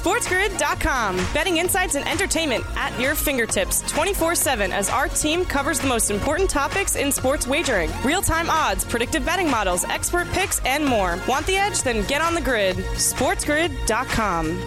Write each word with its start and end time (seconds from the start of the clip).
SportsGrid.com. 0.00 1.16
Betting 1.34 1.58
insights 1.58 1.94
and 1.94 2.08
entertainment 2.08 2.64
at 2.74 2.98
your 2.98 3.14
fingertips 3.14 3.82
24 3.92 4.34
7 4.34 4.72
as 4.72 4.88
our 4.88 5.08
team 5.08 5.44
covers 5.44 5.78
the 5.78 5.86
most 5.86 6.10
important 6.10 6.48
topics 6.48 6.96
in 6.96 7.12
sports 7.12 7.46
wagering 7.46 7.90
real 8.02 8.22
time 8.22 8.48
odds, 8.48 8.82
predictive 8.82 9.26
betting 9.26 9.50
models, 9.50 9.84
expert 9.84 10.26
picks, 10.28 10.58
and 10.64 10.86
more. 10.86 11.18
Want 11.28 11.46
the 11.46 11.56
edge? 11.56 11.82
Then 11.82 12.06
get 12.06 12.22
on 12.22 12.34
the 12.34 12.40
grid. 12.40 12.76
SportsGrid.com. 12.76 14.66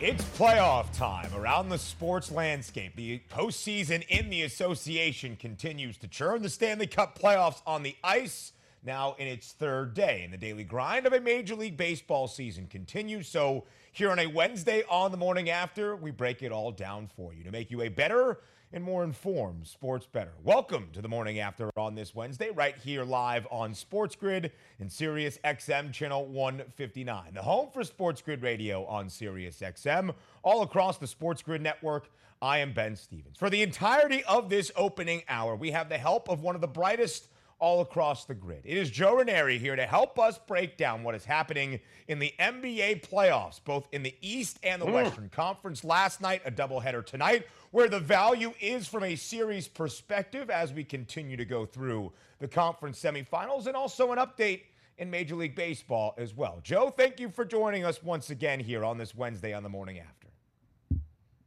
It's 0.00 0.24
playoff 0.38 0.94
time 0.94 1.30
around 1.34 1.70
the 1.70 1.78
sports 1.78 2.30
landscape. 2.30 2.94
The 2.94 3.22
postseason 3.30 4.06
in 4.08 4.28
the 4.28 4.42
association 4.42 5.36
continues 5.36 5.96
to 5.98 6.08
churn. 6.08 6.42
The 6.42 6.50
Stanley 6.50 6.86
Cup 6.88 7.18
playoffs 7.18 7.62
on 7.66 7.82
the 7.82 7.96
ice 8.04 8.52
now 8.82 9.14
in 9.18 9.26
its 9.26 9.52
third 9.52 9.94
day. 9.94 10.22
And 10.24 10.32
the 10.32 10.38
daily 10.38 10.64
grind 10.64 11.06
of 11.06 11.12
a 11.12 11.20
Major 11.20 11.54
League 11.54 11.76
Baseball 11.76 12.28
season 12.28 12.66
continues. 12.66 13.28
So, 13.28 13.64
here 13.92 14.10
on 14.10 14.20
a 14.20 14.26
Wednesday 14.26 14.84
on 14.88 15.10
the 15.10 15.16
morning 15.16 15.50
after, 15.50 15.96
we 15.96 16.12
break 16.12 16.42
it 16.42 16.52
all 16.52 16.70
down 16.70 17.08
for 17.16 17.34
you 17.34 17.42
to 17.42 17.50
make 17.50 17.70
you 17.70 17.82
a 17.82 17.88
better 17.88 18.38
and 18.72 18.84
more 18.84 19.02
informed 19.02 19.66
sports 19.66 20.06
better. 20.06 20.30
Welcome 20.44 20.90
to 20.92 21.02
the 21.02 21.08
morning 21.08 21.40
after 21.40 21.70
on 21.76 21.96
this 21.96 22.14
Wednesday, 22.14 22.50
right 22.50 22.76
here 22.76 23.02
live 23.02 23.48
on 23.50 23.74
Sports 23.74 24.14
Grid 24.14 24.52
and 24.78 24.90
Sirius 24.90 25.38
XM 25.44 25.92
channel 25.92 26.24
159, 26.26 27.34
the 27.34 27.42
home 27.42 27.68
for 27.72 27.82
Sports 27.82 28.22
Grid 28.22 28.42
Radio 28.42 28.84
on 28.84 29.10
Sirius 29.10 29.58
XM, 29.58 30.14
all 30.44 30.62
across 30.62 30.98
the 30.98 31.06
Sports 31.08 31.42
Grid 31.42 31.62
network. 31.62 32.10
I 32.40 32.58
am 32.58 32.72
Ben 32.72 32.94
Stevens. 32.94 33.36
For 33.36 33.50
the 33.50 33.62
entirety 33.62 34.22
of 34.24 34.48
this 34.48 34.70
opening 34.76 35.24
hour, 35.28 35.56
we 35.56 35.72
have 35.72 35.88
the 35.88 35.98
help 35.98 36.28
of 36.28 36.40
one 36.40 36.54
of 36.54 36.60
the 36.60 36.68
brightest 36.68 37.26
all 37.60 37.82
across 37.82 38.24
the 38.24 38.34
grid. 38.34 38.62
It 38.64 38.76
is 38.76 38.90
Joe 38.90 39.16
Raineri 39.16 39.58
here 39.58 39.76
to 39.76 39.86
help 39.86 40.18
us 40.18 40.38
break 40.38 40.76
down 40.76 41.02
what 41.02 41.14
is 41.14 41.24
happening 41.24 41.78
in 42.08 42.18
the 42.18 42.34
NBA 42.40 43.06
playoffs, 43.08 43.60
both 43.62 43.86
in 43.92 44.02
the 44.02 44.14
East 44.20 44.58
and 44.62 44.80
the 44.82 44.86
mm. 44.86 44.94
Western 44.94 45.28
Conference. 45.28 45.84
Last 45.84 46.20
night, 46.20 46.42
a 46.44 46.50
doubleheader 46.50 47.04
tonight, 47.04 47.46
where 47.70 47.88
the 47.88 48.00
value 48.00 48.52
is 48.60 48.88
from 48.88 49.04
a 49.04 49.14
series 49.14 49.68
perspective 49.68 50.50
as 50.50 50.72
we 50.72 50.82
continue 50.82 51.36
to 51.36 51.44
go 51.44 51.64
through 51.64 52.12
the 52.40 52.48
conference 52.48 53.00
semifinals, 53.00 53.66
and 53.66 53.76
also 53.76 54.12
an 54.12 54.18
update 54.18 54.62
in 54.96 55.10
Major 55.10 55.34
League 55.34 55.54
Baseball 55.54 56.14
as 56.16 56.34
well. 56.34 56.60
Joe, 56.62 56.90
thank 56.90 57.20
you 57.20 57.28
for 57.28 57.44
joining 57.44 57.84
us 57.84 58.02
once 58.02 58.30
again 58.30 58.60
here 58.60 58.84
on 58.84 58.98
this 58.98 59.14
Wednesday 59.14 59.52
on 59.52 59.62
the 59.62 59.68
morning 59.68 59.98
after. 59.98 60.19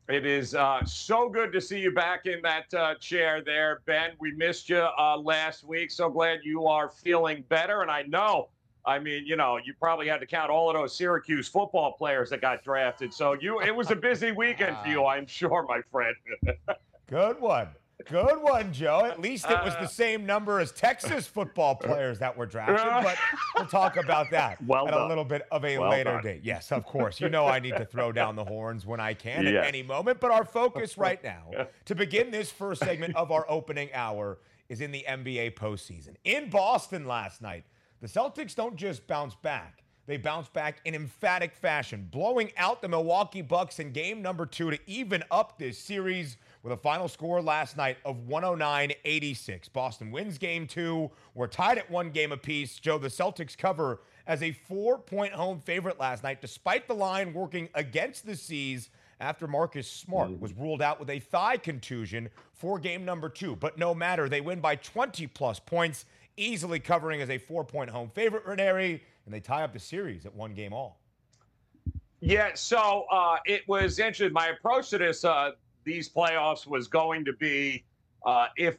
It 0.09 0.25
is 0.25 0.53
uh, 0.53 0.83
so 0.83 1.29
good 1.29 1.53
to 1.53 1.61
see 1.61 1.79
you 1.79 1.91
back 1.91 2.25
in 2.25 2.41
that 2.41 2.73
uh, 2.73 2.95
chair 2.95 3.41
there, 3.41 3.81
Ben. 3.85 4.11
We 4.19 4.33
missed 4.33 4.67
you 4.67 4.85
uh, 4.99 5.17
last 5.17 5.63
week. 5.63 5.91
So 5.91 6.09
glad 6.09 6.39
you 6.43 6.67
are 6.67 6.89
feeling 6.89 7.45
better. 7.47 7.81
And 7.83 7.89
I 7.89 8.01
know, 8.03 8.49
I 8.85 8.99
mean, 8.99 9.25
you 9.25 9.37
know, 9.37 9.57
you 9.63 9.73
probably 9.79 10.09
had 10.09 10.19
to 10.19 10.25
count 10.25 10.51
all 10.51 10.69
of 10.69 10.75
those 10.75 10.93
Syracuse 10.93 11.47
football 11.47 11.93
players 11.93 12.29
that 12.31 12.41
got 12.41 12.65
drafted. 12.65 13.13
So 13.13 13.33
you, 13.39 13.61
it 13.61 13.73
was 13.73 13.91
a 13.91 13.95
busy 13.95 14.33
weekend 14.33 14.75
for 14.83 14.89
you, 14.89 15.05
I'm 15.05 15.25
sure, 15.25 15.65
my 15.69 15.79
friend. 15.89 16.15
good 17.07 17.39
one. 17.39 17.69
Good 18.05 18.41
one, 18.41 18.73
Joe. 18.73 19.05
At 19.05 19.19
least 19.19 19.45
it 19.49 19.63
was 19.63 19.73
the 19.73 19.81
uh, 19.81 19.87
same 19.87 20.25
number 20.25 20.59
as 20.59 20.71
Texas 20.71 21.27
football 21.27 21.75
players 21.75 22.19
that 22.19 22.35
were 22.35 22.45
drafted, 22.45 22.77
but 23.03 23.17
we'll 23.55 23.67
talk 23.67 23.97
about 23.97 24.31
that 24.31 24.63
well 24.65 24.87
at 24.87 24.91
done. 24.91 25.01
a 25.03 25.07
little 25.07 25.25
bit 25.25 25.43
of 25.51 25.65
a 25.65 25.77
well 25.77 25.89
later 25.89 26.11
done. 26.11 26.23
date. 26.23 26.41
Yes, 26.43 26.71
of 26.71 26.85
course. 26.85 27.19
You 27.19 27.29
know 27.29 27.47
I 27.47 27.59
need 27.59 27.75
to 27.77 27.85
throw 27.85 28.11
down 28.11 28.35
the 28.35 28.45
horns 28.45 28.85
when 28.85 28.99
I 28.99 29.13
can 29.13 29.43
yes. 29.43 29.55
at 29.55 29.65
any 29.65 29.83
moment, 29.83 30.19
but 30.19 30.31
our 30.31 30.45
focus 30.45 30.97
right 30.97 31.23
now 31.23 31.43
to 31.85 31.95
begin 31.95 32.31
this 32.31 32.51
first 32.51 32.83
segment 32.83 33.15
of 33.15 33.31
our 33.31 33.45
opening 33.49 33.89
hour 33.93 34.39
is 34.69 34.81
in 34.81 34.91
the 34.91 35.05
NBA 35.07 35.55
postseason. 35.55 36.15
In 36.23 36.49
Boston 36.49 37.05
last 37.05 37.41
night, 37.41 37.65
the 38.01 38.07
Celtics 38.07 38.55
don't 38.55 38.75
just 38.75 39.07
bounce 39.07 39.35
back. 39.35 39.83
They 40.05 40.17
bounce 40.17 40.49
back 40.49 40.81
in 40.83 40.95
emphatic 40.95 41.55
fashion, 41.55 42.09
blowing 42.11 42.51
out 42.57 42.81
the 42.81 42.89
Milwaukee 42.89 43.41
Bucks 43.41 43.79
in 43.79 43.93
game 43.93 44.21
number 44.21 44.45
two 44.45 44.69
to 44.69 44.79
even 44.85 45.23
up 45.31 45.57
this 45.57 45.77
series 45.77 46.35
with 46.63 46.71
a 46.71 46.77
final 46.77 47.09
score 47.09 47.41
last 47.41 47.77
night 47.77 47.97
of 48.05 48.27
109 48.27 48.93
86. 49.03 49.69
Boston 49.69 50.11
wins 50.11 50.37
game 50.37 50.65
two. 50.65 51.11
We're 51.35 51.47
tied 51.47 51.77
at 51.77 51.91
one 51.91 52.09
game 52.09 52.31
apiece. 52.31 52.79
Joe, 52.79 52.97
the 52.97 53.09
Celtics 53.09 53.57
cover 53.57 53.99
as 54.25 54.41
a 54.41 54.53
four 54.53 54.97
point 54.97 55.33
home 55.33 55.61
favorite 55.65 55.99
last 55.99 56.23
night, 56.23 56.41
despite 56.41 56.87
the 56.87 56.95
line 56.95 57.33
working 57.33 57.69
against 57.75 58.25
the 58.25 58.35
C's 58.35 58.89
after 59.19 59.47
Marcus 59.47 59.89
Smart 59.89 60.29
mm-hmm. 60.29 60.39
was 60.41 60.53
ruled 60.53 60.81
out 60.81 60.99
with 60.99 61.09
a 61.09 61.19
thigh 61.19 61.57
contusion 61.57 62.29
for 62.53 62.79
game 62.79 63.05
number 63.05 63.29
two. 63.29 63.55
But 63.55 63.77
no 63.77 63.93
matter, 63.93 64.29
they 64.29 64.41
win 64.41 64.59
by 64.59 64.77
20 64.77 65.27
plus 65.27 65.59
points, 65.59 66.05
easily 66.37 66.79
covering 66.79 67.21
as 67.21 67.29
a 67.29 67.37
four 67.37 67.65
point 67.65 67.89
home 67.89 68.09
favorite, 68.13 68.45
Raineri, 68.45 69.01
and 69.25 69.33
they 69.33 69.41
tie 69.41 69.63
up 69.63 69.73
the 69.73 69.79
series 69.79 70.25
at 70.25 70.33
one 70.33 70.53
game 70.53 70.73
all. 70.73 70.99
Yeah, 72.21 72.51
so 72.53 73.05
uh, 73.11 73.35
it 73.45 73.67
was 73.67 73.99
interesting. 73.99 74.31
My 74.31 74.47
approach 74.47 74.89
to 74.91 74.97
this 74.97 75.25
uh, 75.25 75.51
these 75.83 76.09
playoffs 76.09 76.65
was 76.67 76.87
going 76.87 77.25
to 77.25 77.33
be 77.33 77.83
uh, 78.25 78.47
if 78.57 78.77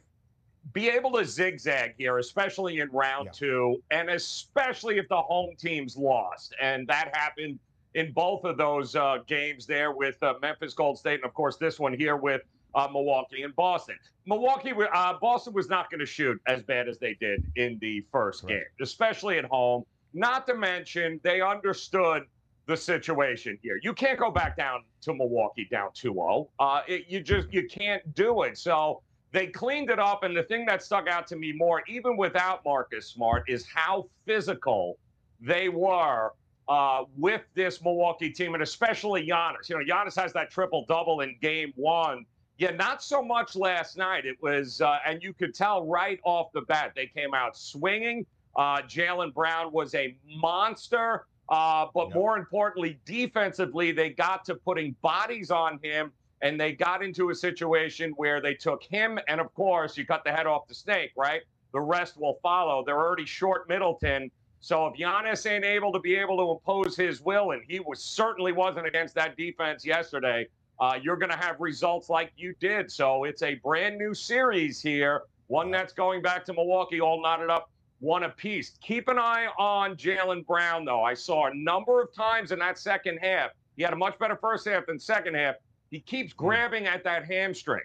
be 0.73 0.89
able 0.89 1.11
to 1.11 1.23
zigzag 1.23 1.93
here, 1.97 2.17
especially 2.17 2.79
in 2.79 2.89
round 2.91 3.25
yeah. 3.27 3.31
two, 3.31 3.83
and 3.91 4.09
especially 4.09 4.97
if 4.97 5.07
the 5.09 5.21
home 5.21 5.55
teams 5.57 5.95
lost. 5.95 6.55
And 6.59 6.87
that 6.87 7.15
happened 7.15 7.59
in 7.93 8.11
both 8.11 8.43
of 8.43 8.57
those 8.57 8.95
uh, 8.95 9.19
games 9.27 9.65
there 9.65 9.91
with 9.91 10.21
uh, 10.23 10.33
Memphis 10.41 10.73
Gold 10.73 10.97
State, 10.97 11.15
and 11.15 11.25
of 11.25 11.33
course 11.33 11.57
this 11.57 11.79
one 11.79 11.93
here 11.93 12.15
with 12.17 12.41
uh, 12.73 12.87
Milwaukee 12.91 13.43
and 13.43 13.55
Boston. 13.55 13.95
Milwaukee, 14.25 14.73
uh, 14.93 15.13
Boston 15.21 15.53
was 15.53 15.69
not 15.69 15.89
going 15.89 15.99
to 15.99 16.05
shoot 16.05 16.39
as 16.47 16.61
bad 16.63 16.89
as 16.89 16.97
they 16.97 17.13
did 17.13 17.43
in 17.55 17.77
the 17.79 18.03
first 18.11 18.43
right. 18.43 18.49
game, 18.49 18.63
especially 18.81 19.37
at 19.37 19.45
home. 19.45 19.83
Not 20.13 20.47
to 20.47 20.55
mention 20.55 21.19
they 21.23 21.41
understood 21.41 22.23
the 22.67 22.75
situation 22.75 23.59
here. 23.61 23.79
You 23.81 23.93
can't 23.93 24.19
go 24.19 24.31
back 24.31 24.57
down 24.57 24.83
to 25.01 25.13
Milwaukee 25.13 25.67
down 25.69 25.89
2-0. 25.91 26.47
Uh, 26.59 26.81
it, 26.87 27.05
you 27.07 27.21
just 27.21 27.51
you 27.53 27.67
can't 27.67 28.15
do 28.15 28.43
it. 28.43 28.57
So 28.57 29.01
they 29.31 29.47
cleaned 29.47 29.89
it 29.89 29.99
up, 29.99 30.23
and 30.23 30.35
the 30.35 30.43
thing 30.43 30.65
that 30.65 30.81
stuck 30.81 31.07
out 31.07 31.27
to 31.27 31.35
me 31.35 31.51
more, 31.53 31.83
even 31.87 32.17
without 32.17 32.63
Marcus 32.65 33.07
Smart, 33.07 33.43
is 33.47 33.65
how 33.67 34.07
physical 34.25 34.97
they 35.41 35.69
were 35.69 36.31
uh, 36.67 37.03
with 37.17 37.41
this 37.53 37.83
Milwaukee 37.83 38.31
team, 38.31 38.53
and 38.53 38.63
especially 38.63 39.27
Giannis. 39.27 39.69
You 39.69 39.77
know, 39.77 39.83
Giannis 39.85 40.19
has 40.19 40.33
that 40.33 40.49
triple 40.49 40.85
double 40.87 41.21
in 41.21 41.35
Game 41.41 41.73
One. 41.75 42.25
Yeah, 42.57 42.71
not 42.71 43.03
so 43.03 43.21
much 43.21 43.55
last 43.55 43.97
night. 43.97 44.25
It 44.25 44.37
was, 44.41 44.79
uh, 44.79 44.99
and 45.05 45.21
you 45.21 45.33
could 45.33 45.53
tell 45.53 45.85
right 45.85 46.19
off 46.23 46.51
the 46.53 46.61
bat 46.61 46.93
they 46.95 47.07
came 47.07 47.33
out 47.33 47.57
swinging. 47.57 48.25
Uh, 48.55 48.77
Jaylen 48.83 49.33
Brown 49.33 49.73
was 49.73 49.93
a 49.93 50.15
monster. 50.25 51.25
Uh, 51.49 51.85
but 51.93 52.13
more 52.13 52.37
importantly, 52.37 52.99
defensively, 53.05 53.91
they 53.91 54.09
got 54.09 54.45
to 54.45 54.55
putting 54.55 54.95
bodies 55.01 55.51
on 55.51 55.79
him 55.83 56.11
and 56.41 56.59
they 56.59 56.73
got 56.73 57.03
into 57.03 57.29
a 57.29 57.35
situation 57.35 58.11
where 58.17 58.41
they 58.41 58.53
took 58.53 58.83
him. 58.83 59.19
And 59.27 59.39
of 59.39 59.53
course, 59.53 59.97
you 59.97 60.05
cut 60.05 60.23
the 60.23 60.31
head 60.31 60.47
off 60.47 60.67
the 60.67 60.75
snake, 60.75 61.11
right? 61.15 61.41
The 61.71 61.79
rest 61.79 62.19
will 62.19 62.39
follow. 62.41 62.83
They're 62.85 62.97
already 62.97 63.25
short 63.25 63.69
Middleton. 63.69 64.31
So 64.59 64.87
if 64.87 64.95
Giannis 64.99 65.49
ain't 65.49 65.65
able 65.65 65.91
to 65.93 65.99
be 65.99 66.15
able 66.15 66.37
to 66.37 66.51
impose 66.51 66.97
his 66.97 67.21
will, 67.21 67.51
and 67.51 67.61
he 67.67 67.79
was 67.79 68.03
certainly 68.03 68.51
wasn't 68.51 68.87
against 68.87 69.13
that 69.15 69.37
defense 69.37 69.85
yesterday, 69.85 70.47
uh, 70.79 70.97
you're 71.01 71.17
going 71.17 71.31
to 71.31 71.37
have 71.37 71.59
results 71.59 72.09
like 72.09 72.31
you 72.35 72.53
did. 72.59 72.91
So 72.91 73.25
it's 73.25 73.43
a 73.43 73.55
brand 73.55 73.97
new 73.97 74.13
series 74.13 74.81
here, 74.81 75.21
one 75.47 75.69
that's 75.69 75.93
going 75.93 76.21
back 76.21 76.43
to 76.45 76.53
Milwaukee, 76.53 76.99
all 76.99 77.21
knotted 77.21 77.49
up 77.49 77.69
one 77.99 78.23
apiece. 78.23 78.77
Keep 78.81 79.07
an 79.07 79.17
eye 79.17 79.47
on 79.57 79.95
Jaylen 79.95 80.45
Brown, 80.45 80.85
though. 80.85 81.03
I 81.03 81.13
saw 81.13 81.47
a 81.47 81.53
number 81.53 82.01
of 82.01 82.13
times 82.13 82.51
in 82.51 82.59
that 82.59 82.77
second 82.77 83.17
half. 83.17 83.51
He 83.77 83.83
had 83.83 83.93
a 83.93 83.97
much 83.97 84.17
better 84.19 84.35
first 84.35 84.67
half 84.67 84.85
than 84.85 84.99
second 84.99 85.35
half. 85.35 85.55
He 85.91 85.99
keeps 85.99 86.33
hmm. 86.33 86.45
grabbing 86.45 86.85
at 86.87 87.03
that 87.03 87.25
hamstring. 87.25 87.83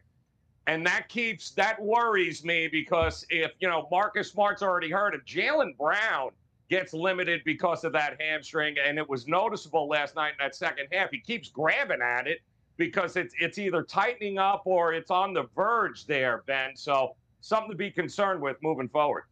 And 0.66 0.86
that 0.86 1.08
keeps 1.08 1.50
that 1.52 1.80
worries 1.80 2.44
me 2.44 2.68
because 2.68 3.26
if 3.30 3.52
you 3.60 3.68
know 3.68 3.88
Marcus 3.90 4.30
Smart's 4.30 4.62
already 4.62 4.90
hurt, 4.90 5.14
if 5.14 5.24
Jaylen 5.24 5.76
Brown 5.76 6.30
gets 6.68 6.92
limited 6.92 7.40
because 7.44 7.82
of 7.82 7.92
that 7.92 8.20
hamstring, 8.20 8.76
and 8.78 8.98
it 8.98 9.08
was 9.08 9.26
noticeable 9.26 9.88
last 9.88 10.14
night 10.14 10.30
in 10.30 10.36
that 10.38 10.54
second 10.54 10.86
half, 10.92 11.10
he 11.10 11.18
keeps 11.18 11.48
grabbing 11.48 12.00
at 12.02 12.28
it 12.28 12.40
because 12.76 13.16
it's 13.16 13.34
it's 13.40 13.58
either 13.58 13.82
tightening 13.82 14.38
up 14.38 14.62
or 14.64 14.92
it's 14.92 15.10
on 15.10 15.32
the 15.32 15.44
verge 15.56 16.06
there, 16.06 16.44
Ben. 16.46 16.76
So 16.76 17.16
something 17.40 17.70
to 17.70 17.76
be 17.76 17.90
concerned 17.90 18.40
with 18.40 18.56
moving 18.62 18.88
forward. 18.88 19.24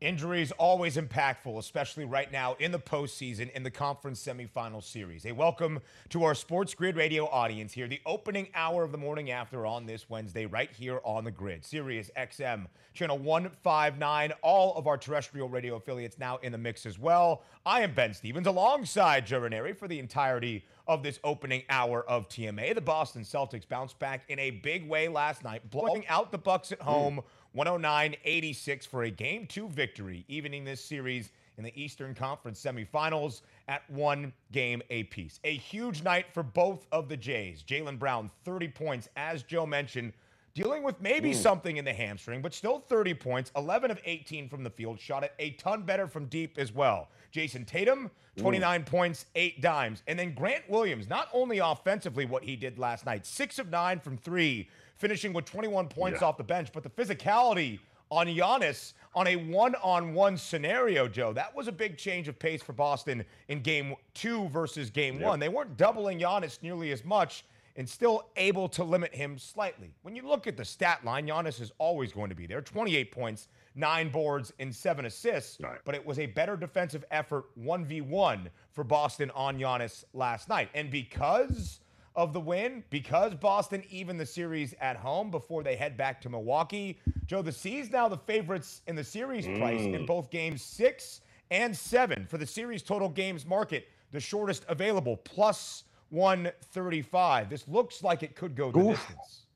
Injuries 0.00 0.50
always 0.52 0.96
impactful, 0.96 1.56
especially 1.56 2.04
right 2.04 2.30
now 2.30 2.56
in 2.58 2.72
the 2.72 2.78
postseason 2.78 3.50
in 3.52 3.62
the 3.62 3.70
conference 3.70 4.22
semifinal 4.22 4.82
series. 4.82 5.24
A 5.24 5.32
welcome 5.32 5.80
to 6.08 6.24
our 6.24 6.34
Sports 6.34 6.74
Grid 6.74 6.96
Radio 6.96 7.26
audience 7.26 7.72
here, 7.72 7.86
the 7.86 8.00
opening 8.04 8.48
hour 8.54 8.82
of 8.82 8.90
the 8.90 8.98
morning 8.98 9.30
after 9.30 9.64
on 9.64 9.86
this 9.86 10.10
Wednesday, 10.10 10.46
right 10.46 10.70
here 10.72 11.00
on 11.04 11.24
the 11.24 11.30
grid. 11.30 11.64
Sirius 11.64 12.10
XM, 12.18 12.66
channel 12.92 13.18
159, 13.18 14.32
all 14.42 14.74
of 14.76 14.88
our 14.88 14.98
terrestrial 14.98 15.48
radio 15.48 15.76
affiliates 15.76 16.18
now 16.18 16.38
in 16.38 16.50
the 16.50 16.58
mix 16.58 16.86
as 16.86 16.98
well. 16.98 17.42
I 17.64 17.82
am 17.82 17.94
Ben 17.94 18.12
Stevens 18.12 18.48
alongside 18.48 19.26
Joe 19.26 19.40
Raineri 19.40 19.76
for 19.76 19.86
the 19.86 20.00
entirety 20.00 20.64
of 20.86 21.02
this 21.02 21.18
opening 21.24 21.62
hour 21.70 22.02
of 22.06 22.28
TMA. 22.28 22.74
The 22.74 22.80
Boston 22.80 23.22
Celtics 23.22 23.66
bounced 23.66 23.98
back 24.00 24.24
in 24.28 24.38
a 24.38 24.50
big 24.50 24.86
way 24.86 25.08
last 25.08 25.44
night, 25.44 25.70
blowing 25.70 26.06
out 26.08 26.32
the 26.32 26.36
Bucks 26.36 26.72
at 26.72 26.82
home. 26.82 27.18
Mm 27.18 27.24
109 27.54 28.16
86 28.24 28.84
for 28.86 29.04
a 29.04 29.10
game 29.10 29.46
two 29.46 29.68
victory, 29.68 30.24
evening 30.26 30.64
this 30.64 30.84
series 30.84 31.30
in 31.56 31.62
the 31.62 31.72
Eastern 31.80 32.12
Conference 32.12 32.60
semifinals 32.60 33.42
at 33.68 33.88
one 33.88 34.32
game 34.50 34.82
apiece. 34.90 35.38
A 35.44 35.56
huge 35.56 36.02
night 36.02 36.26
for 36.32 36.42
both 36.42 36.84
of 36.90 37.08
the 37.08 37.16
Jays. 37.16 37.62
Jaylen 37.62 37.96
Brown, 37.96 38.28
30 38.44 38.68
points, 38.68 39.08
as 39.16 39.44
Joe 39.44 39.66
mentioned, 39.66 40.12
dealing 40.54 40.82
with 40.82 41.00
maybe 41.00 41.30
mm. 41.30 41.36
something 41.36 41.76
in 41.76 41.84
the 41.84 41.92
hamstring, 41.92 42.42
but 42.42 42.52
still 42.52 42.80
30 42.88 43.14
points, 43.14 43.52
11 43.54 43.92
of 43.92 44.00
18 44.04 44.48
from 44.48 44.64
the 44.64 44.70
field, 44.70 44.98
shot 44.98 45.22
it 45.22 45.32
a 45.38 45.50
ton 45.50 45.82
better 45.82 46.08
from 46.08 46.26
deep 46.26 46.58
as 46.58 46.72
well. 46.72 47.08
Jayson 47.32 47.64
Tatum, 47.64 48.10
29 48.36 48.82
mm. 48.82 48.86
points, 48.86 49.26
eight 49.36 49.60
dimes. 49.60 50.02
And 50.08 50.18
then 50.18 50.34
Grant 50.34 50.68
Williams, 50.68 51.08
not 51.08 51.28
only 51.32 51.58
offensively 51.58 52.24
what 52.24 52.42
he 52.42 52.56
did 52.56 52.80
last 52.80 53.06
night, 53.06 53.24
six 53.24 53.60
of 53.60 53.70
nine 53.70 54.00
from 54.00 54.16
three, 54.16 54.68
finishing 54.96 55.32
with 55.32 55.44
21 55.44 55.88
points 55.88 56.20
yeah. 56.20 56.28
off 56.28 56.36
the 56.36 56.44
bench, 56.44 56.70
but 56.72 56.82
the 56.82 56.90
physicality 56.90 57.78
on 58.10 58.26
Giannis 58.26 58.92
on 59.14 59.26
a 59.26 59.36
one-on-one 59.36 60.36
scenario, 60.36 61.08
Joe. 61.08 61.32
That 61.32 61.54
was 61.54 61.68
a 61.68 61.72
big 61.72 61.96
change 61.96 62.28
of 62.28 62.38
pace 62.38 62.62
for 62.62 62.72
Boston 62.72 63.24
in 63.48 63.60
game 63.60 63.94
two 64.12 64.48
versus 64.48 64.90
game 64.90 65.16
yep. 65.16 65.28
one. 65.28 65.40
They 65.40 65.48
weren't 65.48 65.76
doubling 65.76 66.20
Giannis 66.20 66.62
nearly 66.62 66.92
as 66.92 67.04
much 67.04 67.44
and 67.76 67.88
still 67.88 68.28
able 68.36 68.68
to 68.68 68.84
limit 68.84 69.14
him 69.14 69.36
slightly. 69.36 69.90
When 70.02 70.14
you 70.14 70.22
look 70.22 70.46
at 70.46 70.56
the 70.56 70.64
stat 70.64 71.04
line, 71.04 71.26
Giannis 71.26 71.60
is 71.60 71.72
always 71.78 72.12
going 72.12 72.28
to 72.28 72.36
be 72.36 72.46
there. 72.46 72.60
28 72.60 73.10
points, 73.10 73.48
nine 73.74 74.10
boards, 74.10 74.52
and 74.60 74.72
seven 74.74 75.06
assists. 75.06 75.58
Right. 75.60 75.80
But 75.84 75.96
it 75.96 76.06
was 76.06 76.18
a 76.20 76.26
better 76.26 76.56
defensive 76.56 77.04
effort, 77.10 77.46
1v1, 77.58 78.46
for 78.70 78.84
Boston 78.84 79.30
on 79.34 79.58
Giannis 79.58 80.04
last 80.12 80.48
night. 80.48 80.68
And 80.74 80.90
because 80.90 81.80
of 82.16 82.32
the 82.32 82.40
win, 82.40 82.84
because 82.90 83.34
Boston 83.34 83.82
even 83.90 84.16
the 84.16 84.26
series 84.26 84.74
at 84.80 84.96
home 84.96 85.30
before 85.30 85.62
they 85.62 85.74
head 85.74 85.96
back 85.96 86.20
to 86.22 86.28
Milwaukee, 86.28 87.00
Joe, 87.26 87.42
the 87.42 87.52
C's 87.52 87.90
now 87.90 88.08
the 88.08 88.16
favorites 88.16 88.82
in 88.86 88.94
the 88.94 89.04
series 89.04 89.46
mm. 89.46 89.58
price 89.58 89.80
in 89.80 90.06
both 90.06 90.30
games 90.30 90.62
six 90.62 91.20
and 91.50 91.76
seven 91.76 92.26
for 92.26 92.38
the 92.38 92.46
series 92.46 92.82
total 92.82 93.08
games 93.08 93.44
market, 93.44 93.88
the 94.12 94.20
shortest 94.20 94.64
available, 94.68 95.16
plus 95.18 95.84
135. 96.10 97.50
This 97.50 97.66
looks 97.66 98.02
like 98.02 98.22
it 98.22 98.36
could 98.36 98.54
go 98.54 98.70
the 98.70 98.78
Oof. 98.78 98.96
distance. 98.96 99.46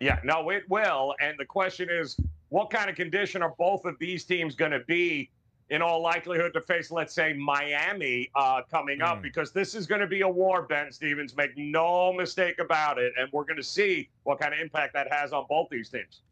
Yeah, 0.00 0.20
no, 0.22 0.50
it 0.50 0.62
will. 0.68 1.14
And 1.20 1.36
the 1.38 1.44
question 1.44 1.88
is, 1.90 2.16
what 2.50 2.70
kind 2.70 2.88
of 2.88 2.94
condition 2.94 3.42
are 3.42 3.54
both 3.58 3.84
of 3.84 3.98
these 3.98 4.24
teams 4.24 4.54
going 4.54 4.70
to 4.70 4.80
be 4.80 5.30
in 5.70 5.82
all 5.82 6.02
likelihood 6.02 6.52
to 6.54 6.60
face, 6.60 6.90
let's 6.90 7.14
say, 7.14 7.32
Miami 7.32 8.30
uh, 8.34 8.62
coming 8.70 9.02
up? 9.02 9.18
Mm. 9.18 9.22
Because 9.22 9.52
this 9.52 9.74
is 9.74 9.86
going 9.86 10.00
to 10.00 10.06
be 10.06 10.22
a 10.22 10.28
war, 10.28 10.62
Ben 10.62 10.90
Stevens. 10.92 11.36
Make 11.36 11.56
no 11.56 12.12
mistake 12.12 12.58
about 12.58 12.98
it. 12.98 13.12
And 13.18 13.28
we're 13.32 13.44
going 13.44 13.56
to 13.56 13.62
see 13.62 14.08
what 14.24 14.40
kind 14.40 14.54
of 14.54 14.60
impact 14.60 14.94
that 14.94 15.12
has 15.12 15.32
on 15.32 15.46
both 15.48 15.68
these 15.70 15.88
teams 15.88 16.22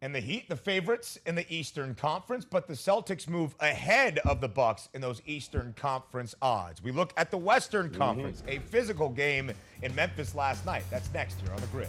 and 0.00 0.14
the 0.14 0.20
Heat, 0.20 0.48
the 0.48 0.56
favorites 0.56 1.18
in 1.26 1.34
the 1.34 1.44
Eastern 1.52 1.94
Conference, 1.94 2.44
but 2.44 2.66
the 2.66 2.74
Celtics 2.74 3.28
move 3.28 3.54
ahead 3.60 4.18
of 4.20 4.40
the 4.40 4.48
Bucks 4.48 4.88
in 4.94 5.00
those 5.00 5.20
Eastern 5.26 5.74
Conference 5.76 6.34
odds. 6.40 6.82
We 6.82 6.92
look 6.92 7.12
at 7.16 7.30
the 7.30 7.38
Western 7.38 7.88
mm-hmm. 7.88 7.98
Conference, 7.98 8.42
a 8.46 8.58
physical 8.58 9.08
game 9.08 9.50
in 9.82 9.94
Memphis 9.94 10.34
last 10.34 10.64
night. 10.64 10.84
That's 10.90 11.12
next 11.12 11.40
here 11.40 11.52
on 11.52 11.60
the 11.60 11.66
grid. 11.68 11.88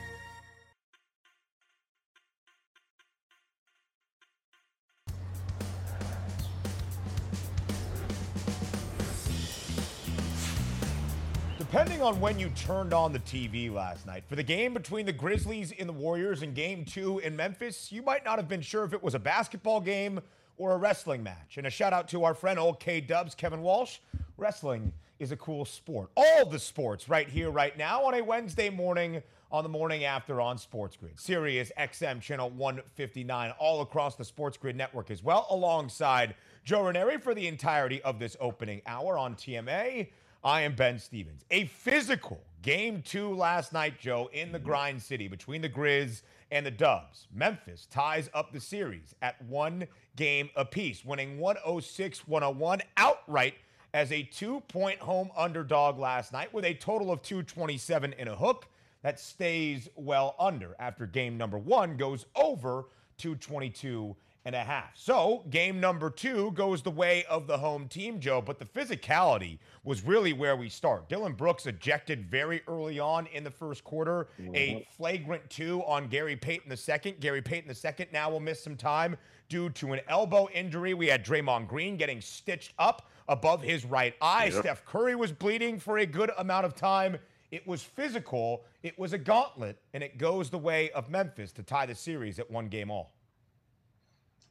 depending 11.71 12.01
on 12.01 12.19
when 12.19 12.37
you 12.37 12.49
turned 12.49 12.93
on 12.93 13.13
the 13.13 13.19
TV 13.19 13.71
last 13.73 14.05
night, 14.05 14.25
for 14.27 14.35
the 14.35 14.43
game 14.43 14.73
between 14.73 15.05
the 15.05 15.13
Grizzlies 15.13 15.71
and 15.79 15.87
the 15.87 15.93
Warriors 15.93 16.43
in 16.43 16.53
game 16.53 16.83
two 16.83 17.19
in 17.19 17.33
Memphis, 17.33 17.93
you 17.93 18.01
might 18.01 18.25
not 18.25 18.37
have 18.37 18.49
been 18.49 18.59
sure 18.59 18.83
if 18.83 18.91
it 18.91 19.01
was 19.01 19.15
a 19.15 19.19
basketball 19.19 19.79
game 19.79 20.19
or 20.57 20.73
a 20.73 20.77
wrestling 20.77 21.23
match. 21.23 21.55
And 21.55 21.65
a 21.65 21.69
shout 21.69 21.93
out 21.93 22.09
to 22.09 22.25
our 22.25 22.33
friend, 22.33 22.59
old 22.59 22.81
K 22.81 22.99
Dubs, 22.99 23.35
Kevin 23.35 23.61
Walsh. 23.61 23.99
Wrestling 24.35 24.91
is 25.17 25.31
a 25.31 25.37
cool 25.37 25.63
sport. 25.63 26.09
All 26.17 26.45
the 26.45 26.59
sports 26.59 27.07
right 27.07 27.29
here, 27.29 27.49
right 27.49 27.77
now, 27.77 28.03
on 28.03 28.15
a 28.15 28.21
Wednesday 28.21 28.69
morning 28.69 29.23
on 29.49 29.63
the 29.63 29.69
morning 29.69 30.03
after 30.03 30.41
on 30.41 30.57
Sports 30.57 30.97
Grid. 30.97 31.17
Sirius 31.17 31.71
XM 31.79 32.19
channel 32.19 32.49
159, 32.49 33.51
all 33.59 33.79
across 33.79 34.17
the 34.17 34.25
Sports 34.25 34.57
Grid 34.57 34.75
network 34.75 35.09
as 35.09 35.23
well, 35.23 35.47
alongside 35.49 36.35
Joe 36.65 36.81
Raineri 36.81 37.21
for 37.21 37.33
the 37.33 37.47
entirety 37.47 38.01
of 38.01 38.19
this 38.19 38.35
opening 38.41 38.81
hour 38.85 39.17
on 39.17 39.35
TMA. 39.35 40.09
I 40.43 40.61
am 40.61 40.73
Ben 40.73 40.97
Stevens. 40.97 41.45
A 41.51 41.65
physical 41.65 42.41
game 42.63 43.03
two 43.03 43.35
last 43.35 43.73
night, 43.73 43.99
Joe, 43.99 44.27
in 44.33 44.51
the 44.51 44.57
mm-hmm. 44.57 44.67
grind 44.67 45.01
city 45.01 45.27
between 45.27 45.61
the 45.61 45.69
Grizz 45.69 46.23
and 46.49 46.65
the 46.65 46.71
Dubs. 46.71 47.27
Memphis 47.31 47.87
ties 47.91 48.27
up 48.33 48.51
the 48.51 48.59
series 48.59 49.13
at 49.21 49.39
one 49.45 49.85
game 50.15 50.49
apiece, 50.55 51.05
winning 51.05 51.37
106 51.37 52.27
101 52.27 52.81
outright 52.97 53.53
as 53.93 54.11
a 54.11 54.23
two 54.23 54.61
point 54.61 54.99
home 54.99 55.29
underdog 55.37 55.99
last 55.99 56.33
night 56.33 56.51
with 56.51 56.65
a 56.65 56.73
total 56.73 57.11
of 57.11 57.21
227 57.21 58.13
in 58.13 58.27
a 58.27 58.35
hook. 58.35 58.65
That 59.03 59.19
stays 59.19 59.89
well 59.95 60.35
under 60.39 60.75
after 60.79 61.05
game 61.05 61.37
number 61.37 61.57
one 61.59 61.97
goes 61.97 62.25
over 62.35 62.85
222 63.17 64.15
and 64.45 64.55
a 64.55 64.63
half. 64.63 64.91
So, 64.95 65.43
game 65.49 65.79
number 65.79 66.09
two 66.09 66.51
goes 66.51 66.81
the 66.81 66.91
way 66.91 67.23
of 67.25 67.45
the 67.45 67.57
home 67.57 67.87
team, 67.87 68.19
Joe, 68.19 68.41
but 68.41 68.57
the 68.57 68.65
physicality 68.65 69.59
was 69.83 70.03
really 70.03 70.33
where 70.33 70.55
we 70.55 70.67
start. 70.67 71.07
Dillon 71.09 71.33
Brooks 71.33 71.67
ejected 71.67 72.25
very 72.25 72.61
early 72.67 72.99
on 72.99 73.27
in 73.27 73.43
the 73.43 73.51
first 73.51 73.83
quarter, 73.83 74.29
mm-hmm. 74.39 74.55
a 74.55 74.87
flagrant 74.97 75.47
two 75.49 75.83
on 75.83 76.07
Gary 76.07 76.35
Payton 76.35 76.69
the 76.69 76.77
second. 76.77 77.19
Gary 77.19 77.41
Payton 77.41 77.67
the 77.67 77.75
second 77.75 78.07
now 78.11 78.29
will 78.31 78.39
miss 78.39 78.63
some 78.63 78.75
time 78.75 79.15
due 79.47 79.69
to 79.71 79.93
an 79.93 79.99
elbow 80.07 80.47
injury. 80.53 80.93
We 80.93 81.07
had 81.07 81.23
Draymond 81.23 81.67
Green 81.67 81.97
getting 81.97 82.21
stitched 82.21 82.73
up 82.79 83.09
above 83.27 83.61
his 83.61 83.85
right 83.85 84.15
eye. 84.21 84.45
Yep. 84.45 84.53
Steph 84.53 84.85
Curry 84.85 85.15
was 85.15 85.31
bleeding 85.31 85.79
for 85.79 85.99
a 85.99 86.05
good 86.05 86.31
amount 86.37 86.65
of 86.65 86.75
time. 86.75 87.17
It 87.51 87.67
was 87.67 87.83
physical, 87.83 88.63
it 88.81 88.97
was 88.97 89.11
a 89.11 89.17
gauntlet, 89.17 89.77
and 89.93 90.01
it 90.01 90.17
goes 90.17 90.49
the 90.49 90.57
way 90.57 90.89
of 90.91 91.09
Memphis 91.09 91.51
to 91.53 91.63
tie 91.63 91.85
the 91.85 91.93
series 91.93 92.39
at 92.39 92.49
one 92.49 92.67
game 92.67 92.89
all. 92.89 93.11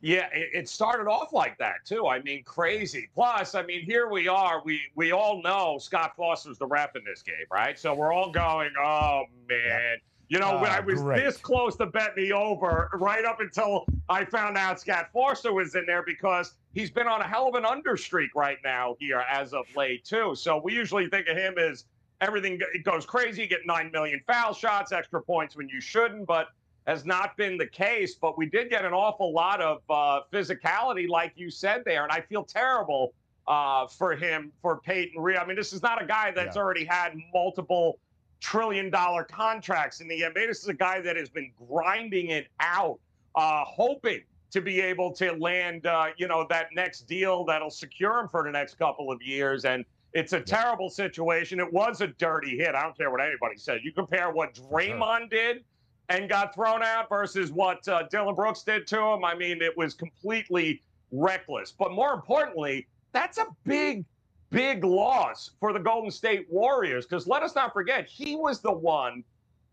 Yeah, 0.03 0.29
it, 0.33 0.51
it, 0.55 0.69
started 0.69 1.09
off 1.09 1.33
like 1.33 1.59
that 1.59 1.85
too. 1.85 2.07
I 2.07 2.23
mean, 2.23 2.43
crazy. 2.45 3.11
Plus, 3.15 3.55
I 3.55 3.63
mean, 3.63 3.83
here 3.83 4.09
we 4.09 4.29
are. 4.29 4.63
We 4.65 4.81
we 4.95 5.13
all 5.13 5.43
know 5.43 5.79
Scott 5.79 6.13
Foster's 6.17 6.57
the 6.59 6.67
ref 6.67 6.97
in 6.97 7.03
this 7.05 7.23
game, 7.23 7.35
right? 7.53 7.79
So 7.79 7.95
we're 7.95 8.13
all 8.13 8.31
going, 8.31 8.71
oh 8.81 9.25
man. 9.49 9.99
You 10.29 10.39
know, 10.39 10.59
when 10.61 10.71
I 10.71 10.79
ah, 10.79 10.83
was 10.83 11.03
great. 11.03 11.25
this 11.25 11.37
close 11.39 11.77
to 11.79 11.87
bet 11.87 12.17
me 12.17 12.33
over, 12.33 12.89
right 12.95 13.25
up 13.25 13.41
until 13.41 13.85
I 14.09 14.25
found 14.25 14.57
out 14.57 14.81
Scott 14.81 15.09
Foster 15.13 15.53
was 15.53 15.75
in 15.75 15.85
there 15.87 16.05
because 16.05 16.55
he's 16.73 16.89
been 16.91 17.09
on 17.09 17.21
a 17.21 17.27
hell 17.27 17.49
of 17.49 17.57
an 17.57 17.65
understreak 17.65 18.29
right 18.37 18.59
now 18.65 18.95
here 19.01 19.25
as 19.29 19.53
of 19.53 19.67
late 19.77 20.05
too. 20.05 20.37
So 20.37 20.61
we 20.63 20.73
usually 20.73 21.09
think 21.09 21.27
of 21.27 21.37
him 21.37 21.59
as 21.59 21.85
everything 22.21 22.61
goes 22.85 23.05
crazy, 23.05 23.47
get 23.47 23.61
nine 23.67 23.91
million 23.93 24.21
foul 24.27 24.55
shots, 24.55 24.93
extra 24.93 25.21
points 25.21 25.57
when 25.57 25.69
you 25.69 25.81
shouldn't, 25.81 26.27
but 26.27 26.49
has 26.91 27.07
not 27.07 27.37
been 27.37 27.57
the 27.57 27.67
case, 27.67 28.17
but 28.17 28.37
we 28.37 28.47
did 28.47 28.69
get 28.69 28.85
an 28.85 28.93
awful 28.93 29.33
lot 29.33 29.61
of 29.61 29.81
uh, 29.89 30.23
physicality, 30.33 31.09
like 31.09 31.33
you 31.37 31.49
said 31.49 31.83
there, 31.87 32.03
and 32.03 32.11
I 32.11 32.21
feel 32.21 32.43
terrible 32.43 33.15
uh, 33.47 33.87
for 33.87 34.17
him 34.17 34.51
for 34.61 34.81
Peyton 34.81 35.23
Reed. 35.23 35.37
I 35.37 35.47
mean, 35.47 35.55
this 35.55 35.73
is 35.73 35.83
not 35.83 36.03
a 36.03 36.07
guy 36.07 36.33
that's 36.33 36.57
yeah. 36.57 36.63
already 36.63 36.85
had 36.85 37.13
multiple 37.33 38.01
trillion 38.41 38.91
dollar 38.91 39.23
contracts 39.23 40.01
in 40.01 40.09
the 40.09 40.21
NBA. 40.21 40.49
This 40.49 40.63
is 40.63 40.69
a 40.69 40.75
guy 40.75 41.01
that 41.01 41.17
has 41.17 41.29
been 41.29 41.53
grinding 41.69 42.31
it 42.31 42.49
out, 42.59 42.99
uh, 43.37 43.63
hoping 43.65 44.23
to 44.51 44.61
be 44.61 44.81
able 44.81 45.13
to 45.13 45.31
land, 45.35 45.87
uh, 45.87 46.07
you 46.17 46.27
know, 46.27 46.45
that 46.51 46.71
next 46.75 47.03
deal 47.03 47.45
that'll 47.45 47.71
secure 47.71 48.19
him 48.19 48.29
for 48.29 48.43
the 48.43 48.51
next 48.51 48.79
couple 48.79 49.13
of 49.13 49.23
years. 49.23 49.65
And 49.65 49.85
it's 50.13 50.33
a 50.33 50.41
terrible 50.41 50.91
situation. 50.91 51.61
It 51.61 51.73
was 51.73 52.01
a 52.01 52.09
dirty 52.09 52.57
hit. 52.57 52.75
I 52.75 52.83
don't 52.83 52.99
care 52.99 53.13
what 53.13 53.21
anybody 53.21 53.59
says. 53.59 53.79
You 53.85 53.93
compare 53.93 54.33
what 54.33 54.55
Draymond 54.55 55.31
did 55.31 55.63
and 56.11 56.29
got 56.29 56.53
thrown 56.55 56.83
out 56.83 57.09
versus 57.09 57.53
what 57.53 57.87
uh, 57.89 58.03
Dillon 58.11 58.35
Brooks 58.35 58.63
did 58.63 58.87
to 58.89 59.01
him. 59.01 59.25
I 59.25 59.35
mean, 59.35 59.63
it 59.63 59.75
was 59.77 59.95
completely 59.95 60.83
reckless. 61.13 61.73
But 61.73 61.93
more 61.93 62.13
importantly, 62.13 62.89
that's 63.13 63.39
a 63.39 63.47
big, 63.65 64.05
big 64.51 64.85
loss 64.85 65.53
for 65.61 65.73
the 65.73 65.79
Golden 65.79 66.11
State 66.11 66.47
Warriors 66.51 67.07
because 67.07 67.29
let 67.29 67.45
us 67.45 67.55
not 67.55 67.73
forget, 67.73 68.07
he 68.07 68.35
was 68.35 68.61
the 68.61 68.73
one 68.73 69.23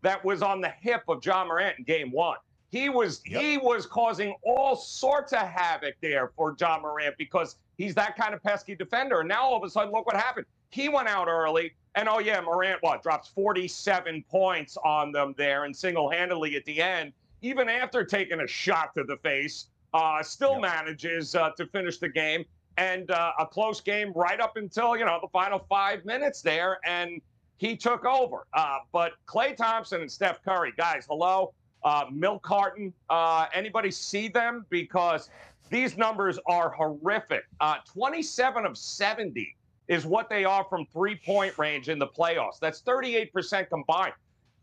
that 0.02 0.24
was 0.24 0.40
on 0.40 0.60
the 0.60 0.72
hip 0.80 1.02
of 1.08 1.24
Ja 1.26 1.44
Morant 1.44 1.76
in 1.78 1.84
game 1.84 2.12
one. 2.12 2.36
He 2.70 2.88
was 2.88 3.20
yep. 3.26 3.40
he 3.40 3.58
was 3.58 3.86
causing 3.86 4.34
all 4.44 4.76
sorts 4.76 5.32
of 5.32 5.40
havoc 5.40 5.94
there 6.02 6.30
for 6.36 6.54
Ja 6.60 6.78
Morant 6.78 7.16
because 7.18 7.56
he's 7.78 7.94
that 7.96 8.16
kind 8.16 8.32
of 8.32 8.42
pesky 8.42 8.76
defender. 8.76 9.20
And 9.20 9.28
now 9.28 9.42
all 9.42 9.56
of 9.56 9.64
a 9.64 9.70
sudden, 9.70 9.90
look 9.90 10.06
what 10.06 10.14
happened. 10.16 10.46
He 10.70 10.88
went 10.88 11.08
out 11.08 11.28
early. 11.28 11.72
And 11.94 12.08
oh 12.08 12.18
yeah, 12.18 12.40
Morant 12.40 12.78
what 12.82 13.02
drops 13.02 13.28
47 13.28 14.24
points 14.30 14.76
on 14.84 15.10
them 15.10 15.34
there 15.36 15.64
and 15.64 15.74
single-handedly 15.74 16.54
at 16.54 16.64
the 16.64 16.80
end, 16.80 17.12
even 17.42 17.68
after 17.68 18.04
taking 18.04 18.40
a 18.40 18.46
shot 18.46 18.94
to 18.94 19.04
the 19.04 19.16
face 19.16 19.66
uh, 19.94 20.22
still 20.22 20.60
manages 20.60 21.34
uh, 21.34 21.50
to 21.56 21.66
finish 21.66 21.98
the 21.98 22.08
game 22.08 22.44
and 22.76 23.10
uh, 23.10 23.32
a 23.38 23.46
close 23.46 23.80
game 23.80 24.12
right 24.14 24.40
up 24.40 24.56
until 24.56 24.96
you 24.96 25.04
know 25.04 25.18
the 25.20 25.28
final 25.28 25.66
five 25.68 26.04
minutes 26.04 26.40
there, 26.40 26.78
and 26.84 27.20
he 27.58 27.76
took 27.76 28.04
over. 28.04 28.46
Uh, 28.54 28.78
but 28.92 29.12
Klay 29.26 29.56
Thompson 29.56 30.00
and 30.00 30.10
Steph 30.10 30.42
Curry, 30.44 30.72
guys, 30.76 31.04
hello, 31.08 31.52
uh, 31.82 32.04
milk 32.12 32.42
carton. 32.42 32.92
Uh, 33.10 33.46
anybody 33.52 33.90
see 33.90 34.28
them 34.28 34.64
because 34.70 35.28
these 35.70 35.96
numbers 35.96 36.38
are 36.46 36.70
horrific. 36.70 37.44
Uh, 37.60 37.76
27 37.92 38.64
of 38.64 38.78
70 38.78 39.56
is 39.88 40.04
what 40.04 40.28
they 40.28 40.44
are 40.44 40.64
from 40.64 40.86
three-point 40.92 41.56
range 41.58 41.88
in 41.88 41.98
the 41.98 42.06
playoffs. 42.06 42.58
That's 42.60 42.82
38% 42.82 43.68
combined. 43.68 44.12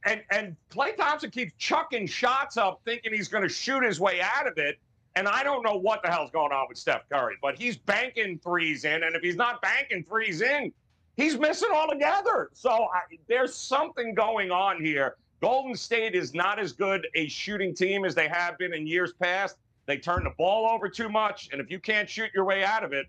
And 0.05 0.21
and 0.29 0.55
Klay 0.69 0.95
Thompson 0.95 1.31
keeps 1.31 1.53
chucking 1.57 2.05
shots 2.05 2.57
up, 2.57 2.79
thinking 2.85 3.11
he's 3.11 3.27
going 3.27 3.41
to 3.41 3.49
shoot 3.49 3.83
his 3.83 3.99
way 3.99 4.21
out 4.21 4.47
of 4.47 4.57
it. 4.57 4.77
And 5.15 5.27
I 5.27 5.43
don't 5.43 5.63
know 5.63 5.77
what 5.77 6.03
the 6.03 6.09
hell's 6.09 6.29
going 6.29 6.51
on 6.51 6.67
with 6.69 6.77
Steph 6.77 7.09
Curry, 7.09 7.35
but 7.41 7.57
he's 7.57 7.77
banking 7.77 8.37
threes 8.37 8.85
in. 8.85 9.03
And 9.03 9.15
if 9.15 9.21
he's 9.21 9.37
not 9.37 9.61
banking 9.61 10.03
threes 10.03 10.41
in, 10.41 10.71
he's 11.15 11.39
missing 11.39 11.69
altogether. 11.73 12.49
So 12.53 12.69
I, 12.69 13.01
there's 13.27 13.55
something 13.55 14.13
going 14.13 14.51
on 14.51 14.83
here. 14.83 15.15
Golden 15.41 15.75
State 15.75 16.15
is 16.15 16.33
not 16.33 16.59
as 16.59 16.73
good 16.73 17.07
a 17.15 17.27
shooting 17.27 17.73
team 17.73 18.05
as 18.05 18.13
they 18.13 18.27
have 18.27 18.57
been 18.57 18.73
in 18.73 18.85
years 18.85 19.13
past. 19.13 19.55
They 19.85 19.97
turn 19.97 20.23
the 20.23 20.33
ball 20.37 20.69
over 20.69 20.89
too 20.89 21.09
much. 21.09 21.49
And 21.51 21.61
if 21.61 21.71
you 21.71 21.79
can't 21.79 22.09
shoot 22.09 22.29
your 22.33 22.43
way 22.43 22.63
out 22.63 22.83
of 22.83 22.93
it, 22.93 23.05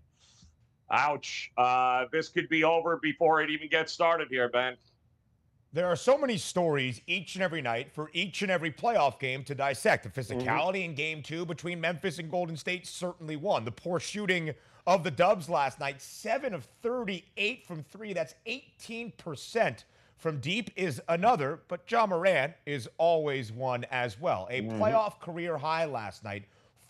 ouch. 0.91 1.51
Uh, 1.57 2.05
this 2.13 2.29
could 2.29 2.49
be 2.49 2.65
over 2.65 2.97
before 2.97 3.41
it 3.43 3.51
even 3.51 3.69
gets 3.69 3.93
started 3.93 4.29
here, 4.29 4.49
Ben. 4.49 4.77
There 5.73 5.87
are 5.87 5.97
so 5.97 6.17
many 6.17 6.39
stories 6.39 7.03
each 7.07 7.35
and 7.35 7.43
every 7.43 7.61
night 7.61 7.93
for 7.93 8.11
each 8.15 8.43
and 8.43 8.51
every 8.51 8.71
playoff 8.71 9.19
game 9.19 9.45
to 9.45 9.55
dissect. 9.55 10.05
The 10.05 10.23
physicality 10.23 10.77
mm-hmm. 10.77 10.91
in 10.91 10.95
game 10.95 11.23
two 11.23 11.45
between 11.45 11.81
Memphis 11.81 12.19
and 12.19 12.31
Golden 12.31 12.57
State 12.57 12.87
certainly 12.87 13.37
won. 13.37 13.65
The 13.65 13.73
poor 13.73 14.01
shooting 14.01 14.55
of 14.87 15.05
the 15.05 15.11
Dubs 15.11 15.51
last 15.51 15.81
night, 15.81 16.01
7 16.01 16.55
of 16.55 16.65
38 16.83 17.67
from 17.67 17.83
three. 17.83 18.13
That's 18.13 18.35
18% 18.47 19.85
from 20.17 20.41
deep 20.41 20.71
is 20.77 21.01
another, 21.09 21.61
but 21.69 21.91
Ja 21.91 22.07
Morant 22.07 22.55
is 22.65 22.89
always 22.97 23.53
one 23.53 23.85
as 23.91 24.19
well. 24.19 24.49
A 24.51 24.63
mm-hmm. 24.63 24.81
playoff 24.81 25.21
career 25.21 25.59
high 25.59 25.85
last 25.85 26.25
night, 26.25 26.45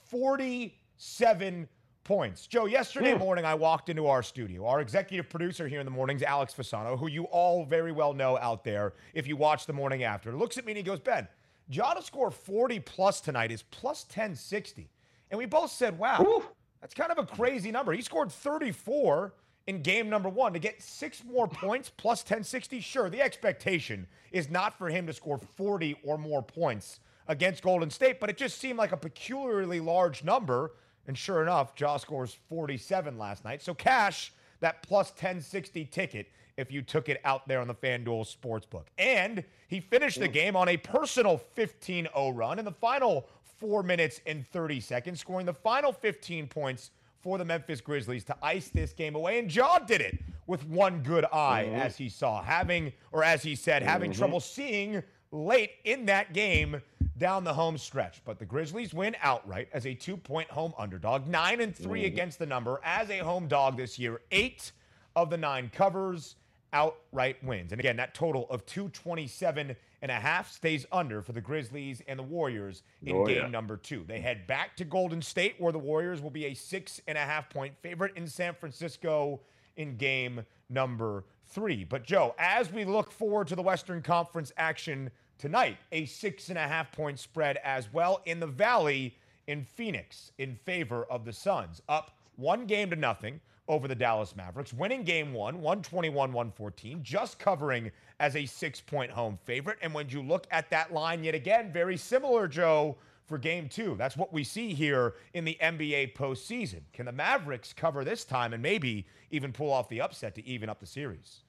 47 0.04 1.68
points. 2.06 2.46
Joe, 2.46 2.66
yesterday 2.66 3.14
mm. 3.14 3.18
morning 3.18 3.44
I 3.44 3.54
walked 3.54 3.88
into 3.88 4.06
our 4.06 4.22
studio. 4.22 4.64
Our 4.64 4.80
executive 4.80 5.28
producer 5.28 5.66
here 5.66 5.80
in 5.80 5.84
the 5.84 5.90
mornings, 5.90 6.22
Alex 6.22 6.54
Fasano, 6.54 6.96
who 6.96 7.08
you 7.08 7.24
all 7.24 7.64
very 7.64 7.90
well 7.90 8.14
know 8.14 8.38
out 8.38 8.62
there 8.62 8.94
if 9.12 9.26
you 9.26 9.36
watch 9.36 9.66
the 9.66 9.72
morning 9.72 10.04
after, 10.04 10.32
looks 10.32 10.56
at 10.56 10.64
me 10.64 10.72
and 10.72 10.76
he 10.76 10.84
goes, 10.84 11.00
Ben, 11.00 11.26
Ja 11.68 11.94
to 11.94 12.02
score 12.02 12.30
40 12.30 12.78
plus 12.80 13.20
tonight 13.20 13.50
is 13.50 13.64
plus 13.64 14.04
1060. 14.04 14.88
And 15.32 15.38
we 15.38 15.46
both 15.46 15.72
said, 15.72 15.98
wow, 15.98 16.22
Ooh. 16.22 16.44
that's 16.80 16.94
kind 16.94 17.10
of 17.10 17.18
a 17.18 17.26
crazy 17.26 17.72
number. 17.72 17.92
He 17.92 18.02
scored 18.02 18.30
34 18.30 19.34
in 19.66 19.82
game 19.82 20.08
number 20.08 20.28
one 20.28 20.52
to 20.52 20.60
get 20.60 20.80
six 20.80 21.24
more 21.24 21.48
points 21.48 21.90
plus 21.96 22.20
1060. 22.20 22.80
Sure, 22.80 23.10
the 23.10 23.20
expectation 23.20 24.06
is 24.30 24.48
not 24.48 24.78
for 24.78 24.88
him 24.88 25.08
to 25.08 25.12
score 25.12 25.38
40 25.38 25.96
or 26.04 26.18
more 26.18 26.42
points 26.42 27.00
against 27.26 27.64
Golden 27.64 27.90
State, 27.90 28.20
but 28.20 28.30
it 28.30 28.36
just 28.36 28.58
seemed 28.58 28.78
like 28.78 28.92
a 28.92 28.96
peculiarly 28.96 29.80
large 29.80 30.22
number 30.22 30.70
and 31.06 31.16
sure 31.16 31.42
enough, 31.42 31.72
Ja 31.78 31.96
scores 31.96 32.36
47 32.48 33.18
last 33.18 33.44
night. 33.44 33.62
So 33.62 33.74
cash 33.74 34.32
that 34.60 34.82
plus 34.82 35.10
1060 35.10 35.84
ticket 35.86 36.28
if 36.56 36.72
you 36.72 36.82
took 36.82 37.08
it 37.08 37.20
out 37.24 37.46
there 37.46 37.60
on 37.60 37.68
the 37.68 37.74
FanDuel 37.74 38.24
Sportsbook. 38.34 38.84
And 38.98 39.44
he 39.68 39.80
finished 39.80 40.18
the 40.18 40.28
game 40.28 40.56
on 40.56 40.68
a 40.68 40.76
personal 40.76 41.38
15 41.54 42.08
0 42.14 42.30
run 42.30 42.58
in 42.58 42.64
the 42.64 42.72
final 42.72 43.28
four 43.58 43.82
minutes 43.82 44.20
and 44.26 44.46
30 44.48 44.80
seconds, 44.80 45.20
scoring 45.20 45.46
the 45.46 45.54
final 45.54 45.92
15 45.92 46.46
points 46.46 46.90
for 47.20 47.38
the 47.38 47.44
Memphis 47.44 47.80
Grizzlies 47.80 48.24
to 48.24 48.36
ice 48.42 48.68
this 48.68 48.92
game 48.92 49.14
away. 49.14 49.38
And 49.38 49.54
Ja 49.54 49.78
did 49.78 50.00
it 50.00 50.18
with 50.46 50.64
one 50.66 51.02
good 51.02 51.24
eye, 51.32 51.64
mm-hmm. 51.66 51.80
as 51.80 51.96
he 51.96 52.08
saw, 52.08 52.42
having, 52.42 52.92
or 53.12 53.24
as 53.24 53.42
he 53.42 53.54
said, 53.54 53.82
having 53.82 54.10
mm-hmm. 54.10 54.18
trouble 54.18 54.40
seeing 54.40 55.02
late 55.32 55.72
in 55.84 56.06
that 56.06 56.32
game 56.32 56.80
down 57.18 57.44
the 57.44 57.54
home 57.54 57.78
stretch. 57.78 58.22
But 58.24 58.38
the 58.38 58.44
Grizzlies 58.44 58.92
win 58.94 59.16
outright 59.22 59.68
as 59.72 59.86
a 59.86 59.94
two 59.94 60.16
point 60.16 60.50
home 60.50 60.72
underdog, 60.78 61.26
nine 61.26 61.60
and 61.60 61.74
3 61.74 62.02
mm. 62.02 62.06
against 62.06 62.38
the 62.38 62.46
number 62.46 62.80
as 62.84 63.10
a 63.10 63.18
home 63.18 63.48
dog 63.48 63.76
this 63.76 63.98
year. 63.98 64.20
Eight 64.30 64.72
of 65.14 65.30
the 65.30 65.36
nine 65.36 65.70
covers, 65.72 66.36
outright 66.72 67.42
wins. 67.42 67.72
And 67.72 67.80
again, 67.80 67.96
that 67.96 68.14
total 68.14 68.46
of 68.50 68.66
227 68.66 69.74
and 70.02 70.10
a 70.10 70.14
half 70.14 70.52
stays 70.52 70.84
under 70.92 71.22
for 71.22 71.32
the 71.32 71.40
Grizzlies 71.40 72.02
and 72.06 72.18
the 72.18 72.22
Warriors 72.22 72.82
in 73.02 73.16
oh, 73.16 73.26
game 73.26 73.36
yeah. 73.36 73.48
number 73.48 73.76
two. 73.76 74.04
They 74.06 74.20
head 74.20 74.46
back 74.46 74.76
to 74.76 74.84
Golden 74.84 75.22
State, 75.22 75.54
where 75.58 75.72
the 75.72 75.78
Warriors 75.78 76.20
will 76.20 76.30
be 76.30 76.46
a 76.46 76.54
six 76.54 77.00
and 77.08 77.16
a 77.16 77.22
half 77.22 77.48
point 77.48 77.74
favorite 77.80 78.12
in 78.16 78.26
San 78.26 78.54
Francisco 78.54 79.40
in 79.76 79.96
game 79.96 80.44
number 80.68 81.24
three. 81.46 81.84
But, 81.84 82.04
Joe, 82.04 82.34
as 82.38 82.70
we 82.72 82.84
look 82.84 83.10
forward 83.10 83.46
to 83.48 83.56
the 83.56 83.62
Western 83.62 84.02
Conference 84.02 84.52
action 84.56 85.10
tonight, 85.38 85.78
a 85.92 86.06
six 86.06 86.48
and 86.48 86.58
a 86.58 86.66
half 86.68 86.92
point 86.92 87.18
spread 87.18 87.58
as 87.64 87.92
well 87.92 88.22
in 88.26 88.40
the 88.40 88.46
Valley 88.46 89.16
in 89.46 89.64
Phoenix 89.64 90.32
in 90.38 90.54
favor 90.54 91.04
of 91.04 91.24
the 91.24 91.32
Suns, 91.32 91.82
up 91.88 92.16
one 92.36 92.66
game 92.66 92.90
to 92.90 92.96
nothing 92.96 93.40
over 93.68 93.88
the 93.88 93.94
Dallas 93.94 94.36
Mavericks, 94.36 94.72
winning 94.72 95.02
game 95.02 95.32
one, 95.32 95.56
121 95.56 96.32
114, 96.32 97.02
just 97.02 97.38
covering 97.38 97.90
as 98.20 98.36
a 98.36 98.46
six 98.46 98.80
point 98.80 99.10
home 99.10 99.38
favorite. 99.44 99.78
And 99.82 99.92
when 99.92 100.08
you 100.08 100.22
look 100.22 100.46
at 100.50 100.70
that 100.70 100.92
line 100.92 101.24
yet 101.24 101.34
again, 101.34 101.72
very 101.72 101.96
similar, 101.96 102.46
Joe, 102.46 102.96
for 103.26 103.38
game 103.38 103.68
two. 103.68 103.96
That's 103.98 104.16
what 104.16 104.32
we 104.32 104.44
see 104.44 104.72
here 104.72 105.14
in 105.34 105.44
the 105.44 105.58
NBA 105.60 106.14
postseason. 106.14 106.80
Can 106.92 107.06
the 107.06 107.12
Mavericks 107.12 107.72
cover 107.72 108.04
this 108.04 108.24
time 108.24 108.52
and 108.52 108.62
maybe 108.62 109.06
even 109.30 109.52
pull 109.52 109.72
off 109.72 109.88
the 109.88 110.00
upset 110.00 110.34
to 110.36 110.46
even 110.46 110.68
up 110.68 110.78
the 110.78 110.86
series? 110.86 111.42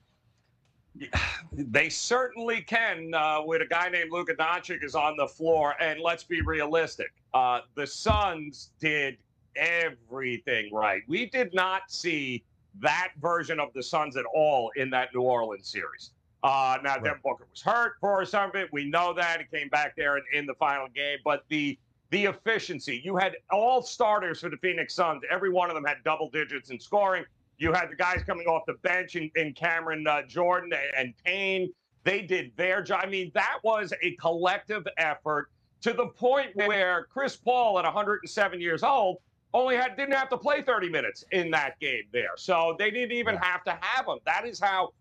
They 1.50 1.88
certainly 1.88 2.60
can 2.60 3.12
uh, 3.14 3.40
with 3.44 3.62
a 3.62 3.66
guy 3.66 3.88
named 3.88 4.12
Luka 4.12 4.34
Doncic 4.34 4.84
is 4.84 4.94
on 4.94 5.16
the 5.16 5.26
floor. 5.26 5.74
And 5.80 5.98
let's 5.98 6.22
be 6.22 6.40
realistic. 6.42 7.12
Uh, 7.34 7.60
the 7.74 7.86
Suns 7.86 8.70
did 8.78 9.16
everything 9.56 10.72
right. 10.72 11.02
We 11.08 11.26
did 11.26 11.52
not 11.54 11.90
see 11.90 12.44
that 12.80 13.12
version 13.20 13.58
of 13.58 13.72
the 13.72 13.82
Suns 13.82 14.16
at 14.16 14.24
all 14.34 14.70
in 14.76 14.90
that 14.90 15.08
New 15.14 15.22
Orleans 15.22 15.68
series. 15.68 16.12
Uh, 16.42 16.78
now, 16.84 16.94
right. 16.94 17.04
Devin 17.04 17.20
Booker 17.24 17.46
was 17.50 17.62
hurt 17.62 17.94
for 18.00 18.24
some 18.24 18.50
of 18.50 18.56
it. 18.56 18.68
We 18.72 18.88
know 18.88 19.12
that. 19.14 19.40
He 19.40 19.58
came 19.58 19.68
back 19.68 19.96
there 19.96 20.18
in, 20.18 20.24
in 20.32 20.46
the 20.46 20.54
final 20.54 20.86
game. 20.88 21.18
But 21.24 21.44
the 21.48 21.78
the 22.10 22.26
efficiency, 22.26 23.02
you 23.04 23.16
had 23.16 23.36
all 23.50 23.82
starters 23.82 24.40
for 24.40 24.48
the 24.48 24.56
Phoenix 24.58 24.94
Suns. 24.94 25.22
Every 25.30 25.50
one 25.50 25.68
of 25.68 25.74
them 25.74 25.84
had 25.84 25.98
double 26.04 26.30
digits 26.30 26.70
in 26.70 26.80
scoring. 26.80 27.24
You 27.58 27.72
had 27.72 27.90
the 27.90 27.96
guys 27.96 28.22
coming 28.24 28.46
off 28.46 28.62
the 28.66 28.74
bench 28.74 29.16
in, 29.16 29.30
in 29.34 29.52
Cameron 29.52 30.06
uh, 30.06 30.22
Jordan 30.22 30.72
and 30.96 31.12
Payne. 31.24 31.72
They 32.04 32.22
did 32.22 32.52
their 32.56 32.82
job. 32.82 33.00
I 33.02 33.08
mean, 33.08 33.30
that 33.34 33.58
was 33.64 33.92
a 34.00 34.12
collective 34.12 34.86
effort 34.96 35.50
to 35.82 35.92
the 35.92 36.06
point 36.06 36.54
where 36.54 37.06
Chris 37.10 37.36
Paul, 37.36 37.78
at 37.78 37.84
107 37.84 38.60
years 38.60 38.82
old, 38.82 39.18
only 39.54 39.76
had 39.76 39.96
didn't 39.96 40.14
have 40.14 40.28
to 40.30 40.36
play 40.36 40.62
30 40.62 40.88
minutes 40.88 41.24
in 41.32 41.50
that 41.50 41.78
game 41.80 42.04
there. 42.12 42.36
So 42.36 42.76
they 42.78 42.90
didn't 42.90 43.12
even 43.12 43.36
have 43.36 43.64
to 43.64 43.78
have 43.80 44.06
him. 44.06 44.18
That 44.24 44.46
is 44.46 44.60
how 44.60 44.92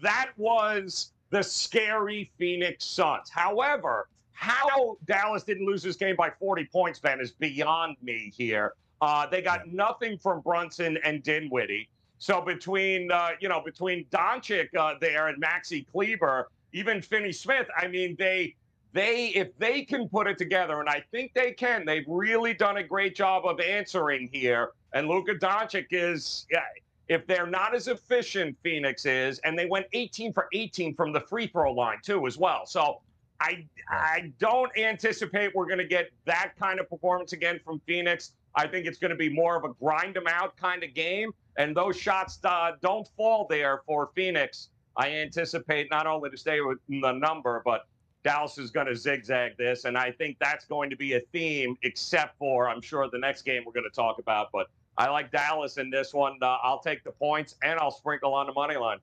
that 0.00 0.30
was 0.36 1.12
the 1.30 1.42
scary 1.42 2.30
Phoenix 2.38 2.84
Suns. 2.84 3.30
However, 3.30 4.08
how 4.32 4.96
Dallas 5.06 5.42
didn't 5.42 5.66
lose 5.66 5.82
this 5.82 5.96
game 5.96 6.14
by 6.14 6.30
40 6.30 6.66
points, 6.66 6.98
Ben, 6.98 7.20
is 7.20 7.32
beyond 7.32 7.96
me 8.02 8.32
here. 8.36 8.74
Uh, 9.00 9.26
they 9.26 9.42
got 9.42 9.68
nothing 9.68 10.18
from 10.18 10.40
Brunson 10.40 10.98
and 11.04 11.22
Dinwiddie. 11.22 11.88
So 12.18 12.40
between 12.40 13.10
uh, 13.10 13.30
you 13.40 13.48
know 13.48 13.60
between 13.60 14.04
Doncic 14.06 14.74
uh, 14.76 14.94
there 15.00 15.28
and 15.28 15.42
Maxi 15.42 15.86
Kleber, 15.92 16.48
even 16.72 17.02
Finney 17.02 17.32
Smith, 17.32 17.66
I 17.76 17.88
mean 17.88 18.16
they 18.18 18.54
they 18.92 19.26
if 19.28 19.56
they 19.58 19.82
can 19.82 20.08
put 20.08 20.26
it 20.26 20.38
together, 20.38 20.80
and 20.80 20.88
I 20.88 21.02
think 21.10 21.34
they 21.34 21.52
can. 21.52 21.84
They've 21.84 22.06
really 22.08 22.54
done 22.54 22.78
a 22.78 22.82
great 22.82 23.14
job 23.14 23.44
of 23.44 23.60
answering 23.60 24.30
here. 24.32 24.70
And 24.94 25.08
Luka 25.08 25.34
Doncic 25.34 25.88
is, 25.90 26.46
yeah, 26.50 26.60
if 27.08 27.26
they're 27.26 27.46
not 27.46 27.74
as 27.74 27.88
efficient, 27.88 28.56
Phoenix 28.62 29.04
is, 29.04 29.38
and 29.40 29.58
they 29.58 29.66
went 29.66 29.86
18 29.92 30.32
for 30.32 30.48
18 30.54 30.94
from 30.94 31.12
the 31.12 31.20
free 31.20 31.46
throw 31.46 31.72
line 31.72 31.98
too 32.02 32.26
as 32.26 32.38
well. 32.38 32.64
So 32.64 33.00
I 33.40 33.66
I 33.90 34.32
don't 34.38 34.74
anticipate 34.76 35.54
we're 35.54 35.66
going 35.66 35.78
to 35.78 35.84
get 35.84 36.10
that 36.24 36.52
kind 36.58 36.80
of 36.80 36.88
performance 36.88 37.32
again 37.32 37.60
from 37.64 37.80
Phoenix. 37.86 38.32
I 38.54 38.66
think 38.66 38.86
it's 38.86 38.98
going 38.98 39.10
to 39.10 39.16
be 39.16 39.28
more 39.28 39.56
of 39.56 39.64
a 39.64 39.74
grind 39.74 40.16
them 40.16 40.26
out 40.26 40.56
kind 40.56 40.82
of 40.82 40.94
game. 40.94 41.32
And 41.58 41.76
those 41.76 41.96
shots 41.96 42.38
uh, 42.44 42.72
don't 42.82 43.08
fall 43.16 43.46
there 43.48 43.82
for 43.86 44.10
Phoenix. 44.14 44.68
I 44.96 45.10
anticipate 45.10 45.90
not 45.90 46.06
only 46.06 46.30
to 46.30 46.36
stay 46.36 46.60
with 46.60 46.78
the 46.88 47.12
number, 47.12 47.62
but 47.64 47.86
Dallas 48.24 48.58
is 48.58 48.70
going 48.70 48.86
to 48.86 48.96
zigzag 48.96 49.56
this. 49.56 49.84
And 49.84 49.96
I 49.96 50.10
think 50.10 50.36
that's 50.40 50.64
going 50.64 50.90
to 50.90 50.96
be 50.96 51.14
a 51.14 51.20
theme, 51.32 51.76
except 51.82 52.38
for, 52.38 52.68
I'm 52.68 52.82
sure, 52.82 53.08
the 53.10 53.18
next 53.18 53.42
game 53.42 53.62
we're 53.64 53.72
going 53.72 53.88
to 53.88 53.94
talk 53.94 54.18
about. 54.18 54.48
But 54.52 54.68
I 54.98 55.08
like 55.10 55.30
Dallas 55.30 55.76
in 55.76 55.90
this 55.90 56.12
one. 56.12 56.38
Uh, 56.42 56.56
I'll 56.62 56.80
take 56.80 57.04
the 57.04 57.12
points 57.12 57.54
and 57.62 57.78
I'll 57.78 57.90
sprinkle 57.90 58.34
on 58.34 58.46
the 58.46 58.52
money 58.52 58.76
line. 58.76 58.98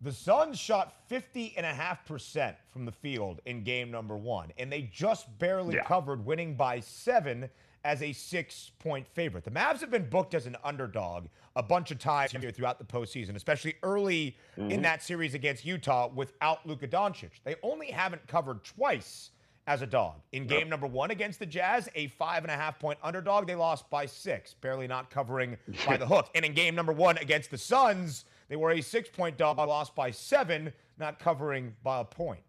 The 0.00 0.12
Suns 0.12 0.58
shot 0.58 0.94
50.5% 1.08 2.54
from 2.70 2.84
the 2.84 2.90
field 2.90 3.40
in 3.46 3.62
game 3.62 3.90
number 3.90 4.16
one, 4.16 4.52
and 4.58 4.72
they 4.72 4.82
just 4.82 5.26
barely 5.38 5.76
yeah. 5.76 5.84
covered, 5.84 6.24
winning 6.24 6.56
by 6.56 6.80
seven 6.80 7.48
as 7.84 8.02
a 8.02 8.12
six 8.12 8.70
point 8.78 9.06
favorite. 9.08 9.44
The 9.44 9.50
Mavs 9.50 9.80
have 9.80 9.90
been 9.90 10.08
booked 10.08 10.34
as 10.34 10.46
an 10.46 10.56
underdog 10.64 11.26
a 11.56 11.62
bunch 11.62 11.90
of 11.90 11.98
times 11.98 12.32
here 12.32 12.50
throughout 12.50 12.78
the 12.78 12.84
postseason, 12.84 13.36
especially 13.36 13.74
early 13.82 14.36
mm-hmm. 14.56 14.70
in 14.70 14.82
that 14.82 15.02
series 15.02 15.34
against 15.34 15.64
Utah 15.64 16.08
without 16.14 16.66
Luka 16.66 16.88
Doncic. 16.88 17.30
They 17.44 17.56
only 17.62 17.88
haven't 17.90 18.26
covered 18.26 18.64
twice 18.64 19.30
as 19.66 19.82
a 19.82 19.86
dog. 19.86 20.14
In 20.32 20.46
game 20.46 20.60
yep. 20.60 20.68
number 20.68 20.86
one 20.86 21.10
against 21.10 21.38
the 21.38 21.46
Jazz, 21.46 21.88
a 21.94 22.08
five 22.08 22.42
and 22.42 22.50
a 22.50 22.56
half 22.56 22.78
point 22.78 22.98
underdog, 23.02 23.46
they 23.46 23.54
lost 23.54 23.88
by 23.90 24.06
six, 24.06 24.54
barely 24.54 24.86
not 24.86 25.10
covering 25.10 25.56
by 25.86 25.96
the 25.96 26.06
hook. 26.14 26.30
And 26.34 26.44
in 26.44 26.54
game 26.54 26.74
number 26.74 26.92
one 26.92 27.18
against 27.18 27.50
the 27.50 27.58
Suns, 27.58 28.24
they 28.48 28.56
were 28.56 28.72
a 28.72 28.80
six 28.80 29.08
point 29.08 29.36
dog, 29.36 29.58
lost 29.58 29.94
by 29.94 30.10
seven, 30.10 30.72
not 30.98 31.18
covering 31.18 31.74
by 31.82 32.00
a 32.00 32.04
point. 32.04 32.42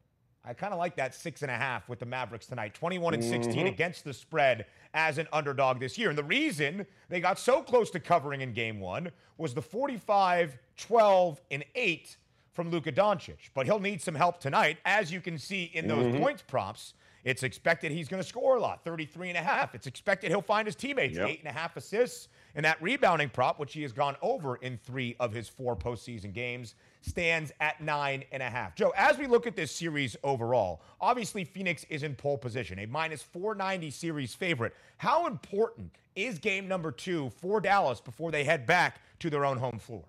I 0.45 0.53
kind 0.53 0.73
of 0.73 0.79
like 0.79 0.95
that 0.97 1.15
six 1.15 1.41
and 1.41 1.49
a 1.49 1.55
half 1.55 1.87
with 1.87 1.99
the 1.99 2.05
Mavericks 2.05 2.47
tonight. 2.47 2.73
21 2.73 3.13
and 3.13 3.23
16 3.23 3.53
mm-hmm. 3.53 3.67
against 3.67 4.03
the 4.03 4.13
spread 4.13 4.65
as 4.93 5.17
an 5.17 5.27
underdog 5.31 5.79
this 5.79 5.97
year. 5.97 6.09
And 6.09 6.17
the 6.17 6.23
reason 6.23 6.85
they 7.07 7.21
got 7.21 7.39
so 7.39 7.61
close 7.61 7.89
to 7.91 7.99
covering 7.99 8.41
in 8.41 8.51
game 8.53 8.79
one 8.79 9.09
was 9.37 9.53
the 9.53 9.61
45, 9.61 10.57
12, 10.75 11.41
and 11.51 11.63
8 11.75 12.17
from 12.51 12.69
Luka 12.69 12.91
Doncic. 12.91 13.49
But 13.53 13.67
he'll 13.67 13.79
need 13.79 14.01
some 14.01 14.15
help 14.15 14.39
tonight. 14.39 14.79
As 14.83 15.11
you 15.13 15.21
can 15.21 15.37
see 15.37 15.71
in 15.73 15.87
those 15.87 16.07
mm-hmm. 16.07 16.21
points 16.21 16.43
props, 16.45 16.93
it's 17.23 17.43
expected 17.43 17.91
he's 17.91 18.09
going 18.09 18.21
to 18.21 18.27
score 18.27 18.57
a 18.57 18.59
lot, 18.59 18.83
33 18.83 19.29
and 19.29 19.37
a 19.37 19.41
half. 19.41 19.73
It's 19.73 19.87
expected 19.87 20.29
he'll 20.29 20.41
find 20.41 20.67
his 20.67 20.75
teammates, 20.75 21.17
yep. 21.17 21.29
eight 21.29 21.39
and 21.39 21.47
a 21.47 21.53
half 21.53 21.77
assists. 21.77 22.27
And 22.55 22.65
that 22.65 22.81
rebounding 22.81 23.29
prop, 23.29 23.59
which 23.59 23.73
he 23.73 23.81
has 23.83 23.93
gone 23.93 24.17
over 24.21 24.57
in 24.57 24.77
three 24.77 25.15
of 25.21 25.31
his 25.31 25.47
four 25.47 25.75
postseason 25.75 26.33
games, 26.33 26.75
stands 27.03 27.51
at 27.59 27.81
nine 27.81 28.23
and 28.31 28.41
a 28.41 28.49
half. 28.49 28.75
Joe, 28.75 28.93
as 28.95 29.17
we 29.17 29.27
look 29.27 29.45
at 29.45 29.55
this 29.55 29.71
series 29.71 30.15
overall, 30.23 30.81
obviously 31.01 31.43
Phoenix 31.43 31.85
is 31.89 32.03
in 32.03 32.15
pole 32.15 32.37
position, 32.37 32.79
a 32.79 32.85
minus 32.85 33.21
490 33.21 33.91
series 33.91 34.33
favorite. 34.33 34.73
How 34.97 35.27
important 35.27 35.91
is 36.15 36.39
game 36.39 36.67
number 36.67 36.91
two 36.91 37.29
for 37.41 37.59
Dallas 37.59 37.99
before 37.99 38.31
they 38.31 38.43
head 38.43 38.65
back 38.65 39.01
to 39.19 39.29
their 39.29 39.45
own 39.45 39.57
home 39.57 39.79
floor? 39.79 40.03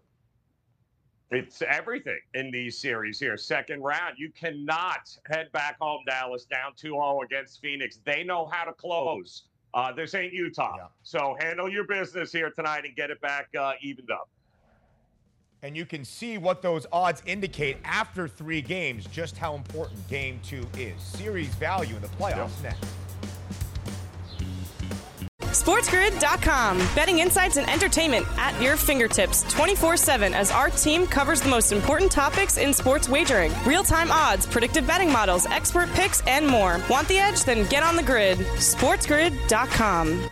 It's 1.30 1.62
everything 1.62 2.20
in 2.34 2.50
these 2.52 2.78
series 2.78 3.18
here. 3.18 3.36
Second 3.36 3.82
round, 3.82 4.14
you 4.18 4.30
cannot 4.30 5.16
head 5.28 5.50
back 5.52 5.76
home, 5.80 6.02
Dallas, 6.06 6.44
down 6.44 6.72
2 6.76 6.90
0 6.90 7.22
against 7.24 7.60
Phoenix. 7.60 7.98
They 8.04 8.22
know 8.22 8.46
how 8.46 8.64
to 8.64 8.72
close. 8.72 9.44
Uh, 9.72 9.92
this 9.92 10.14
ain't 10.14 10.32
Utah. 10.32 10.74
Yeah. 10.76 10.86
So 11.02 11.36
handle 11.40 11.68
your 11.68 11.84
business 11.84 12.30
here 12.30 12.50
tonight 12.50 12.84
and 12.84 12.94
get 12.94 13.10
it 13.10 13.20
back 13.20 13.48
uh, 13.58 13.72
evened 13.82 14.10
up. 14.12 14.28
And 15.64 15.74
you 15.74 15.86
can 15.86 16.04
see 16.04 16.36
what 16.36 16.60
those 16.60 16.86
odds 16.92 17.22
indicate 17.24 17.78
after 17.84 18.28
three 18.28 18.60
games, 18.60 19.06
just 19.06 19.38
how 19.38 19.54
important 19.54 20.06
game 20.08 20.38
two 20.44 20.66
is. 20.76 21.00
Series 21.00 21.48
value 21.54 21.96
in 21.96 22.02
the 22.02 22.08
playoffs 22.08 22.62
yep. 22.62 22.74
next. 22.74 22.86
SportsGrid.com. 25.40 26.76
Betting 26.94 27.20
insights 27.20 27.56
and 27.56 27.70
entertainment 27.70 28.26
at 28.36 28.60
your 28.60 28.76
fingertips 28.76 29.50
24 29.54 29.96
7 29.96 30.34
as 30.34 30.50
our 30.50 30.68
team 30.68 31.06
covers 31.06 31.40
the 31.40 31.48
most 31.48 31.72
important 31.72 32.12
topics 32.12 32.58
in 32.58 32.74
sports 32.74 33.08
wagering 33.08 33.50
real 33.64 33.84
time 33.84 34.12
odds, 34.12 34.44
predictive 34.44 34.86
betting 34.86 35.10
models, 35.10 35.46
expert 35.46 35.88
picks, 35.92 36.20
and 36.26 36.46
more. 36.46 36.78
Want 36.90 37.08
the 37.08 37.16
edge? 37.16 37.42
Then 37.44 37.66
get 37.70 37.82
on 37.82 37.96
the 37.96 38.02
grid. 38.02 38.36
SportsGrid.com. 38.36 40.28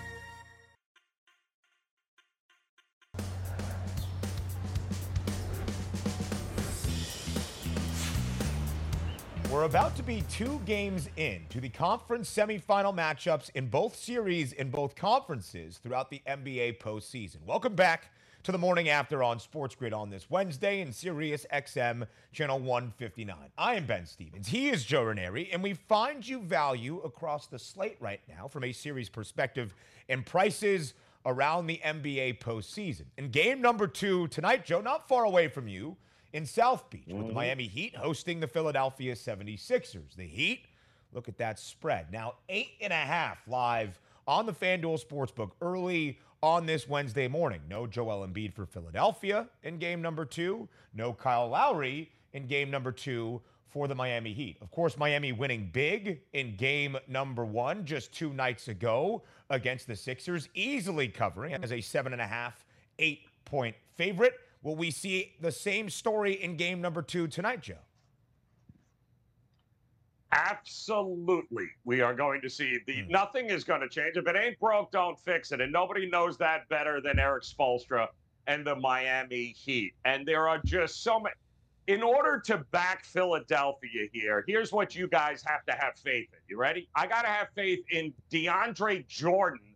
We're 9.52 9.64
about 9.64 9.94
to 9.96 10.02
be 10.02 10.24
two 10.30 10.62
games 10.64 11.10
in 11.16 11.42
to 11.50 11.60
the 11.60 11.68
conference 11.68 12.34
semifinal 12.34 12.96
matchups 12.96 13.50
in 13.54 13.66
both 13.66 13.94
series 13.94 14.54
in 14.54 14.70
both 14.70 14.96
conferences 14.96 15.76
throughout 15.76 16.08
the 16.08 16.22
NBA 16.26 16.78
postseason. 16.78 17.36
Welcome 17.46 17.74
back 17.74 18.12
to 18.44 18.52
the 18.52 18.56
morning 18.56 18.88
after 18.88 19.22
on 19.22 19.38
Sports 19.38 19.74
Grid 19.74 19.92
on 19.92 20.08
this 20.08 20.30
Wednesday 20.30 20.80
in 20.80 20.90
Sirius 20.90 21.44
XM 21.52 22.06
channel 22.32 22.60
159. 22.60 23.36
I 23.58 23.74
am 23.74 23.84
Ben 23.84 24.06
Stevens. 24.06 24.48
He 24.48 24.70
is 24.70 24.84
Joe 24.84 25.02
Raineri, 25.02 25.50
and 25.52 25.62
we 25.62 25.74
find 25.74 26.26
you 26.26 26.40
value 26.40 27.00
across 27.00 27.46
the 27.46 27.58
slate 27.58 27.98
right 28.00 28.22
now 28.26 28.48
from 28.48 28.64
a 28.64 28.72
series 28.72 29.10
perspective 29.10 29.74
and 30.08 30.24
prices 30.24 30.94
around 31.26 31.66
the 31.66 31.78
NBA 31.84 32.38
postseason. 32.38 33.04
In 33.18 33.28
game 33.28 33.60
number 33.60 33.86
two 33.86 34.28
tonight, 34.28 34.64
Joe, 34.64 34.80
not 34.80 35.06
far 35.06 35.24
away 35.24 35.48
from 35.48 35.68
you 35.68 35.98
in 36.32 36.46
South 36.46 36.88
Beach 36.90 37.02
mm-hmm. 37.08 37.18
with 37.18 37.26
the 37.26 37.30
mm-hmm. 37.30 37.36
Miami 37.36 37.66
Heat 37.66 37.96
hosting 37.96 38.40
the 38.40 38.46
Philadelphia 38.46 39.14
76ers. 39.14 40.16
The 40.16 40.26
Heat, 40.26 40.66
look 41.12 41.28
at 41.28 41.38
that 41.38 41.58
spread. 41.58 42.12
Now, 42.12 42.34
eight 42.48 42.72
and 42.80 42.92
a 42.92 42.96
half 42.96 43.46
live 43.46 43.98
on 44.26 44.46
the 44.46 44.52
FanDuel 44.52 45.04
Sportsbook 45.04 45.52
early 45.60 46.18
on 46.42 46.66
this 46.66 46.88
Wednesday 46.88 47.28
morning. 47.28 47.60
No 47.68 47.86
Joel 47.86 48.26
Embiid 48.26 48.52
for 48.52 48.66
Philadelphia 48.66 49.48
in 49.62 49.78
game 49.78 50.02
number 50.02 50.24
two. 50.24 50.68
No 50.94 51.12
Kyle 51.12 51.48
Lowry 51.48 52.10
in 52.32 52.46
game 52.46 52.70
number 52.70 52.92
two 52.92 53.40
for 53.68 53.88
the 53.88 53.94
Miami 53.94 54.32
Heat. 54.32 54.56
Of 54.60 54.70
course, 54.70 54.98
Miami 54.98 55.32
winning 55.32 55.70
big 55.72 56.20
in 56.32 56.56
game 56.56 56.96
number 57.08 57.44
one 57.44 57.84
just 57.84 58.12
two 58.12 58.32
nights 58.32 58.68
ago 58.68 59.22
against 59.50 59.86
the 59.86 59.96
Sixers, 59.96 60.48
easily 60.54 61.08
covering 61.08 61.54
as 61.54 61.72
a 61.72 61.80
seven 61.80 62.12
and 62.12 62.20
a 62.20 62.26
half, 62.26 62.64
eight 62.98 63.20
point 63.44 63.74
favorite. 63.94 64.34
Will 64.62 64.76
we 64.76 64.90
see 64.90 65.34
the 65.40 65.50
same 65.50 65.90
story 65.90 66.34
in 66.34 66.56
game 66.56 66.80
number 66.80 67.02
two 67.02 67.26
tonight, 67.26 67.62
Joe? 67.62 67.78
Absolutely. 70.32 71.66
We 71.84 72.00
are 72.00 72.14
going 72.14 72.40
to 72.40 72.48
see 72.48 72.78
the 72.86 73.02
mm. 73.02 73.10
nothing 73.10 73.50
is 73.50 73.64
going 73.64 73.82
to 73.82 73.88
change. 73.88 74.16
If 74.16 74.26
it 74.26 74.36
ain't 74.36 74.58
broke, 74.58 74.90
don't 74.90 75.18
fix 75.18 75.52
it. 75.52 75.60
And 75.60 75.70
nobody 75.70 76.08
knows 76.08 76.38
that 76.38 76.68
better 76.70 77.00
than 77.02 77.18
Erik 77.18 77.44
Spoelstra 77.44 78.06
and 78.46 78.66
the 78.66 78.74
Miami 78.76 79.54
Heat. 79.56 79.92
And 80.04 80.26
there 80.26 80.48
are 80.48 80.58
just 80.64 81.02
so 81.02 81.20
many. 81.20 81.34
In 81.88 82.02
order 82.02 82.40
to 82.46 82.58
back 82.70 83.04
Philadelphia 83.04 84.06
here, 84.12 84.44
here's 84.46 84.72
what 84.72 84.94
you 84.94 85.08
guys 85.08 85.42
have 85.44 85.66
to 85.66 85.72
have 85.72 85.96
faith 85.96 86.28
in. 86.32 86.38
You 86.48 86.56
ready? 86.56 86.88
I 86.94 87.08
got 87.08 87.22
to 87.22 87.28
have 87.28 87.48
faith 87.56 87.80
in 87.90 88.14
DeAndre 88.30 89.06
Jordan 89.08 89.71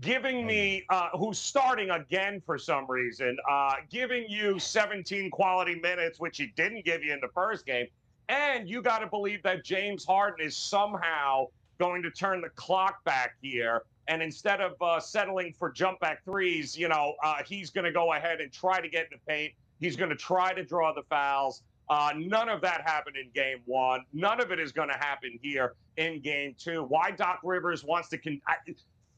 giving 0.00 0.46
me 0.46 0.84
uh, 0.88 1.08
who's 1.16 1.38
starting 1.38 1.90
again 1.90 2.42
for 2.44 2.58
some 2.58 2.90
reason, 2.90 3.36
uh, 3.48 3.74
giving 3.90 4.24
you 4.28 4.58
17 4.58 5.30
quality 5.30 5.74
minutes, 5.80 6.18
which 6.18 6.38
he 6.38 6.46
didn't 6.56 6.84
give 6.84 7.02
you 7.02 7.12
in 7.12 7.20
the 7.20 7.28
first 7.28 7.66
game, 7.66 7.86
and 8.28 8.68
you 8.68 8.80
got 8.80 9.00
to 9.00 9.06
believe 9.06 9.42
that 9.42 9.64
James 9.64 10.04
Harden 10.04 10.46
is 10.46 10.56
somehow 10.56 11.46
going 11.78 12.02
to 12.02 12.10
turn 12.10 12.40
the 12.40 12.50
clock 12.50 13.02
back 13.04 13.34
here. 13.42 13.82
And 14.08 14.22
instead 14.22 14.60
of 14.60 14.80
uh, 14.80 15.00
settling 15.00 15.54
for 15.58 15.70
jump 15.70 16.00
back 16.00 16.24
threes, 16.24 16.76
you 16.76 16.88
know, 16.88 17.14
uh, 17.22 17.42
he's 17.46 17.70
going 17.70 17.84
to 17.84 17.92
go 17.92 18.12
ahead 18.14 18.40
and 18.40 18.52
try 18.52 18.80
to 18.80 18.88
get 18.88 19.04
in 19.04 19.18
the 19.18 19.32
paint. 19.32 19.52
He's 19.80 19.96
going 19.96 20.10
to 20.10 20.16
try 20.16 20.52
to 20.52 20.64
draw 20.64 20.92
the 20.92 21.02
fouls. 21.04 21.62
Uh, 21.88 22.12
none 22.16 22.48
of 22.48 22.60
that 22.60 22.82
happened 22.82 23.16
in 23.16 23.30
game 23.34 23.58
one. 23.66 24.04
None 24.12 24.40
of 24.40 24.52
it 24.52 24.60
is 24.60 24.70
going 24.70 24.88
to 24.88 24.94
happen 24.94 25.38
here 25.42 25.74
in 25.96 26.20
game 26.20 26.54
two. 26.56 26.84
Why 26.84 27.10
Doc 27.10 27.40
Rivers 27.42 27.82
wants 27.82 28.08
to. 28.10 28.18
Con- 28.18 28.40
I, 28.46 28.54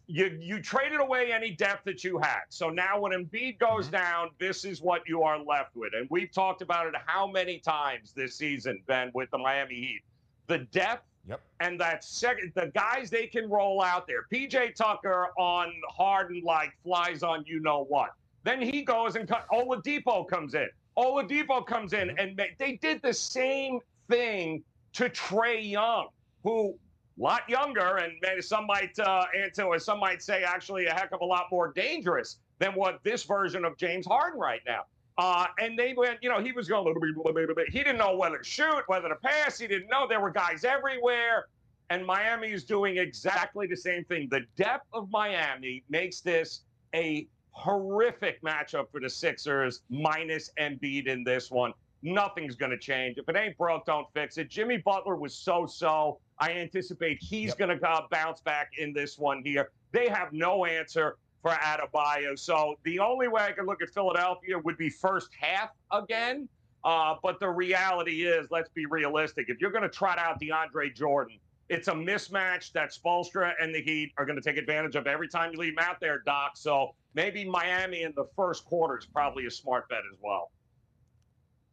you 0.07 0.37
you 0.41 0.61
traded 0.61 1.01
away 1.01 1.33
any 1.33 1.51
depth 1.51 1.85
that 1.85 2.05
you 2.05 2.19
had. 2.19 2.41
So 2.49 2.71
now 2.71 3.01
when 3.01 3.13
Embiid 3.13 3.59
goes 3.59 3.87
mm-hmm. 3.87 3.97
down, 3.97 4.31
this 4.39 4.65
is 4.65 4.83
what 4.83 5.03
you 5.07 5.23
are 5.23 5.39
left 5.39 5.77
with. 5.77 5.93
And 5.95 6.07
we've 6.11 6.33
talked 6.33 6.63
about 6.63 6.87
it 6.87 6.95
how 7.07 7.27
many 7.27 7.59
times 7.59 8.13
this 8.13 8.37
season, 8.37 8.83
Ben, 8.87 9.11
with 9.15 9.31
the 9.31 9.39
Miami 9.39 9.75
Heat. 9.75 10.03
The 10.49 10.59
depth 10.59 11.05
Yep. 11.29 11.41
And 11.61 11.81
that 11.81 12.05
second, 12.05 12.53
the 12.55 12.73
guys 12.75 13.11
they 13.11 13.27
can 13.27 13.49
roll 13.49 13.81
out 13.83 14.07
there. 14.07 14.27
PJ 14.33 14.75
Tucker 14.75 15.29
on 15.39 15.73
Harden 15.89 16.43
like 16.45 16.73
flies 16.83 17.23
on 17.23 17.45
you 17.47 17.61
know 17.61 17.85
what. 17.89 18.11
Then 18.45 18.61
he 18.61 18.83
goes 18.83 19.15
and 19.15 19.29
cut, 19.29 19.47
Oladipo 19.53 20.27
comes 20.27 20.55
in. 20.55 20.69
Oladipo 20.99 21.65
comes 21.65 21.93
in, 21.93 22.09
mm-hmm. 22.09 22.19
and 22.19 22.41
they 22.59 22.77
did 22.83 23.01
the 23.03 23.15
same 23.15 23.79
thing 24.11 24.63
to 24.95 25.09
Trae 25.09 25.71
Young, 25.71 26.09
who 26.43 26.75
lot 27.19 27.49
younger, 27.49 27.99
and 27.99 28.43
some 28.43 28.67
might 28.67 28.99
uh, 28.99 29.25
or 29.65 29.79
some 29.79 30.01
might 30.01 30.23
say 30.23 30.45
actually 30.45 30.87
a 30.87 30.95
heck 30.95 31.13
of 31.13 31.21
a 31.21 31.25
lot 31.25 31.47
more 31.51 31.73
dangerous 31.73 32.39
than 32.59 32.73
what 32.73 33.03
this 33.05 33.25
version 33.25 33.65
of 33.65 33.77
James 33.77 34.07
Harden 34.07 34.41
right 34.41 34.61
now. 34.67 34.85
Uh, 35.19 35.47
and 35.59 35.79
they 35.79 35.93
went, 35.95 36.19
you 36.23 36.31
know, 36.31 36.43
he 36.43 36.53
was 36.53 36.69
going 36.69 36.87
a 36.87 37.31
little 37.31 37.55
bit. 37.55 37.69
He 37.69 37.79
didn't 37.79 37.99
know 37.99 38.17
whether 38.17 38.39
to 38.39 38.45
shoot, 38.45 38.83
whether 38.87 39.09
to 39.09 39.17
pass. 39.17 39.59
He 39.59 39.67
didn't 39.67 39.91
know 39.91 40.07
there 40.09 40.21
were 40.21 40.31
guys 40.31 40.65
everywhere. 40.65 41.49
And 41.91 42.07
Miami 42.07 42.53
is 42.53 42.65
doing 42.65 42.97
exactly 42.97 43.67
the 43.67 43.77
same 43.77 44.05
thing. 44.07 44.29
The 44.31 44.47
depth 44.57 44.87
of 44.95 45.11
Miami 45.11 45.85
makes 45.91 46.21
this 46.21 46.63
a 46.95 47.29
horrific 47.51 48.43
matchup 48.43 48.91
for 48.91 49.01
the 49.01 49.11
Sixers, 49.11 49.83
minus 49.91 50.51
Embiid 50.59 51.07
in 51.07 51.23
this 51.23 51.51
one. 51.51 51.75
Nothing's 52.03 52.57
going 52.57 52.71
to 52.71 52.79
change. 52.79 53.19
If 53.19 53.29
it 53.29 53.37
ain't 53.37 53.59
broke, 53.59 53.85
don't 53.85 54.07
fix 54.15 54.39
it. 54.39 54.49
Jimmy 54.49 54.79
Butler 54.79 55.17
was 55.17 55.35
so 55.35 55.67
so. 55.67 56.19
I 56.43 56.49
anticipate 56.65 57.17
he's 57.33 57.51
yep. 57.51 57.59
going 57.61 57.79
to 57.79 57.89
uh, 57.89 58.03
bounce 58.11 58.41
back 58.41 58.69
in 58.83 58.89
this 58.93 59.13
one 59.29 59.39
here. 59.45 59.65
They 59.93 60.09
have 60.09 60.33
no 60.33 60.65
answer 60.65 61.07
for 61.43 61.53
Adebayo. 61.53 62.37
So 62.49 62.75
the 62.83 62.99
only 62.99 63.29
way 63.29 63.43
I 63.51 63.53
can 63.53 63.67
look 63.71 63.81
at 63.87 63.91
Philadelphia 63.91 64.57
would 64.65 64.77
be 64.77 64.91
first 64.91 65.31
half 65.41 65.71
again. 65.91 66.49
Uh, 66.83 67.15
but 67.23 67.35
the 67.39 67.49
reality 67.49 68.17
is, 68.35 68.43
let's 68.51 68.71
be 68.71 68.85
realistic. 68.87 69.45
If 69.49 69.57
you're 69.61 69.75
going 69.77 69.89
to 69.91 69.97
trot 70.01 70.19
out 70.19 70.41
DeAndre 70.41 70.87
Jordan, 71.03 71.39
It's 71.73 71.89
a 71.89 71.93
mismatch 71.93 72.73
that 72.73 72.93
Spoelstra 72.93 73.53
and 73.59 73.75
the 73.75 73.81
Heat 73.81 74.13
are 74.19 74.27
going 74.27 74.37
to 74.37 74.43
take 74.43 74.59
advantage 74.59 74.95
of 74.95 75.07
every 75.07 75.29
time 75.29 75.53
you 75.53 75.59
leave 75.59 75.77
them 75.77 75.85
out 75.89 76.01
there, 76.01 76.19
Doc. 76.27 76.53
So 76.57 76.95
maybe 77.15 77.49
Miami 77.49 78.03
in 78.03 78.13
the 78.15 78.27
first 78.37 78.67
quarter 78.67 78.99
is 78.99 79.07
probably 79.07 79.47
a 79.47 79.51
smart 79.51 79.89
bet 79.89 80.01
as 80.13 80.19
well. 80.23 80.51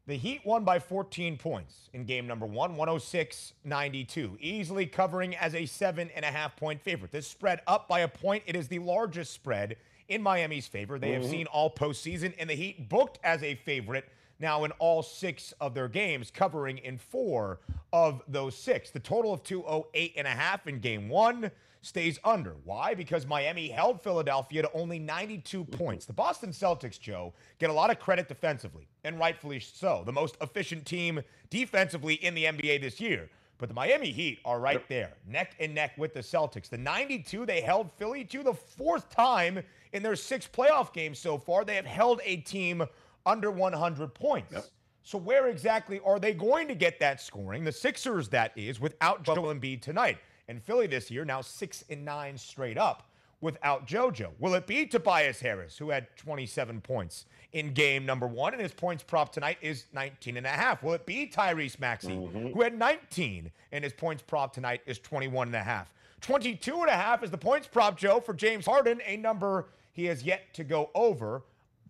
The 0.09 0.17
Heat 0.17 0.41
won 0.43 0.63
by 0.63 0.79
14 0.79 1.37
points 1.37 1.87
in 1.93 2.03
game 2.03 2.25
number 2.25 2.47
one, 2.47 2.75
106 2.75 3.53
92, 3.63 4.39
easily 4.41 4.87
covering 4.87 5.35
as 5.35 5.53
a 5.53 5.67
seven 5.67 6.09
and 6.15 6.25
a 6.25 6.29
half 6.29 6.55
point 6.55 6.81
favorite. 6.81 7.11
This 7.11 7.27
spread 7.27 7.61
up 7.67 7.87
by 7.87 7.99
a 7.99 8.07
point. 8.07 8.41
It 8.47 8.55
is 8.55 8.67
the 8.67 8.79
largest 8.79 9.31
spread 9.31 9.75
in 10.07 10.23
Miami's 10.23 10.65
favor. 10.65 10.97
They 10.97 11.11
mm-hmm. 11.11 11.21
have 11.21 11.29
seen 11.29 11.45
all 11.45 11.69
postseason, 11.69 12.33
and 12.39 12.49
the 12.49 12.55
Heat 12.55 12.89
booked 12.89 13.19
as 13.23 13.43
a 13.43 13.53
favorite 13.53 14.09
now 14.39 14.63
in 14.63 14.71
all 14.79 15.03
six 15.03 15.53
of 15.61 15.75
their 15.75 15.87
games, 15.87 16.31
covering 16.31 16.79
in 16.79 16.97
four 16.97 17.59
of 17.93 18.23
those 18.27 18.57
six. 18.57 18.89
The 18.89 18.99
total 18.99 19.31
of 19.31 19.43
208 19.43 20.13
and 20.17 20.25
a 20.25 20.31
half 20.31 20.65
in 20.65 20.79
game 20.79 21.07
one 21.07 21.51
stays 21.81 22.19
under. 22.23 22.55
Why? 22.63 22.93
Because 22.93 23.25
Miami 23.25 23.69
held 23.69 24.01
Philadelphia 24.01 24.63
to 24.63 24.71
only 24.73 24.99
92 24.99 25.63
points. 25.63 26.05
The 26.05 26.13
Boston 26.13 26.51
Celtics, 26.51 26.99
Joe, 26.99 27.33
get 27.57 27.69
a 27.69 27.73
lot 27.73 27.89
of 27.89 27.99
credit 27.99 28.27
defensively, 28.27 28.87
and 29.03 29.19
rightfully 29.19 29.59
so. 29.59 30.03
The 30.05 30.11
most 30.11 30.35
efficient 30.41 30.85
team 30.85 31.21
defensively 31.49 32.15
in 32.15 32.35
the 32.35 32.45
NBA 32.45 32.81
this 32.81 32.99
year. 32.99 33.29
But 33.57 33.67
the 33.67 33.75
Miami 33.75 34.11
Heat 34.11 34.39
are 34.45 34.59
right 34.59 34.87
there, 34.87 35.13
neck 35.27 35.53
and 35.59 35.75
neck 35.75 35.91
with 35.97 36.13
the 36.13 36.21
Celtics. 36.21 36.69
The 36.69 36.77
92 36.77 37.45
they 37.45 37.59
held 37.59 37.91
Philly 37.97 38.23
to 38.25 38.41
the 38.41 38.53
fourth 38.53 39.09
time 39.09 39.61
in 39.91 40.01
their 40.01 40.15
six 40.15 40.47
playoff 40.47 40.93
games 40.93 41.19
so 41.19 41.37
far. 41.37 41.65
They 41.65 41.75
have 41.75 41.85
held 41.85 42.21
a 42.23 42.37
team 42.37 42.85
under 43.25 43.51
100 43.51 44.13
points. 44.13 44.53
Yep. 44.53 44.65
So 45.03 45.17
where 45.17 45.47
exactly 45.47 45.99
are 46.05 46.19
they 46.19 46.33
going 46.33 46.67
to 46.69 46.75
get 46.75 46.99
that 46.99 47.19
scoring? 47.19 47.65
The 47.65 47.71
Sixers, 47.71 48.29
that 48.29 48.51
is, 48.55 48.79
without 48.79 49.23
Joel 49.23 49.53
Embiid 49.53 49.81
tonight. 49.81 50.19
And 50.49 50.63
Philly 50.63 50.87
this 50.87 51.11
year 51.11 51.23
now 51.23 51.41
six 51.41 51.85
and 51.89 52.03
nine 52.03 52.37
straight 52.37 52.77
up 52.77 53.07
without 53.39 53.87
JoJo. 53.87 54.31
Will 54.39 54.55
it 54.55 54.67
be 54.67 54.85
Tobias 54.85 55.39
Harris, 55.39 55.77
who 55.77 55.91
had 55.91 56.07
27 56.17 56.81
points 56.81 57.25
in 57.53 57.73
game 57.73 58.05
number 58.05 58.27
one, 58.27 58.53
and 58.53 58.61
his 58.61 58.73
points 58.73 59.03
prop 59.03 59.31
tonight 59.31 59.57
is 59.61 59.85
19 59.93 60.37
and 60.37 60.45
a 60.45 60.49
half? 60.49 60.83
Will 60.83 60.93
it 60.93 61.05
be 61.05 61.27
Tyrese 61.27 61.79
Maxey, 61.79 62.09
mm-hmm. 62.09 62.47
who 62.47 62.61
had 62.63 62.77
19, 62.77 63.51
and 63.71 63.83
his 63.83 63.93
points 63.93 64.23
prop 64.23 64.51
tonight 64.51 64.81
is 64.87 64.99
21 64.99 65.49
and 65.49 65.55
a 65.55 65.63
half? 65.63 65.93
22 66.21 66.81
and 66.81 66.89
a 66.89 66.93
half 66.93 67.23
is 67.23 67.31
the 67.31 67.37
points 67.37 67.67
prop, 67.67 67.97
Joe, 67.97 68.19
for 68.19 68.33
James 68.33 68.65
Harden, 68.65 68.99
a 69.05 69.17
number 69.17 69.69
he 69.91 70.05
has 70.05 70.23
yet 70.23 70.53
to 70.55 70.63
go 70.63 70.89
over 70.95 71.43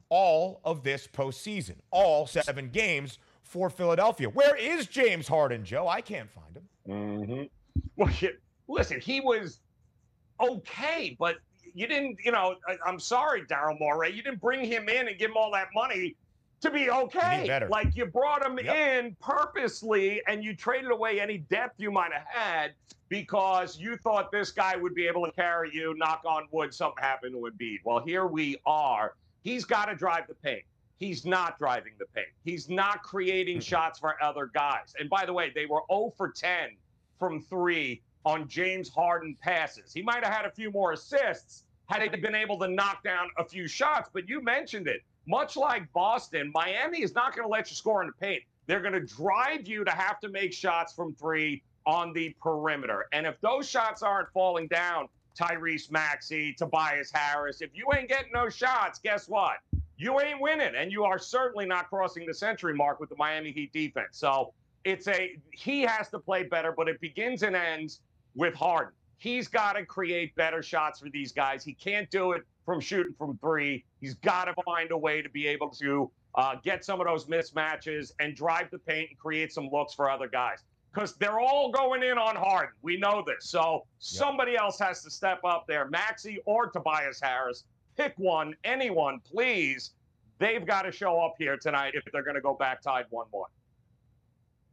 all 0.10 0.60
of 0.66 0.84
this 0.84 1.08
postseason, 1.08 1.76
all 1.92 2.28
seven 2.28 2.70
games 2.70 3.20
for 3.44 3.70
Philadelphia. 3.70 4.30
Where 4.30 4.56
is 4.56 4.86
James 4.86 5.28
Harden, 5.28 5.64
Joe? 5.64 5.88
I 5.88 6.02
can't 6.02 6.30
find 6.30 6.58
him. 6.58 6.68
Mm-hmm. 6.88 7.44
Well, 7.96 8.10
listen, 8.70 9.02
he 9.02 9.20
was 9.20 9.60
okay, 10.40 11.16
but 11.20 11.38
you 11.74 11.88
didn't, 11.88 12.18
you 12.24 12.32
know, 12.32 12.56
I, 12.68 12.90
am 12.90 13.00
sorry, 13.00 13.44
Daryl 13.44 13.78
Morey, 13.80 14.12
you 14.12 14.24
didn't 14.24 14.42
bring 14.42 14.64
him 14.64 14.88
in 14.88 15.08
and 15.08 15.18
give 15.18 15.32
him 15.32 15.38
all 15.38 15.52
that 15.52 15.68
money 15.74 16.16
to 16.62 16.70
be 16.70 16.90
okay. 16.90 17.68
Like 17.70 17.96
you 17.96 18.06
brought 18.06 18.46
him 18.46 18.60
yep. 18.64 18.76
in 18.76 19.16
purposely 19.22 20.22
and 20.28 20.44
you 20.44 20.56
traded 20.56 20.92
away 20.92 21.20
any 21.20 21.38
depth 21.38 21.76
you 21.78 21.92
might 21.92 22.12
have 22.12 22.26
had 22.28 22.74
because 23.08 23.80
you 23.80 23.98
thought 23.98 24.32
this 24.32 24.52
guy 24.52 24.76
would 24.76 24.94
be 24.94 25.08
able 25.08 25.26
to 25.26 25.32
carry 25.32 25.72
you, 25.74 25.96
knock 25.98 26.22
on 26.26 26.48
wood, 26.52 26.74
something 26.74 27.02
happened 27.02 27.34
to 27.34 27.40
Embiid. 27.40 27.80
Well, 27.84 28.04
here 28.06 28.28
we 28.28 28.58
are. 28.66 29.16
He's 29.44 29.66
got 29.66 29.86
to 29.86 29.96
drive 29.96 30.28
the 30.28 30.36
paint. 30.36 30.64
He's 31.00 31.26
not 31.26 31.58
driving 31.58 31.94
the 31.98 32.06
paint. 32.14 32.28
He's 32.44 32.70
not 32.70 33.04
creating 33.04 33.58
mm-hmm. 33.58 33.62
shots 33.62 34.00
for 34.00 34.22
other 34.22 34.52
guys. 34.54 34.94
And 35.00 35.10
by 35.10 35.26
the 35.26 35.32
way, 35.32 35.52
they 35.56 35.66
were 35.66 35.82
0 35.90 36.14
for 36.18 36.30
10 36.30 36.76
from 37.18 37.42
three 37.42 38.02
on 38.30 38.48
James 38.48 38.90
Harden 38.90 39.36
passes. 39.42 39.92
He 39.92 40.04
might 40.04 40.24
have 40.24 40.32
had 40.32 40.46
a 40.46 40.52
few 40.52 40.72
more 40.72 40.92
assists 40.92 41.64
had 41.88 42.04
he 42.04 42.10
been 42.10 42.36
able 42.36 42.60
to 42.60 42.68
knock 42.68 43.04
down 43.04 43.30
a 43.40 43.44
few 43.44 43.68
shots. 43.68 44.08
But 44.14 44.30
you 44.30 44.40
mentioned 44.44 44.88
it. 44.88 45.02
Much 45.28 45.58
like 45.58 45.92
Boston, 45.94 46.52
Miami 46.54 47.02
is 47.02 47.16
not 47.16 47.36
going 47.36 47.48
to 47.48 47.52
let 47.52 47.72
you 47.72 47.76
score 47.76 48.02
in 48.02 48.08
the 48.08 48.14
paint. 48.14 48.44
They're 48.68 48.82
going 48.82 48.94
to 48.94 49.00
drive 49.00 49.68
you 49.68 49.84
to 49.84 49.92
have 49.92 50.20
to 50.20 50.30
make 50.30 50.54
shots 50.54 50.94
from 50.94 51.16
three 51.16 51.64
on 51.88 52.14
the 52.14 52.36
perimeter. 52.40 53.08
And 53.14 53.26
if 53.26 53.42
those 53.42 53.68
shots 53.68 54.04
aren't 54.04 54.30
falling 54.32 54.68
down, 54.68 55.08
Tyrese 55.36 55.90
Maxey, 55.90 56.54
Tobias 56.54 57.12
Harris. 57.12 57.62
If 57.62 57.72
you 57.74 57.88
ain't 57.96 58.10
getting 58.10 58.32
those 58.32 58.56
shots, 58.56 59.00
guess 59.00 59.28
what? 59.28 59.58
You 59.98 60.20
ain't 60.20 60.40
winning, 60.40 60.76
and 60.76 60.92
you 60.92 61.04
are 61.04 61.18
certainly 61.18 61.66
not 61.66 61.90
crossing 61.90 62.28
the 62.28 62.34
century 62.34 62.76
mark 62.76 63.00
with 63.00 63.10
the 63.10 63.16
Miami 63.16 63.52
Heat 63.52 63.74
defense. 63.74 64.10
So 64.12 64.54
it's 64.84 65.08
a 65.08 65.38
he 65.52 65.82
has 65.82 66.10
to 66.10 66.20
play 66.20 66.44
better, 66.44 66.72
but 66.72 66.88
it 66.88 67.02
begins 67.02 67.44
and 67.44 67.56
ends 67.56 68.02
with 68.36 68.54
Harden. 68.54 68.94
He's 69.18 69.48
got 69.48 69.74
to 69.74 69.86
create 69.86 70.34
better 70.36 70.64
shots 70.64 71.00
for 71.00 71.10
these 71.10 71.32
guys. 71.32 71.64
He 71.64 71.74
can't 71.74 72.10
do 72.10 72.32
it 72.32 72.44
from 72.66 72.80
shooting 72.80 73.14
from 73.18 73.38
three. 73.40 73.84
He's 74.00 74.14
got 74.16 74.46
to 74.46 74.54
find 74.64 74.92
a 74.92 74.98
way 74.98 75.22
to 75.22 75.30
be 75.30 75.46
able 75.48 75.70
to 75.72 76.10
uh, 76.36 76.56
get 76.64 76.86
some 76.86 77.02
of 77.02 77.08
those 77.08 77.26
mismatches 77.26 78.12
and 78.20 78.36
drive 78.36 78.70
the 78.72 78.80
paint 78.80 79.10
and 79.10 79.20
create 79.20 79.52
some 79.52 79.70
looks 79.72 79.94
for 79.94 80.10
other 80.10 80.28
guys 80.28 80.60
because 80.94 81.16
they're 81.16 81.40
all 81.40 81.72
going 81.72 82.04
in 82.04 82.18
on 82.18 82.36
Harden. 82.36 82.74
We 82.82 82.98
know 82.98 83.24
this. 83.26 83.50
So 83.50 83.86
somebody 84.00 84.54
yep. 84.54 84.62
else 84.62 84.80
has 84.80 85.04
to 85.04 85.12
step 85.12 85.40
up 85.44 85.66
there. 85.68 85.88
Maxey 85.90 86.40
or 86.46 86.70
Tobias 86.70 87.20
Harris. 87.22 87.66
Pick 87.98 88.14
one, 88.18 88.56
anyone, 88.64 89.20
please. 89.20 89.92
They've 90.40 90.66
got 90.66 90.84
to 90.84 90.92
show 90.92 91.20
up 91.20 91.36
here 91.38 91.58
tonight 91.58 91.94
if 91.96 92.04
they're 92.14 92.24
going 92.24 92.36
to 92.36 92.42
go 92.42 92.54
back 92.54 92.82
tied 92.82 93.06
1 93.10 93.28
1. 93.30 93.50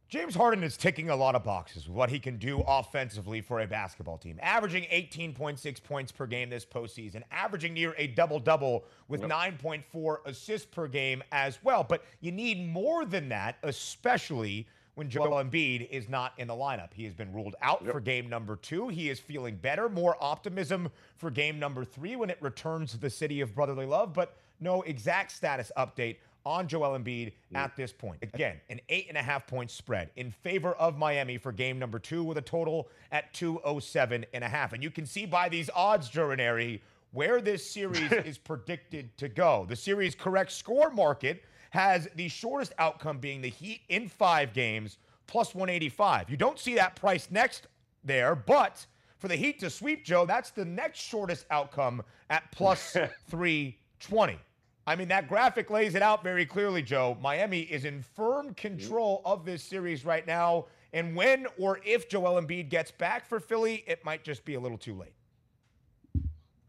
James 0.09 0.35
Harden 0.35 0.63
is 0.63 0.77
ticking 0.77 1.09
a 1.09 1.15
lot 1.15 1.35
of 1.35 1.43
boxes 1.43 1.85
with 1.85 1.95
what 1.95 2.09
he 2.09 2.17
can 2.17 2.37
do 2.37 2.63
offensively 2.65 3.41
for 3.41 3.59
a 3.59 3.67
basketball 3.67 4.17
team. 4.17 4.39
Averaging 4.41 4.83
18.6 4.83 5.83
points 5.83 6.13
per 6.13 6.25
game 6.25 6.49
this 6.49 6.65
postseason, 6.65 7.23
averaging 7.29 7.73
near 7.73 7.93
a 7.97 8.07
double 8.07 8.39
double 8.39 8.85
with 9.09 9.19
yep. 9.19 9.29
9.4 9.29 10.17
assists 10.25 10.65
per 10.65 10.87
game 10.87 11.21
as 11.33 11.59
well. 11.61 11.83
But 11.83 12.05
you 12.21 12.31
need 12.31 12.65
more 12.65 13.03
than 13.03 13.27
that, 13.29 13.57
especially 13.63 14.65
when 14.95 15.09
Joel 15.09 15.43
Embiid 15.43 15.89
is 15.89 16.07
not 16.07 16.31
in 16.37 16.47
the 16.47 16.55
lineup. 16.55 16.93
He 16.93 17.03
has 17.03 17.13
been 17.13 17.33
ruled 17.33 17.55
out 17.61 17.81
yep. 17.83 17.91
for 17.91 17.99
game 17.99 18.29
number 18.29 18.55
two. 18.55 18.87
He 18.87 19.09
is 19.09 19.19
feeling 19.19 19.57
better, 19.57 19.89
more 19.89 20.15
optimism 20.21 20.89
for 21.17 21.29
game 21.29 21.59
number 21.59 21.83
three 21.83 22.15
when 22.15 22.29
it 22.29 22.37
returns 22.39 22.91
to 22.91 22.97
the 22.97 23.09
city 23.09 23.41
of 23.41 23.53
brotherly 23.53 23.85
love, 23.85 24.13
but 24.13 24.37
no 24.59 24.83
exact 24.83 25.33
status 25.33 25.71
update 25.77 26.17
on 26.47 26.67
Joel 26.67 26.97
Embiid 26.97 27.33
mm. 27.53 27.57
at 27.57 27.75
this 27.75 27.91
point. 27.91 28.19
Again, 28.21 28.55
an 28.69 28.79
eight 28.89 29.07
and 29.09 29.17
a 29.17 29.21
half 29.21 29.45
point 29.45 29.69
spread 29.69 30.09
in 30.15 30.31
favor 30.31 30.73
of 30.73 30.97
Miami 30.97 31.37
for 31.37 31.51
game 31.51 31.77
number 31.77 31.99
two 31.99 32.23
with 32.23 32.37
a 32.37 32.41
total 32.41 32.89
at 33.11 33.33
207 33.33 34.25
and 34.33 34.43
a 34.43 34.47
half. 34.47 34.73
And 34.73 34.81
you 34.81 34.89
can 34.89 35.05
see 35.05 35.25
by 35.25 35.49
these 35.49 35.69
odds, 35.75 36.09
Joe 36.09 36.27
Raineri, 36.27 36.79
where 37.11 37.41
this 37.41 37.69
series 37.69 38.11
is 38.25 38.37
predicted 38.37 39.15
to 39.17 39.27
go. 39.27 39.65
The 39.67 39.75
series 39.75 40.15
correct 40.15 40.51
score 40.51 40.89
market 40.89 41.43
has 41.71 42.07
the 42.15 42.29
shortest 42.29 42.73
outcome 42.79 43.19
being 43.19 43.41
the 43.41 43.49
Heat 43.49 43.81
in 43.89 44.07
five 44.07 44.53
games 44.53 44.97
plus 45.27 45.53
185. 45.53 46.29
You 46.29 46.37
don't 46.37 46.57
see 46.57 46.75
that 46.75 46.95
price 46.95 47.27
next 47.29 47.67
there, 48.03 48.35
but 48.35 48.85
for 49.17 49.27
the 49.27 49.35
Heat 49.35 49.59
to 49.59 49.69
sweep, 49.69 50.05
Joe, 50.05 50.25
that's 50.25 50.51
the 50.51 50.63
next 50.63 50.99
shortest 50.99 51.45
outcome 51.51 52.01
at 52.29 52.49
plus 52.51 52.95
320. 53.29 54.39
I 54.87 54.95
mean, 54.95 55.09
that 55.09 55.27
graphic 55.27 55.69
lays 55.69 55.95
it 55.95 56.01
out 56.01 56.23
very 56.23 56.45
clearly, 56.45 56.81
Joe. 56.81 57.17
Miami 57.21 57.59
is 57.59 57.83
in 57.83 58.01
firm 58.01 58.53
control 58.53 59.21
of 59.25 59.43
this 59.43 59.61
series 59.61 60.05
right 60.05 60.25
now. 60.25 60.67
And 60.93 61.13
when 61.13 61.45
or 61.59 61.81
if 61.83 62.07
Joel 62.07 62.41
Embiid 62.41 62.69
gets 62.69 62.89
back 62.89 63.27
for 63.27 63.41
Philly, 63.41 63.83
it 63.85 64.03
might 64.05 64.23
just 64.23 64.45
be 64.45 64.53
a 64.53 64.59
little 64.59 64.77
too 64.77 64.95
late. 64.95 65.13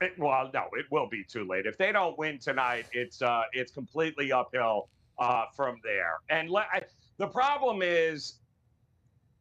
It, 0.00 0.18
well, 0.18 0.50
no, 0.52 0.64
it 0.72 0.86
will 0.90 1.08
be 1.08 1.22
too 1.22 1.44
late. 1.44 1.64
If 1.64 1.78
they 1.78 1.92
don't 1.92 2.18
win 2.18 2.38
tonight, 2.40 2.86
it's 2.92 3.22
uh, 3.22 3.42
it's 3.52 3.70
completely 3.70 4.32
uphill 4.32 4.88
uh, 5.20 5.44
from 5.54 5.76
there. 5.84 6.18
And 6.28 6.50
le- 6.50 6.66
I, 6.72 6.82
the 7.18 7.26
problem 7.28 7.82
is, 7.82 8.34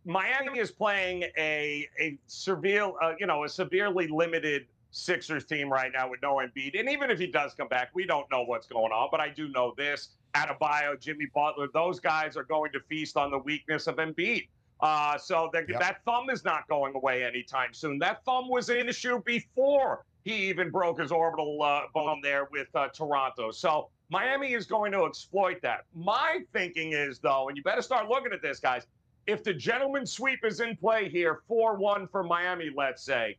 Miami 0.05 0.59
is 0.59 0.69
playing 0.69 1.23
a 1.35 1.87
a 1.99 2.19
severe, 2.27 2.91
uh, 3.01 3.13
you 3.19 3.25
know, 3.25 3.43
a 3.43 3.49
severely 3.49 4.07
limited 4.07 4.67
Sixers 4.97 5.45
team 5.45 5.71
right 5.71 5.91
now 5.93 6.09
with 6.09 6.21
no 6.21 6.35
Embiid. 6.35 6.79
And 6.79 6.89
even 6.89 7.11
if 7.11 7.19
he 7.19 7.27
does 7.27 7.53
come 7.53 7.67
back, 7.67 7.89
we 7.93 8.05
don't 8.05 8.29
know 8.31 8.43
what's 8.43 8.67
going 8.67 8.91
on. 8.91 9.09
But 9.11 9.19
I 9.19 9.29
do 9.29 9.47
know 9.49 9.73
this: 9.77 10.09
Adebayo, 10.33 10.99
Jimmy 10.99 11.27
Butler, 11.33 11.67
those 11.73 11.99
guys 11.99 12.35
are 12.35 12.43
going 12.43 12.71
to 12.73 12.79
feast 12.89 13.17
on 13.17 13.31
the 13.31 13.39
weakness 13.39 13.87
of 13.87 13.97
Embiid. 13.97 14.47
Uh, 14.79 15.17
so 15.17 15.49
yep. 15.53 15.67
that 15.79 16.03
thumb 16.05 16.29
is 16.29 16.43
not 16.43 16.67
going 16.67 16.93
away 16.95 17.23
anytime 17.23 17.73
soon. 17.73 17.97
That 17.99 18.23
thumb 18.25 18.47
was 18.47 18.69
in 18.69 18.85
the 18.87 18.93
shoe 18.93 19.23
before 19.25 20.05
he 20.23 20.49
even 20.49 20.69
broke 20.69 20.99
his 20.99 21.11
orbital 21.11 21.63
uh, 21.63 21.83
bone 21.93 22.19
there 22.21 22.47
with 22.51 22.67
uh, 22.75 22.89
Toronto. 22.89 23.49
So 23.49 23.89
Miami 24.09 24.53
is 24.53 24.65
going 24.65 24.91
to 24.91 25.05
exploit 25.05 25.61
that. 25.61 25.85
My 25.95 26.39
thinking 26.53 26.93
is, 26.93 27.19
though, 27.19 27.47
and 27.47 27.57
you 27.57 27.63
better 27.63 27.81
start 27.81 28.07
looking 28.07 28.33
at 28.33 28.41
this, 28.41 28.59
guys. 28.59 28.85
If 29.25 29.43
the 29.43 29.53
gentleman 29.53 30.05
sweep 30.05 30.39
is 30.43 30.59
in 30.59 30.75
play 30.77 31.09
here, 31.09 31.41
4 31.47 31.77
1 31.77 32.07
for 32.07 32.23
Miami, 32.23 32.69
let's 32.75 33.03
say, 33.03 33.37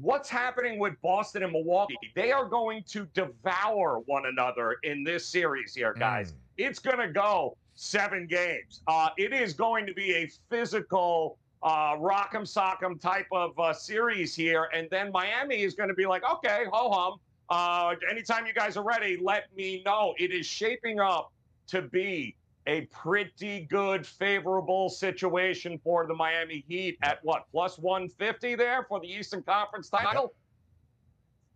what's 0.00 0.28
happening 0.28 0.78
with 0.78 1.00
Boston 1.02 1.42
and 1.42 1.52
Milwaukee? 1.52 1.96
They 2.14 2.32
are 2.32 2.44
going 2.44 2.82
to 2.88 3.06
devour 3.14 4.00
one 4.06 4.26
another 4.26 4.76
in 4.82 5.04
this 5.04 5.26
series 5.26 5.74
here, 5.74 5.94
guys. 5.94 6.32
Mm. 6.32 6.36
It's 6.58 6.78
going 6.78 6.98
to 6.98 7.12
go 7.12 7.56
seven 7.74 8.26
games. 8.26 8.82
Uh, 8.86 9.10
it 9.16 9.32
is 9.32 9.52
going 9.54 9.86
to 9.86 9.94
be 9.94 10.14
a 10.14 10.30
physical 10.48 11.38
uh, 11.62 11.96
rock'em 11.96 12.42
sock'em 12.42 13.00
type 13.00 13.26
of 13.32 13.58
uh, 13.58 13.72
series 13.72 14.34
here, 14.34 14.68
and 14.74 14.88
then 14.90 15.10
Miami 15.12 15.62
is 15.62 15.74
going 15.74 15.88
to 15.88 15.94
be 15.94 16.06
like, 16.06 16.22
okay, 16.30 16.64
ho 16.72 16.90
hum. 16.90 17.18
Uh, 17.50 17.96
anytime 18.08 18.46
you 18.46 18.54
guys 18.54 18.76
are 18.76 18.84
ready, 18.84 19.18
let 19.20 19.44
me 19.56 19.82
know. 19.84 20.14
It 20.18 20.30
is 20.30 20.46
shaping 20.46 21.00
up 21.00 21.32
to 21.66 21.82
be 21.82 22.36
a 22.66 22.82
pretty 22.86 23.66
good, 23.70 24.06
favorable 24.06 24.88
situation 24.88 25.80
for 25.82 26.06
the 26.06 26.14
Miami 26.14 26.64
Heat 26.68 26.98
at 27.02 27.18
what 27.24 27.44
plus 27.50 27.78
150 27.78 28.54
there 28.54 28.84
for 28.88 29.00
the 29.00 29.08
Eastern 29.08 29.42
Conference 29.42 29.88
title. 29.88 30.34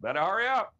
Better 0.01 0.21
hurry 0.21 0.49
up. 0.49 0.75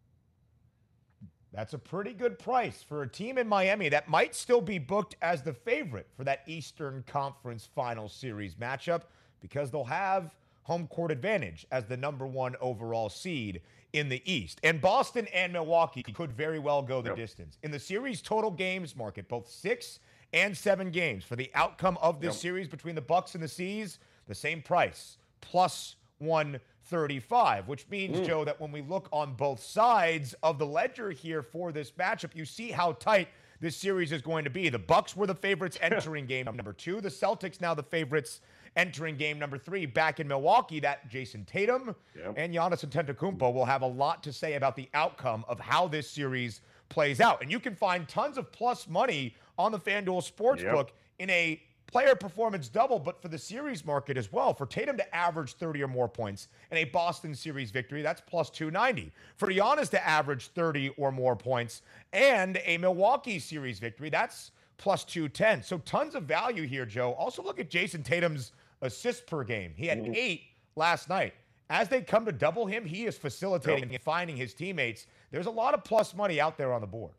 That's 1.53 1.73
a 1.73 1.79
pretty 1.79 2.15
good 2.15 2.39
price 2.39 2.83
for 2.83 3.03
a 3.03 3.09
team 3.09 3.39
in 3.39 3.47
Miami 3.47 3.89
that 3.91 4.09
might 4.09 4.35
still 4.35 4.61
be 4.61 4.79
booked 4.79 5.15
as 5.23 5.41
the 5.41 5.53
favorite 5.53 6.09
for 6.17 6.25
that 6.25 6.41
Eastern 6.47 7.05
Conference 7.07 7.69
Final 7.75 8.09
Series 8.09 8.57
matchup 8.57 9.03
because 9.41 9.71
they'll 9.71 9.85
have 9.85 10.35
home 10.63 10.89
court 10.89 11.13
advantage 11.13 11.65
as 11.71 11.85
the 11.85 11.97
number 11.97 12.27
one 12.27 12.57
overall 12.61 13.09
seed 13.09 13.61
in 13.93 14.09
the 14.09 14.21
East. 14.31 14.59
And 14.65 14.81
Boston 14.81 15.29
and 15.33 15.53
Milwaukee 15.53 16.03
could 16.03 16.33
very 16.33 16.59
well 16.59 16.83
go 16.83 17.01
the 17.01 17.11
yep. 17.11 17.17
distance. 17.17 17.59
In 17.63 17.71
the 17.71 17.79
series 17.79 18.21
total 18.21 18.51
games 18.51 18.97
market, 18.97 19.29
both 19.29 19.49
six 19.49 20.01
and 20.35 20.55
seven 20.57 20.91
games 20.91 21.25
for 21.25 21.37
the 21.37 21.51
outcome 21.55 21.97
of 22.03 22.21
this 22.21 22.35
yep. 22.35 22.43
series 22.43 22.69
between 22.69 22.97
the 22.97 23.01
Bucks 23.01 23.35
and 23.35 23.43
the 23.43 23.49
C's, 23.49 24.01
the 24.27 24.35
same 24.35 24.61
price, 24.61 25.17
plus 25.41 25.95
135, 26.19 27.69
which 27.69 27.89
means, 27.89 28.19
mm. 28.19 28.27
Joe, 28.27 28.45
that 28.45 28.61
when 28.61 28.73
we 28.73 28.83
look 28.83 29.09
on 29.13 29.35
both 29.35 29.63
sides 29.63 30.35
of 30.43 30.59
the 30.59 30.67
ledger 30.67 31.11
here 31.13 31.43
for 31.43 31.71
this 31.71 31.93
matchup, 31.93 32.35
you 32.35 32.45
see 32.45 32.73
how 32.73 32.93
tight 32.93 33.29
this 33.61 33.77
series 33.77 34.11
is 34.11 34.21
going 34.21 34.45
to 34.45 34.51
be. 34.51 34.69
The 34.69 34.79
Bucks 34.79 35.17
were 35.17 35.27
the 35.27 35.35
favorites 35.37 35.79
entering 35.83 36.27
game 36.27 36.47
number 36.47 36.73
two. 36.73 37.01
The 37.01 37.09
Celtics 37.09 37.61
now 37.61 37.73
the 37.73 37.85
favorites 37.85 38.41
entering 38.77 39.17
game 39.17 39.39
number 39.39 39.57
three 39.57 39.87
back 39.87 40.19
in 40.19 40.27
Milwaukee. 40.27 40.81
That 40.81 41.09
Jayson 41.09 41.47
Tatum 41.47 41.95
yep. 42.17 42.35
and 42.37 42.53
Giannis 42.53 42.85
Antetokounmpo 42.85 43.55
will 43.55 43.65
have 43.65 43.83
a 43.83 43.87
lot 43.87 44.25
to 44.25 44.33
say 44.33 44.55
about 44.55 44.75
the 44.75 44.89
outcome 44.95 45.45
of 45.49 45.61
how 45.61 45.87
this 45.87 46.11
series 46.11 46.61
plays 46.89 47.21
out. 47.21 47.41
And 47.41 47.51
you 47.51 47.61
can 47.61 47.75
find 47.75 48.09
tons 48.09 48.37
of 48.37 48.51
plus 48.53 48.89
money 48.89 49.37
on 49.59 49.73
the 49.73 49.79
FanDuel 49.79 50.31
Sportsbook 50.31 50.89
yep. 50.89 50.93
in 51.19 51.31
a 51.31 51.61
player 51.87 52.15
performance 52.17 52.69
double, 52.69 52.99
but 52.99 53.23
for 53.23 53.29
the 53.29 53.39
series 53.39 53.85
market 53.85 54.17
as 54.17 54.33
well. 54.33 54.53
For 54.53 54.67
Tatum 54.67 54.97
to 54.97 55.15
average 55.15 55.55
30 55.55 55.85
or 55.85 55.89
more 55.89 56.09
points 56.09 56.49
in 56.71 56.79
a 56.79 56.85
Boston 56.85 57.35
series 57.35 57.71
victory, 57.71 58.03
that's 58.03 58.21
plus 58.21 58.51
290. 58.51 59.13
For 59.37 59.49
Giannis 59.49 59.91
to 59.91 60.07
average 60.07 60.49
30 60.49 60.91
or 60.97 61.13
more 61.13 61.37
points 61.37 61.83
and 62.13 62.61
a 62.65 62.79
Milwaukee 62.79 63.39
series 63.39 63.79
victory, 63.79 64.11
that's 64.11 64.51
plus 64.77 65.05
210. 65.05 65.63
So 65.63 65.79
tons 65.79 66.15
of 66.15 66.25
value 66.25 66.67
here, 66.67 66.85
Joe. 66.85 67.13
Also 67.13 67.43
look 67.43 67.61
at 67.61 67.71
Jayson 67.71 68.03
Tatum's 68.03 68.53
assists 68.83 69.23
per 69.25 69.45
game. 69.45 69.73
He 69.77 69.87
had 69.87 70.03
mm-hmm. 70.03 70.15
eight 70.17 70.43
last 70.77 71.09
night. 71.09 71.35
As 71.71 71.89
they 71.89 72.03
come 72.03 72.27
to 72.27 72.33
double 72.33 72.67
him, 72.67 72.85
he 72.85 73.07
is 73.07 73.17
facilitating 73.17 73.85
yep. 73.85 73.93
and 73.93 74.01
finding 74.03 74.37
his 74.37 74.53
teammates. 74.53 75.07
There's 75.31 75.47
a 75.47 75.51
lot 75.51 75.75
of 75.75 75.83
plus 75.83 76.15
money 76.15 76.41
out 76.41 76.59
there 76.59 76.73
on 76.73 76.81
the 76.81 76.87
board. 76.87 77.15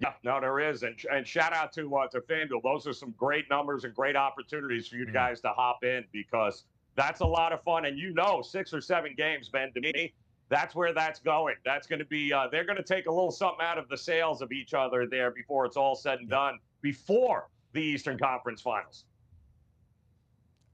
Yeah, 0.00 0.12
no, 0.22 0.40
there 0.40 0.60
is, 0.60 0.84
and 0.84 0.96
and 1.10 1.26
shout 1.26 1.52
out 1.52 1.72
to 1.74 1.96
uh, 1.96 2.06
to 2.08 2.20
FanDuel. 2.20 2.62
Those 2.62 2.86
are 2.86 2.92
some 2.92 3.14
great 3.18 3.50
numbers 3.50 3.84
and 3.84 3.94
great 3.94 4.16
opportunities 4.16 4.88
for 4.88 4.96
you 4.96 5.06
mm. 5.06 5.12
guys 5.12 5.40
to 5.42 5.48
hop 5.48 5.84
in 5.84 6.04
because 6.12 6.64
that's 6.94 7.20
a 7.20 7.26
lot 7.26 7.52
of 7.52 7.62
fun. 7.62 7.84
And 7.84 7.98
you 7.98 8.14
know, 8.14 8.42
six 8.42 8.72
or 8.72 8.80
seven 8.80 9.14
games, 9.16 9.48
Ben. 9.48 9.72
To 9.74 9.80
me, 9.80 10.14
that's 10.48 10.74
where 10.74 10.94
that's 10.94 11.20
going. 11.20 11.56
That's 11.64 11.86
going 11.86 11.98
to 11.98 12.04
be. 12.04 12.32
Uh, 12.32 12.46
they're 12.50 12.64
going 12.64 12.76
to 12.76 12.82
take 12.82 13.06
a 13.06 13.10
little 13.10 13.30
something 13.30 13.64
out 13.64 13.78
of 13.78 13.88
the 13.88 13.96
sales 13.96 14.40
of 14.40 14.52
each 14.52 14.72
other 14.72 15.06
there 15.06 15.30
before 15.30 15.66
it's 15.66 15.76
all 15.76 15.94
said 15.94 16.20
and 16.20 16.28
done. 16.28 16.58
Before 16.80 17.48
the 17.72 17.80
Eastern 17.80 18.18
Conference 18.18 18.60
Finals. 18.60 19.04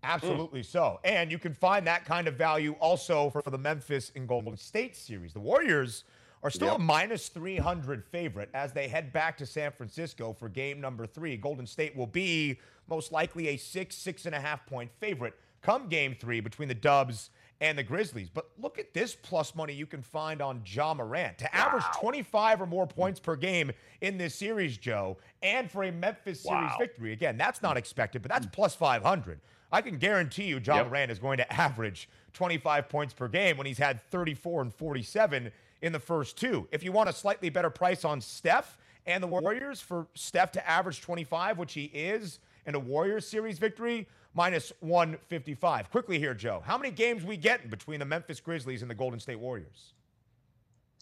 Absolutely 0.02 0.60
mm. 0.60 0.66
so. 0.66 1.00
And 1.04 1.30
you 1.30 1.38
can 1.38 1.54
find 1.54 1.86
that 1.86 2.04
kind 2.04 2.28
of 2.28 2.34
value 2.34 2.72
also 2.80 3.30
for, 3.30 3.42
for 3.42 3.50
the 3.50 3.58
Memphis 3.58 4.12
and 4.14 4.28
Golden 4.28 4.56
State 4.56 4.96
series. 4.96 5.32
The 5.32 5.40
Warriors 5.40 6.04
are 6.42 6.50
still 6.50 6.68
yep. 6.68 6.78
a 6.78 6.80
minus 6.80 7.28
300 7.28 8.04
favorite 8.04 8.50
as 8.54 8.72
they 8.72 8.88
head 8.88 9.12
back 9.12 9.36
to 9.38 9.46
San 9.46 9.72
Francisco 9.72 10.32
for 10.32 10.48
game 10.48 10.80
number 10.80 11.06
three. 11.06 11.36
Golden 11.36 11.66
State 11.66 11.96
will 11.96 12.06
be 12.06 12.58
most 12.88 13.12
likely 13.12 13.48
a 13.48 13.56
six, 13.56 13.96
six 13.96 14.26
and 14.26 14.34
a 14.34 14.40
half 14.40 14.64
point 14.66 14.90
favorite 14.98 15.34
come 15.62 15.88
game 15.88 16.16
three 16.18 16.40
between 16.40 16.68
the 16.68 16.74
Dubs 16.74 17.30
and 17.60 17.76
the 17.76 17.82
Grizzlies. 17.82 18.30
But 18.30 18.48
look 18.60 18.78
at 18.78 18.94
this 18.94 19.16
plus 19.16 19.54
money 19.54 19.72
you 19.72 19.86
can 19.86 20.02
find 20.02 20.40
on 20.40 20.62
Ja 20.64 20.94
Morant 20.94 21.38
to 21.38 21.54
average 21.54 21.84
25 21.96 22.62
or 22.62 22.66
more 22.66 22.86
points 22.86 23.18
per 23.18 23.36
game 23.36 23.72
in 24.00 24.16
this 24.16 24.34
series, 24.34 24.76
Joe, 24.76 25.16
and 25.42 25.70
for 25.70 25.84
a 25.84 25.92
Memphis 25.92 26.42
series 26.42 26.70
victory. 26.78 27.12
Again, 27.12 27.36
that's 27.36 27.62
not 27.62 27.76
expected, 27.76 28.22
but 28.22 28.30
that's 28.30 28.46
plus 28.46 28.74
500. 28.74 29.40
I 29.70 29.82
can 29.82 29.98
guarantee 29.98 30.44
you 30.44 30.60
Ja 30.64 30.76
yep. 30.76 30.86
Morant 30.86 31.10
is 31.10 31.18
going 31.18 31.38
to 31.38 31.52
average 31.60 32.08
25 32.32 32.88
points 32.88 33.12
per 33.12 33.28
game 33.28 33.56
when 33.56 33.66
he's 33.66 33.78
had 33.78 34.00
34 34.10 34.62
and 34.62 34.74
47 34.74 35.50
in 35.82 35.92
the 35.92 36.00
first 36.00 36.36
two. 36.36 36.68
If 36.72 36.82
you 36.82 36.92
want 36.92 37.08
a 37.08 37.12
slightly 37.12 37.50
better 37.50 37.70
price 37.70 38.04
on 38.04 38.20
Steph 38.20 38.78
and 39.06 39.22
the 39.22 39.26
Warriors 39.26 39.80
for 39.80 40.06
Steph 40.14 40.52
to 40.52 40.68
average 40.68 41.00
25, 41.00 41.58
which 41.58 41.72
he 41.72 41.84
is, 41.84 42.40
and 42.66 42.76
a 42.76 42.80
Warriors 42.80 43.26
series 43.26 43.58
victory, 43.58 44.06
minus 44.34 44.72
155. 44.80 45.90
Quickly 45.90 46.18
here, 46.18 46.34
Joe. 46.34 46.62
How 46.64 46.76
many 46.76 46.90
games 46.90 47.24
we 47.24 47.36
getting 47.36 47.70
between 47.70 48.00
the 48.00 48.04
Memphis 48.04 48.40
Grizzlies 48.40 48.82
and 48.82 48.90
the 48.90 48.94
Golden 48.94 49.18
State 49.18 49.38
Warriors? 49.40 49.94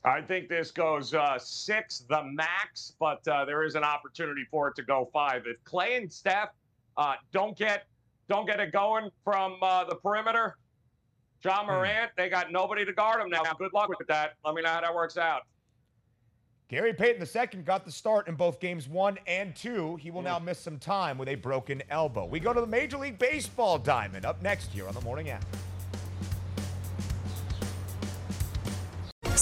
I 0.05 0.21
think 0.21 0.49
this 0.49 0.71
goes 0.71 1.15
uh, 1.15 1.37
six, 1.39 2.05
the 2.09 2.23
max, 2.23 2.93
but 3.01 3.27
uh, 3.27 3.45
there 3.45 3.65
is 3.65 3.75
an 3.75 3.83
opportunity 3.83 4.47
for 4.51 4.69
it 4.69 4.77
to 4.77 4.83
go 4.83 5.11
five. 5.13 5.43
If 5.47 5.63
Klay 5.65 5.97
and 5.97 6.13
Steph 6.13 6.51
uh, 6.97 7.15
don't 7.33 7.59
get 7.59 7.87
don't 8.29 8.47
get 8.47 8.59
it 8.59 8.73
going 8.73 9.11
from 9.25 9.57
uh, 9.63 9.85
the 9.85 9.97
perimeter, 9.97 10.57
Ja 11.45 11.61
hmm. 11.63 11.71
Morant, 11.71 12.11
they 12.17 12.29
got 12.29 12.53
nobody 12.53 12.85
to 12.85 12.93
guard 12.93 13.21
him 13.21 13.31
now. 13.31 13.43
Good 13.59 13.73
luck 13.73 13.89
with 13.89 14.07
that. 14.09 14.35
Let 14.45 14.55
me 14.55 14.63
know 14.63 14.71
how 14.71 14.81
that 14.81 14.95
works 14.95 15.17
out. 15.17 15.43
Gary 16.69 16.93
Payton 16.93 17.25
II 17.25 17.63
got 17.63 17.85
the 17.85 17.93
start 17.93 18.27
in 18.27 18.35
both 18.35 18.59
games 18.59 18.89
one 18.89 19.19
and 19.29 19.55
two. 19.55 19.95
He 19.97 20.11
will 20.11 20.23
now 20.23 20.41
miss 20.41 20.59
some 20.59 20.81
time 20.81 21.17
with 21.17 21.29
a 21.29 21.37
broken 21.37 21.81
elbow. 21.91 22.25
We 22.25 22.41
go 22.41 22.53
to 22.53 22.61
the 22.61 22.67
Major 22.67 22.99
League 22.99 23.21
Baseball 23.21 23.79
diamond 23.79 24.27
up 24.27 24.43
next 24.43 24.73
here 24.73 24.89
on 24.89 24.95
the 24.95 25.01
morning 25.03 25.31
after. 25.31 25.59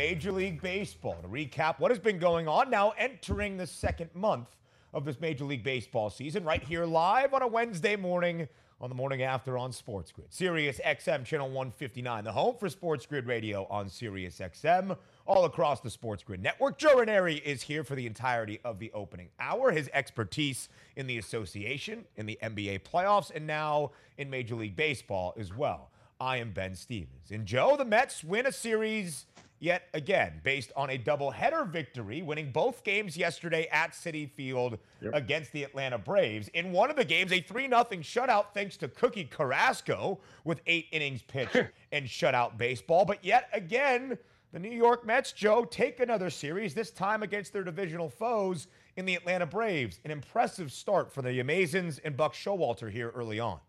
Major 0.00 0.32
League 0.32 0.62
Baseball 0.62 1.18
to 1.20 1.28
recap 1.28 1.78
what 1.78 1.90
has 1.90 1.98
been 1.98 2.18
going 2.18 2.48
on 2.48 2.70
now 2.70 2.94
entering 2.96 3.58
the 3.58 3.66
second 3.66 4.08
month 4.14 4.56
of 4.94 5.04
this 5.04 5.20
Major 5.20 5.44
League 5.44 5.62
Baseball 5.62 6.08
season 6.08 6.42
right 6.42 6.62
here 6.62 6.86
live 6.86 7.34
on 7.34 7.42
a 7.42 7.46
Wednesday 7.46 7.96
morning 7.96 8.48
on 8.80 8.88
the 8.88 8.94
morning 8.94 9.20
after 9.20 9.58
on 9.58 9.72
Sports 9.72 10.10
Grid. 10.10 10.28
Sirius 10.30 10.80
XM 10.86 11.22
channel 11.26 11.48
159, 11.48 12.24
the 12.24 12.32
home 12.32 12.56
for 12.58 12.70
Sports 12.70 13.04
Grid 13.04 13.26
Radio 13.26 13.66
on 13.68 13.90
Sirius 13.90 14.38
XM 14.38 14.96
all 15.26 15.44
across 15.44 15.82
the 15.82 15.90
Sports 15.90 16.22
Grid 16.22 16.42
network. 16.42 16.78
Joe 16.78 16.96
Raineri 16.96 17.42
is 17.42 17.60
here 17.60 17.84
for 17.84 17.94
the 17.94 18.06
entirety 18.06 18.58
of 18.64 18.78
the 18.78 18.90
opening 18.94 19.28
hour. 19.38 19.70
His 19.70 19.90
expertise 19.92 20.70
in 20.96 21.08
the 21.08 21.18
association, 21.18 22.06
in 22.16 22.24
the 22.24 22.38
NBA 22.42 22.84
playoffs, 22.90 23.30
and 23.34 23.46
now 23.46 23.90
in 24.16 24.30
Major 24.30 24.54
League 24.54 24.76
Baseball 24.76 25.34
as 25.36 25.54
well. 25.54 25.90
I 26.18 26.38
am 26.38 26.52
Ben 26.52 26.74
Stevens. 26.74 27.30
And 27.30 27.44
Joe, 27.44 27.76
the 27.76 27.84
Mets 27.84 28.24
win 28.24 28.46
a 28.46 28.52
series 28.52 29.26
yet 29.60 29.84
again, 29.94 30.40
based 30.42 30.72
on 30.74 30.90
a 30.90 30.98
doubleheader 30.98 31.68
victory, 31.70 32.22
winning 32.22 32.50
both 32.50 32.82
games 32.82 33.16
yesterday 33.16 33.68
at 33.70 33.92
Citi 33.92 34.28
Field 34.28 34.78
yep. 35.00 35.14
against 35.14 35.52
the 35.52 35.62
Atlanta 35.62 35.98
Braves. 35.98 36.48
In 36.48 36.72
one 36.72 36.90
of 36.90 36.96
the 36.96 37.04
games, 37.04 37.32
a 37.32 37.40
3 37.40 37.68
0 37.68 37.84
shutout 38.00 38.46
thanks 38.54 38.76
to 38.78 38.88
Cookie 38.88 39.24
Carrasco 39.24 40.18
with 40.44 40.60
eight 40.66 40.86
innings 40.90 41.22
pitched 41.22 41.56
and 41.92 42.06
shutout 42.06 42.58
baseball. 42.58 43.04
But 43.04 43.24
yet 43.24 43.48
again, 43.52 44.18
the 44.52 44.58
New 44.58 44.72
York 44.72 45.06
Mets, 45.06 45.30
Joe, 45.30 45.64
take 45.64 46.00
another 46.00 46.28
series, 46.28 46.74
this 46.74 46.90
time 46.90 47.22
against 47.22 47.52
their 47.52 47.62
divisional 47.62 48.08
foes 48.08 48.66
in 48.96 49.04
the 49.04 49.14
Atlanta 49.14 49.46
Braves. 49.46 50.00
An 50.04 50.10
impressive 50.10 50.72
start 50.72 51.12
for 51.12 51.22
the 51.22 51.40
Amazins 51.40 52.00
and 52.04 52.16
Buck 52.16 52.34
Showalter 52.34 52.90
here 52.90 53.12
early 53.14 53.38
on. 53.38 53.60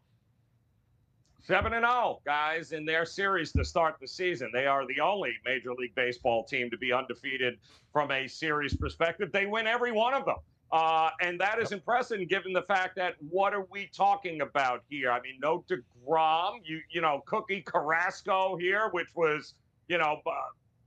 7 1.44 1.74
and 1.74 1.84
0, 1.84 2.22
guys, 2.24 2.72
in 2.72 2.86
their 2.86 3.06
series 3.06 3.52
to 3.54 3.66
start 3.66 3.96
the 4.00 4.08
season. 4.08 4.52
They 4.54 4.68
are 4.68 4.86
the 4.86 5.00
only 5.00 5.34
Major 5.44 5.74
League 5.74 5.96
Baseball 5.96 6.44
team 6.44 6.70
to 6.70 6.78
be 6.78 6.94
undefeated 6.94 7.58
from 7.92 8.12
a 8.12 8.28
series 8.28 8.76
perspective. 8.76 9.32
They 9.32 9.48
win 9.48 9.66
every 9.66 9.92
one 9.92 10.14
of 10.14 10.26
them. 10.26 10.38
Uh, 10.72 11.10
and 11.20 11.40
that 11.40 11.60
is 11.60 11.72
impressive 11.72 12.26
given 12.30 12.54
the 12.54 12.62
fact 12.62 12.96
that 12.96 13.16
what 13.30 13.54
are 13.54 13.66
we 13.72 13.90
talking 13.94 14.42
about 14.42 14.84
here? 14.88 15.12
I 15.12 15.20
mean, 15.20 15.38
no 15.42 15.66
DeGrom, 15.68 16.60
you, 16.64 16.80
you 16.90 17.02
know, 17.02 17.24
Cookie 17.26 17.62
Carrasco 17.62 18.56
here, 18.56 18.90
which 18.92 19.10
was, 19.16 19.56
you 19.90 19.98
know, 19.98 20.22
uh, 20.26 20.32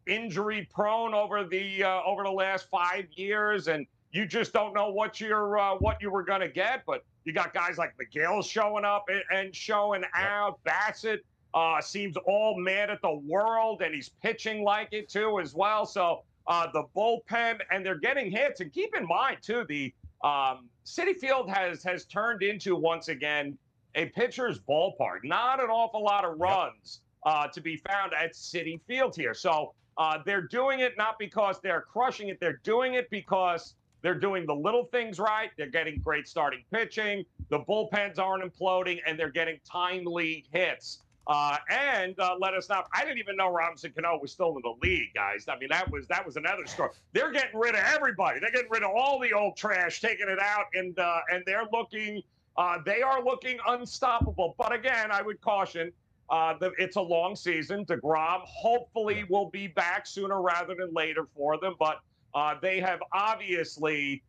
injury 0.07 0.69
prone 0.73 1.14
over 1.14 1.45
the 1.45 1.83
uh, 1.85 2.01
over 2.07 2.23
the 2.23 2.31
last 2.31 2.69
five 2.71 3.07
years, 3.12 3.69
and 3.69 3.87
you 4.12 4.25
just 4.27 4.53
don't 4.53 4.73
know 4.75 4.90
what 4.90 5.21
you're 5.21 5.59
uh, 5.59 5.75
what 5.75 6.01
you 6.01 6.11
were 6.11 6.23
going 6.23 6.40
to 6.40 6.49
get. 6.49 6.85
But 6.87 7.05
you 7.25 7.33
got 7.33 7.55
guys 7.55 7.79
like 7.79 7.95
Megill 7.97 8.45
showing 8.45 8.85
up 8.85 9.07
and, 9.31 9.55
showing 9.55 10.03
out. 10.15 10.59
Bassitt 10.65 11.21
uh, 11.55 11.81
seems 11.81 12.17
all 12.27 12.59
mad 12.59 12.91
at 12.91 13.01
the 13.03 13.15
world, 13.27 13.83
and 13.83 13.95
he's 13.95 14.11
pitching 14.23 14.63
like 14.63 14.89
it 14.93 15.09
too 15.09 15.41
as 15.41 15.55
well. 15.55 15.87
So 15.87 16.23
uh, 16.47 16.67
the 16.73 16.85
bullpen, 16.95 17.61
and 17.71 17.85
they're 17.85 17.99
getting 17.99 18.31
hits. 18.31 18.61
And 18.61 18.73
keep 18.73 18.95
in 18.95 19.07
mind 19.07 19.39
too, 19.43 19.65
the 19.69 19.93
um, 20.23 20.69
Citi 20.85 21.17
Field 21.17 21.49
has 21.51 21.83
has 21.83 22.05
turned 22.05 22.43
into 22.43 22.77
once 22.77 23.09
again 23.09 23.57
a 23.95 24.07
pitcher's 24.07 24.59
ballpark. 24.59 25.21
Not 25.23 25.63
an 25.63 25.71
awful 25.71 26.03
lot 26.03 26.25
of 26.25 26.39
runs 26.39 27.01
uh, 27.25 27.49
to 27.49 27.61
be 27.61 27.77
found 27.77 28.13
at 28.15 28.33
Citi 28.35 28.81
Field 28.87 29.15
here. 29.17 29.35
So 29.35 29.75
uh, 29.97 30.19
they're 30.27 30.47
doing 30.49 30.81
it 30.81 30.95
not 30.99 31.19
because 31.19 31.61
they're 31.63 31.83
crushing 31.83 32.29
it. 32.29 32.41
They're 32.41 32.61
doing 32.65 32.95
it 32.95 33.09
because 33.11 33.75
they're 34.05 34.14
doing 34.14 34.45
the 34.45 34.55
little 34.55 34.85
things 34.85 35.19
right. 35.19 35.51
They're 35.57 35.67
getting 35.67 35.99
great 35.99 36.29
starting 36.29 36.62
pitching. 36.71 37.25
The 37.49 37.61
bullpens 37.61 38.19
aren't 38.19 38.45
imploding, 38.45 39.01
and 39.07 39.19
they're 39.19 39.31
getting 39.31 39.59
timely 39.64 40.45
hits. 40.53 40.99
Uh, 41.27 41.57
and 41.71 42.14
uh, 42.21 42.37
let 42.38 42.53
us 42.53 42.69
not. 42.69 42.87
I 42.93 43.03
didn't 43.07 43.17
even 43.17 43.35
know 43.35 43.51
Robinson 43.51 43.93
Cano 43.93 44.19
was 44.21 44.31
still 44.31 44.57
in 44.57 44.62
the 44.62 44.75
league, 44.87 45.14
guys. 45.14 45.47
I 45.49 45.59
mean, 45.59 45.71
that 45.71 45.90
was 45.90 46.07
that 46.09 46.25
was 46.25 46.37
another 46.37 46.67
story. 46.67 46.90
They're 47.14 47.33
getting 47.33 47.59
rid 47.59 47.75
of 47.75 47.81
everybody. 47.81 48.40
They're 48.40 48.51
getting 48.51 48.71
rid 48.71 48.83
of 48.83 48.90
all 48.95 49.19
the 49.19 49.33
old 49.33 49.57
trash, 49.57 50.03
taking 50.03 50.29
it 50.29 50.38
out, 50.38 50.67
and 50.75 50.99
uh, 50.99 51.21
and 51.33 51.43
they're 51.47 51.67
looking. 51.73 52.23
Uh, 52.59 52.81
they 52.85 53.01
are 53.01 53.25
looking 53.25 53.57
unstoppable. 53.67 54.55
But 54.59 54.73
again, 54.75 55.11
I 55.12 55.23
would 55.23 55.40
caution. 55.40 55.90
Uh, 56.29 56.59
the, 56.59 56.73
it's 56.79 56.97
a 56.97 57.01
long 57.01 57.37
season. 57.37 57.87
Degrom 57.87 58.43
hopefully 58.45 59.25
will 59.31 59.49
be 59.49 59.67
back 59.67 60.07
sooner 60.07 60.43
rather 60.43 60.75
than 60.75 60.93
later 60.93 61.27
for 61.35 61.59
them. 61.59 61.75
But 61.79 62.01
uh, 62.35 62.55
they 62.61 62.81
have 62.81 63.01
obviously 63.12 64.23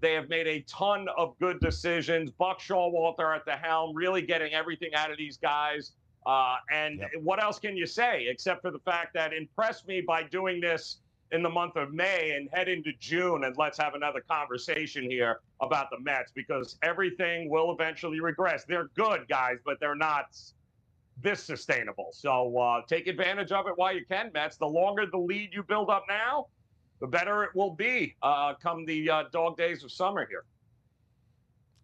they 0.00 0.12
have 0.12 0.28
made 0.28 0.46
a 0.46 0.60
ton 0.62 1.06
of 1.16 1.38
good 1.38 1.60
decisions. 1.60 2.30
Buck 2.30 2.60
Showalter 2.60 3.34
at 3.34 3.44
the 3.44 3.56
helm, 3.56 3.94
really 3.94 4.22
getting 4.22 4.52
everything 4.52 4.94
out 4.94 5.10
of 5.10 5.18
these 5.18 5.36
guys. 5.36 5.92
Uh, 6.26 6.56
and 6.70 6.98
yep. 6.98 7.10
what 7.22 7.42
else 7.42 7.58
can 7.58 7.76
you 7.76 7.86
say 7.86 8.26
except 8.28 8.60
for 8.60 8.70
the 8.70 8.78
fact 8.80 9.14
that 9.14 9.32
impressed 9.32 9.88
me 9.88 10.02
by 10.02 10.22
doing 10.22 10.60
this 10.60 10.98
in 11.32 11.42
the 11.42 11.48
month 11.48 11.76
of 11.76 11.94
May 11.94 12.32
and 12.36 12.48
head 12.52 12.68
into 12.68 12.92
June 12.98 13.44
and 13.44 13.56
let's 13.56 13.78
have 13.78 13.94
another 13.94 14.20
conversation 14.28 15.08
here 15.08 15.40
about 15.60 15.88
the 15.90 15.98
Mets 16.00 16.32
because 16.32 16.76
everything 16.82 17.48
will 17.48 17.72
eventually 17.72 18.20
regress. 18.20 18.64
They're 18.64 18.88
good 18.96 19.28
guys, 19.28 19.58
but 19.64 19.78
they're 19.80 19.94
not 19.94 20.36
this 21.22 21.42
sustainable. 21.42 22.10
So 22.12 22.56
uh, 22.58 22.82
take 22.86 23.06
advantage 23.06 23.52
of 23.52 23.66
it 23.66 23.74
while 23.76 23.94
you 23.94 24.04
can, 24.04 24.30
Mets. 24.34 24.56
The 24.56 24.66
longer 24.66 25.06
the 25.06 25.18
lead 25.18 25.50
you 25.52 25.62
build 25.62 25.88
up 25.88 26.04
now, 26.08 26.48
the 27.00 27.06
better 27.06 27.44
it 27.44 27.50
will 27.54 27.70
be 27.70 28.14
uh, 28.22 28.54
come 28.62 28.84
the 28.84 29.10
uh, 29.10 29.24
dog 29.32 29.56
days 29.56 29.82
of 29.84 29.90
summer 29.90 30.26
here. 30.28 30.44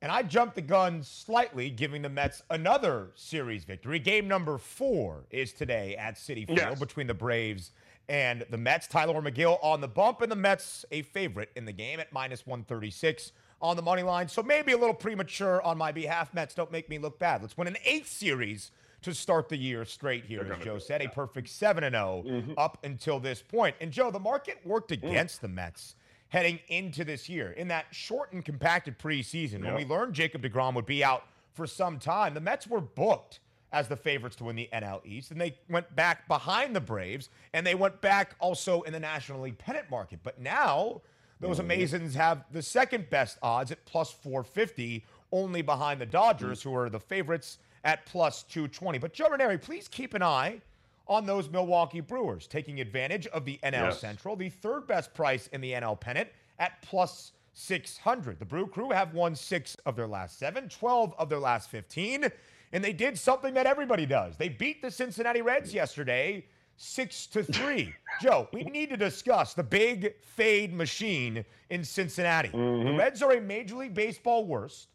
And 0.03 0.13
I 0.13 0.23
jumped 0.23 0.55
the 0.55 0.63
gun 0.63 1.03
slightly, 1.03 1.71
giving 1.71 2.03
the 2.03 2.11
Mets 2.11 2.43
another 2.51 3.13
series 3.15 3.65
victory. 3.65 3.99
Game 3.99 4.29
number 4.29 4.59
four 4.59 5.25
is 5.31 5.53
today 5.53 5.97
at 5.97 6.17
Citi 6.17 6.47
Field 6.47 6.59
yes. 6.59 6.79
between 6.79 7.07
the 7.07 7.15
Braves 7.15 7.73
and 8.09 8.45
the 8.51 8.59
Mets. 8.59 8.87
Tylor 8.87 9.21
Megill 9.23 9.59
on 9.63 9.81
the 9.81 9.89
bump, 9.89 10.21
and 10.21 10.31
the 10.31 10.37
Mets 10.37 10.85
a 10.93 11.01
favorite 11.03 11.51
in 11.57 11.65
the 11.65 11.73
game 11.73 11.99
at 11.99 12.13
minus 12.13 12.47
136 12.47 13.33
on 13.63 13.75
the 13.75 13.83
money 13.83 14.03
line. 14.03 14.29
So 14.29 14.43
maybe 14.43 14.73
a 14.73 14.77
little 14.77 14.95
premature 14.95 15.63
on 15.63 15.79
my 15.79 15.93
behalf. 15.93 16.35
Mets 16.35 16.55
don't 16.55 16.71
make 16.71 16.91
me 16.91 16.99
look 16.99 17.19
bad. 17.19 17.41
Let's 17.41 17.57
win 17.57 17.67
an 17.67 17.79
eighth 17.85 18.09
series 18.09 18.73
to 19.03 19.15
start 19.15 19.49
the 19.49 19.57
year 19.57 19.85
straight 19.85 20.25
here, 20.25 20.43
as 20.53 20.65
Joe 20.65 20.79
said. 20.79 21.03
A 21.03 21.09
perfect 21.09 21.49
7 21.49 21.85
and 21.85 21.95
0 21.95 22.25
mm-hmm. 22.27 22.53
up 22.57 22.79
until 22.85 23.21
this 23.21 23.43
point. 23.43 23.77
And 23.81 23.93
Joe, 23.93 24.11
the 24.11 24.21
market 24.21 24.59
worked 24.65 24.91
mm. 24.91 25.03
against 25.03 25.39
mm. 25.39 25.43
the 25.43 25.49
Mets 25.49 25.95
heading 26.29 26.59
into 26.69 27.05
this 27.05 27.29
year. 27.29 27.53
In 27.53 27.69
that 27.69 27.87
short 27.93 28.33
and 28.33 28.45
compacted 28.45 28.99
preseason, 28.99 29.63
yep. 29.63 29.63
when 29.63 29.75
we 29.75 29.85
learned 29.85 30.15
Jacob 30.15 30.43
DeGrom 30.43 30.75
would 30.75 30.87
be 30.87 31.05
out 31.05 31.25
for 31.53 31.67
some 31.67 31.99
time, 31.99 32.35
the 32.35 32.41
Mets 32.41 32.67
were 32.67 32.81
booked 32.81 33.41
as 33.73 33.89
the 33.89 33.97
favorites 33.97 34.37
to 34.37 34.45
win 34.45 34.57
the 34.57 34.69
NL 34.73 35.05
East. 35.05 35.31
And 35.31 35.41
they 35.41 35.57
went 35.69 35.95
back 35.95 36.27
behind 36.29 36.75
the 36.75 36.81
Braves, 36.81 37.31
and 37.53 37.67
they 37.67 37.75
went 37.75 38.01
back 38.01 38.35
also 38.39 38.83
in 38.83 38.93
the 38.93 39.01
National 39.01 39.41
League 39.41 39.59
pennant 39.59 39.91
market. 39.91 40.21
But 40.23 40.41
now, 40.41 41.03
those 41.41 41.59
mm-hmm. 41.59 41.71
Amazins 41.71 42.15
have 42.15 42.45
the 42.51 42.63
second 42.63 43.11
best 43.11 43.39
odds 43.43 43.71
at 43.71 43.85
plus 43.85 44.11
450, 44.11 45.05
only 45.33 45.63
behind 45.63 46.01
the 46.01 46.07
Dodgers, 46.07 46.61
mm-hmm. 46.61 46.71
who 46.71 46.77
are 46.77 46.91
the 46.91 47.01
favorites 47.01 47.59
at 47.87 48.05
plus 48.05 48.43
220. 48.43 48.99
But 48.99 49.15
Joe 49.15 49.31
Raineri, 49.31 49.63
please 49.63 49.89
keep 49.89 50.13
an 50.13 50.23
eye 50.23 50.61
on 51.07 51.25
those 51.25 51.49
Milwaukee 51.49 52.01
Brewers, 52.01 52.49
taking 52.49 52.81
advantage 52.81 53.29
of 53.29 53.45
the 53.45 53.61
NL 53.63 53.73
yes. 53.73 54.01
Central, 54.01 54.35
the 54.35 54.51
third 54.51 54.89
best 54.89 55.15
price 55.15 55.47
in 55.53 55.61
the 55.61 55.73
NL 55.73 55.99
pennant 55.99 56.29
at 56.59 56.83
plus 56.83 57.31
600. 57.55 58.41
The 58.41 58.45
Brew 58.45 58.67
Crew 58.67 58.91
have 58.91 59.15
won 59.15 59.37
six 59.37 59.77
of 59.87 59.95
their 59.95 60.09
last 60.09 60.37
seven, 60.37 60.69
12 60.69 61.15
of 61.17 61.29
their 61.29 61.39
last 61.39 61.71
15, 61.71 62.29
and 62.73 62.85
they 62.85 62.93
did 62.93 63.17
something 63.17 63.55
that 63.55 63.67
everybody 63.67 64.05
does. 64.05 64.37
They 64.37 64.49
beat 64.49 64.83
the 64.83 64.91
Cincinnati 64.91 65.41
Reds 65.41 65.73
yesterday. 65.73 66.45
Six 66.79 67.27
to 67.29 67.43
three. 67.43 67.95
Joe, 68.21 68.49
we 68.53 68.65
need 68.65 68.91
to 68.91 68.99
discuss 68.99 69.55
the 69.55 69.63
big 69.63 70.13
fade 70.21 70.75
machine 70.75 71.43
in 71.71 71.83
Cincinnati. 71.83 72.51
Mm-hmm. 72.51 72.89
The 72.89 72.93
Reds 72.99 73.23
are 73.23 73.33
a 73.33 73.41
Major 73.41 73.77
League 73.77 73.95
Baseball 73.95 74.45
worst, 74.45 74.89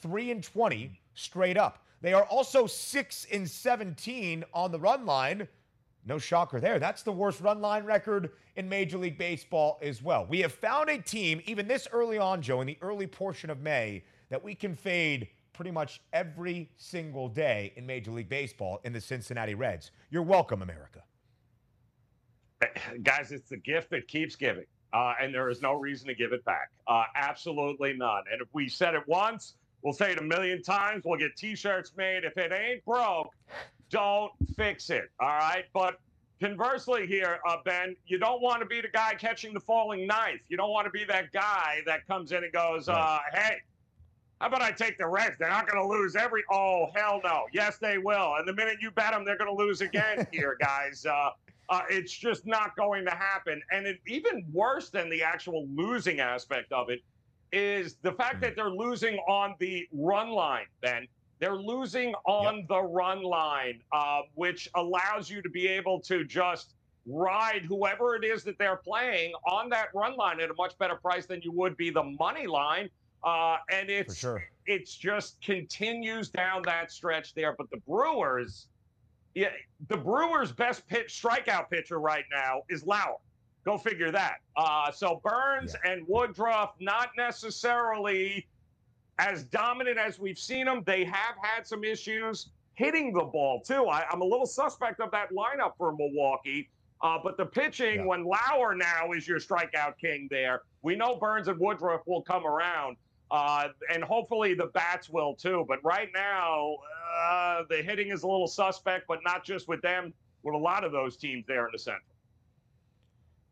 three 0.00 0.30
and 0.30 0.42
twenty 0.42 0.98
straight 1.14 1.58
up. 1.58 1.85
They 2.02 2.12
are 2.12 2.24
also 2.24 2.66
6 2.66 3.26
and 3.32 3.48
17 3.48 4.44
on 4.52 4.72
the 4.72 4.78
run 4.78 5.06
line. 5.06 5.48
No 6.04 6.18
shocker 6.18 6.60
there. 6.60 6.78
That's 6.78 7.02
the 7.02 7.12
worst 7.12 7.40
run 7.40 7.60
line 7.60 7.84
record 7.84 8.30
in 8.54 8.68
Major 8.68 8.98
League 8.98 9.18
Baseball 9.18 9.78
as 9.82 10.02
well. 10.02 10.24
We 10.26 10.40
have 10.40 10.52
found 10.52 10.88
a 10.88 10.98
team, 10.98 11.42
even 11.46 11.66
this 11.66 11.88
early 11.90 12.18
on, 12.18 12.42
Joe, 12.42 12.60
in 12.60 12.66
the 12.66 12.78
early 12.80 13.06
portion 13.06 13.50
of 13.50 13.60
May, 13.60 14.04
that 14.28 14.42
we 14.42 14.54
can 14.54 14.74
fade 14.74 15.28
pretty 15.52 15.70
much 15.70 16.00
every 16.12 16.70
single 16.76 17.28
day 17.28 17.72
in 17.76 17.86
Major 17.86 18.12
League 18.12 18.28
Baseball 18.28 18.80
in 18.84 18.92
the 18.92 19.00
Cincinnati 19.00 19.54
Reds. 19.54 19.90
You're 20.10 20.22
welcome, 20.22 20.62
America. 20.62 21.02
Guys, 23.02 23.32
it's 23.32 23.48
the 23.48 23.56
gift 23.56 23.90
that 23.90 24.06
keeps 24.06 24.36
giving, 24.36 24.66
uh, 24.92 25.14
and 25.20 25.34
there 25.34 25.48
is 25.48 25.60
no 25.60 25.74
reason 25.74 26.06
to 26.08 26.14
give 26.14 26.32
it 26.32 26.44
back. 26.44 26.70
Uh, 26.86 27.04
absolutely 27.14 27.94
none. 27.94 28.22
And 28.30 28.40
if 28.40 28.48
we 28.52 28.68
said 28.68 28.94
it 28.94 29.02
once, 29.06 29.54
We'll 29.86 29.92
say 29.92 30.10
it 30.10 30.18
a 30.18 30.22
million 30.22 30.62
times. 30.62 31.04
We'll 31.04 31.16
get 31.16 31.36
T-shirts 31.36 31.92
made. 31.96 32.24
If 32.24 32.36
it 32.36 32.50
ain't 32.50 32.84
broke, 32.84 33.30
don't 33.88 34.32
fix 34.56 34.90
it. 34.90 35.12
All 35.20 35.28
right. 35.28 35.64
But 35.72 36.00
conversely, 36.40 37.06
here, 37.06 37.38
uh, 37.48 37.58
Ben, 37.64 37.94
you 38.04 38.18
don't 38.18 38.42
want 38.42 38.58
to 38.58 38.66
be 38.66 38.80
the 38.80 38.88
guy 38.88 39.14
catching 39.14 39.54
the 39.54 39.60
falling 39.60 40.04
knife. 40.04 40.40
You 40.48 40.56
don't 40.56 40.72
want 40.72 40.86
to 40.86 40.90
be 40.90 41.04
that 41.04 41.30
guy 41.30 41.82
that 41.86 42.04
comes 42.08 42.32
in 42.32 42.42
and 42.42 42.52
goes, 42.52 42.88
uh, 42.88 43.20
"Hey, 43.32 43.58
how 44.40 44.48
about 44.48 44.60
I 44.60 44.72
take 44.72 44.98
the 44.98 45.06
Reds? 45.06 45.36
They're 45.38 45.48
not 45.48 45.68
going 45.68 45.80
to 45.80 45.88
lose 45.88 46.16
every. 46.16 46.42
Oh 46.50 46.86
hell 46.96 47.20
no! 47.22 47.44
Yes, 47.52 47.78
they 47.78 47.96
will. 47.96 48.34
And 48.38 48.48
the 48.48 48.54
minute 48.54 48.78
you 48.80 48.90
bet 48.90 49.12
them, 49.12 49.24
they're 49.24 49.38
going 49.38 49.56
to 49.56 49.64
lose 49.64 49.82
again. 49.82 50.26
here, 50.32 50.56
guys. 50.60 51.06
Uh, 51.06 51.30
uh, 51.68 51.82
it's 51.88 52.12
just 52.12 52.44
not 52.44 52.74
going 52.74 53.04
to 53.04 53.12
happen. 53.12 53.62
And 53.70 53.86
it, 53.86 54.00
even 54.08 54.46
worse 54.52 54.90
than 54.90 55.08
the 55.08 55.22
actual 55.22 55.68
losing 55.72 56.18
aspect 56.18 56.72
of 56.72 56.90
it 56.90 57.02
is 57.52 57.96
the 58.02 58.12
fact 58.12 58.40
that 58.40 58.50
hmm. 58.50 58.56
they're 58.56 58.70
losing 58.70 59.16
on 59.28 59.54
the 59.58 59.86
run 59.92 60.30
line, 60.30 60.66
Ben. 60.80 61.06
They're 61.38 61.56
losing 61.56 62.14
on 62.24 62.58
yep. 62.58 62.68
the 62.68 62.82
run 62.82 63.22
line, 63.22 63.80
uh, 63.92 64.22
which 64.34 64.70
allows 64.74 65.28
you 65.28 65.42
to 65.42 65.50
be 65.50 65.68
able 65.68 66.00
to 66.00 66.24
just 66.24 66.76
ride 67.06 67.62
whoever 67.68 68.16
it 68.16 68.24
is 68.24 68.42
that 68.44 68.58
they're 68.58 68.76
playing 68.76 69.32
on 69.46 69.68
that 69.68 69.88
run 69.94 70.16
line 70.16 70.40
at 70.40 70.50
a 70.50 70.54
much 70.54 70.76
better 70.78 70.96
price 70.96 71.26
than 71.26 71.40
you 71.42 71.52
would 71.52 71.76
be 71.76 71.90
the 71.90 72.02
money 72.02 72.46
line. 72.46 72.88
Uh, 73.22 73.56
and 73.70 73.90
it's 73.90 74.16
sure. 74.16 74.44
it's 74.66 74.94
just 74.94 75.40
continues 75.42 76.28
down 76.28 76.62
that 76.62 76.90
stretch 76.90 77.34
there. 77.34 77.54
But 77.56 77.70
the 77.70 77.78
Brewers, 77.78 78.68
yeah, 79.34 79.48
the 79.88 79.96
Brewers' 79.96 80.52
best 80.52 80.86
pitch 80.86 81.20
strikeout 81.22 81.68
pitcher 81.70 81.98
right 81.98 82.24
now 82.30 82.62
is 82.68 82.84
Lauer. 82.86 83.16
Go 83.66 83.76
figure 83.76 84.12
that. 84.12 84.36
Uh, 84.56 84.92
so 84.92 85.20
Burnes 85.24 85.74
yeah. 85.84 85.90
and 85.90 86.06
Woodruff, 86.06 86.74
not 86.80 87.10
necessarily 87.16 88.46
as 89.18 89.42
dominant 89.42 89.98
as 89.98 90.20
we've 90.20 90.38
seen 90.38 90.66
them. 90.66 90.84
They 90.86 91.04
have 91.04 91.34
had 91.42 91.66
some 91.66 91.82
issues 91.82 92.50
hitting 92.74 93.12
the 93.12 93.24
ball 93.24 93.60
too. 93.60 93.86
I, 93.86 94.04
am 94.12 94.20
a 94.20 94.24
little 94.24 94.46
suspect 94.46 95.00
of 95.00 95.10
that 95.10 95.32
lineup 95.32 95.72
for 95.76 95.92
Milwaukee. 95.92 96.70
Uh, 97.02 97.18
but 97.22 97.36
the 97.36 97.44
pitching, 97.44 97.96
yeah. 97.96 98.06
when 98.06 98.24
Lauer 98.24 98.76
now 98.76 99.10
is 99.12 99.26
your 99.26 99.40
strikeout 99.40 99.98
king 100.00 100.28
there, 100.30 100.62
we 100.82 100.94
know 100.94 101.16
Burnes 101.16 101.48
and 101.48 101.58
Woodruff 101.58 102.02
will 102.06 102.22
come 102.22 102.46
around. 102.46 102.96
Uh, 103.32 103.68
and 103.92 104.04
hopefully 104.04 104.54
the 104.54 104.66
bats 104.66 105.10
will 105.10 105.34
too. 105.34 105.64
But 105.66 105.82
right 105.82 106.08
now, 106.14 106.76
uh, 107.20 107.62
the 107.68 107.78
hitting 107.78 108.12
is 108.12 108.22
a 108.22 108.28
little 108.28 108.46
suspect, 108.46 109.08
but 109.08 109.18
not 109.24 109.44
just 109.44 109.66
with 109.66 109.82
them, 109.82 110.14
with 110.44 110.54
a 110.54 110.58
lot 110.58 110.84
of 110.84 110.92
those 110.92 111.16
teams 111.16 111.44
there 111.48 111.66
in 111.66 111.72
the 111.72 111.78
Central 111.80 112.15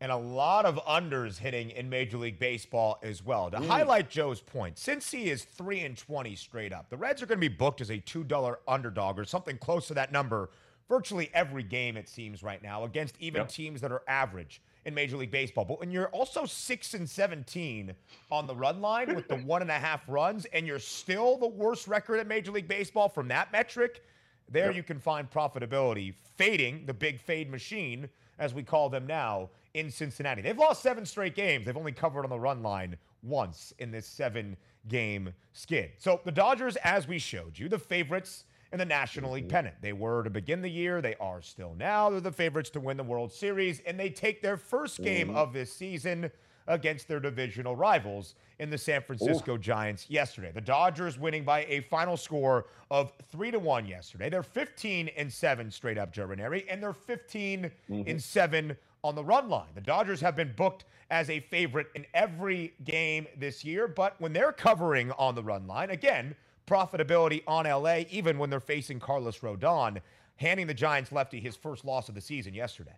and 0.04 0.12
a 0.12 0.16
lot 0.16 0.66
of 0.66 0.76
unders 0.84 1.38
hitting 1.38 1.70
in 1.70 1.88
Major 1.88 2.18
League 2.18 2.38
Baseball 2.38 2.98
as 3.02 3.24
well. 3.24 3.50
To 3.50 3.56
mm. 3.56 3.66
highlight 3.66 4.10
Joe's 4.10 4.38
point, 4.38 4.76
since 4.76 5.10
he 5.10 5.30
is 5.30 5.44
3 5.44 5.80
and 5.80 5.96
20 5.96 6.36
straight 6.36 6.74
up, 6.74 6.90
the 6.90 6.96
Reds 6.98 7.22
are 7.22 7.26
going 7.26 7.38
to 7.40 7.48
be 7.48 7.48
booked 7.48 7.80
as 7.80 7.88
a 7.88 7.96
$2 7.96 8.56
underdog 8.68 9.18
or 9.18 9.24
something 9.24 9.56
close 9.56 9.88
to 9.88 9.94
that 9.94 10.12
number 10.12 10.50
virtually 10.90 11.30
every 11.32 11.62
game, 11.62 11.96
it 11.96 12.06
seems, 12.06 12.42
right 12.42 12.62
now, 12.62 12.84
against 12.84 13.16
even 13.18 13.40
yep. 13.40 13.48
teams 13.48 13.80
that 13.80 13.90
are 13.90 14.02
average 14.06 14.60
in 14.84 14.92
Major 14.92 15.16
League 15.16 15.30
Baseball. 15.30 15.64
But 15.64 15.80
when 15.80 15.90
you're 15.90 16.08
also 16.08 16.44
6 16.44 16.92
and 16.92 17.08
17 17.08 17.94
on 18.30 18.46
the 18.46 18.54
run 18.54 18.82
line 18.82 19.14
with 19.14 19.26
the 19.26 19.36
one 19.46 19.62
and 19.62 19.70
a 19.70 19.78
half 19.78 20.06
runs, 20.06 20.44
and 20.52 20.66
you're 20.66 20.78
still 20.78 21.38
the 21.38 21.48
worst 21.48 21.88
record 21.88 22.18
in 22.18 22.28
Major 22.28 22.52
League 22.52 22.68
Baseball 22.68 23.08
from 23.08 23.26
that 23.28 23.50
metric, 23.52 24.04
there 24.50 24.66
yep. 24.66 24.76
you 24.76 24.82
can 24.82 24.98
find 24.98 25.30
profitability 25.30 26.12
fading 26.36 26.84
the 26.84 26.92
big 26.92 27.18
fade 27.18 27.50
machine, 27.50 28.06
as 28.38 28.52
we 28.52 28.62
call 28.62 28.90
them 28.90 29.06
now, 29.06 29.48
in 29.74 29.90
Cincinnati. 29.90 30.40
They've 30.40 30.56
lost 30.56 30.82
seven 30.82 31.04
straight 31.04 31.34
games. 31.34 31.66
They've 31.66 31.76
only 31.76 31.92
covered 31.92 32.24
on 32.24 32.30
the 32.30 32.38
run 32.38 32.62
line 32.62 32.96
once 33.22 33.72
in 33.78 33.90
this 33.90 34.06
seven 34.06 34.56
game 34.88 35.32
skid. 35.52 35.92
So 35.98 36.20
the 36.24 36.32
Dodgers, 36.32 36.76
as 36.76 37.08
we 37.08 37.18
showed 37.18 37.58
you, 37.58 37.68
the 37.68 37.78
favorites 37.78 38.44
in 38.72 38.78
the 38.78 38.84
National 38.84 39.32
League 39.32 39.48
pennant. 39.48 39.76
They 39.80 39.92
were 39.92 40.24
to 40.24 40.30
begin 40.30 40.60
the 40.60 40.70
year. 40.70 41.00
They 41.00 41.14
are 41.20 41.40
still 41.40 41.74
now. 41.78 42.10
They're 42.10 42.20
the 42.20 42.32
favorites 42.32 42.70
to 42.70 42.80
win 42.80 42.96
the 42.96 43.04
World 43.04 43.32
Series, 43.32 43.80
and 43.86 43.98
they 43.98 44.10
take 44.10 44.42
their 44.42 44.56
first 44.56 45.00
game 45.00 45.28
mm-hmm. 45.28 45.36
of 45.36 45.52
this 45.52 45.72
season 45.72 46.30
against 46.66 47.06
their 47.08 47.20
divisional 47.20 47.76
rivals 47.76 48.34
in 48.58 48.70
the 48.70 48.78
San 48.78 49.02
Francisco 49.02 49.54
Ooh. 49.54 49.58
Giants 49.58 50.08
yesterday. 50.08 50.50
The 50.52 50.60
Dodgers 50.60 51.18
winning 51.18 51.44
by 51.44 51.64
a 51.66 51.80
final 51.82 52.16
score 52.16 52.66
of 52.90 53.12
3 53.30 53.52
to 53.52 53.58
1 53.58 53.86
yesterday. 53.86 54.28
They're 54.28 54.42
15 54.42 55.08
and 55.16 55.32
7 55.32 55.70
straight 55.70 55.98
up 55.98 56.14
Raineri, 56.14 56.64
and 56.68 56.82
they're 56.82 56.92
15 56.92 57.70
mm-hmm. 57.90 58.10
and 58.10 58.22
7 58.22 58.76
on 59.04 59.14
the 59.14 59.22
run 59.22 59.48
line. 59.48 59.68
The 59.74 59.82
Dodgers 59.82 60.20
have 60.22 60.34
been 60.34 60.52
booked 60.56 60.86
as 61.10 61.28
a 61.30 61.38
favorite 61.38 61.88
in 61.94 62.06
every 62.14 62.72
game 62.82 63.26
this 63.36 63.64
year, 63.64 63.86
but 63.86 64.18
when 64.18 64.32
they're 64.32 64.50
covering 64.50 65.12
on 65.12 65.34
the 65.34 65.42
run 65.42 65.66
line, 65.66 65.90
again, 65.90 66.34
profitability 66.66 67.42
on 67.46 67.66
LA, 67.66 68.04
even 68.10 68.38
when 68.38 68.48
they're 68.48 68.58
facing 68.58 68.98
Carlos 68.98 69.38
Rodon, 69.38 70.00
handing 70.36 70.66
the 70.66 70.74
Giants 70.74 71.12
lefty 71.12 71.38
his 71.38 71.54
first 71.54 71.84
loss 71.84 72.08
of 72.08 72.14
the 72.14 72.20
season 72.20 72.54
yesterday. 72.54 72.96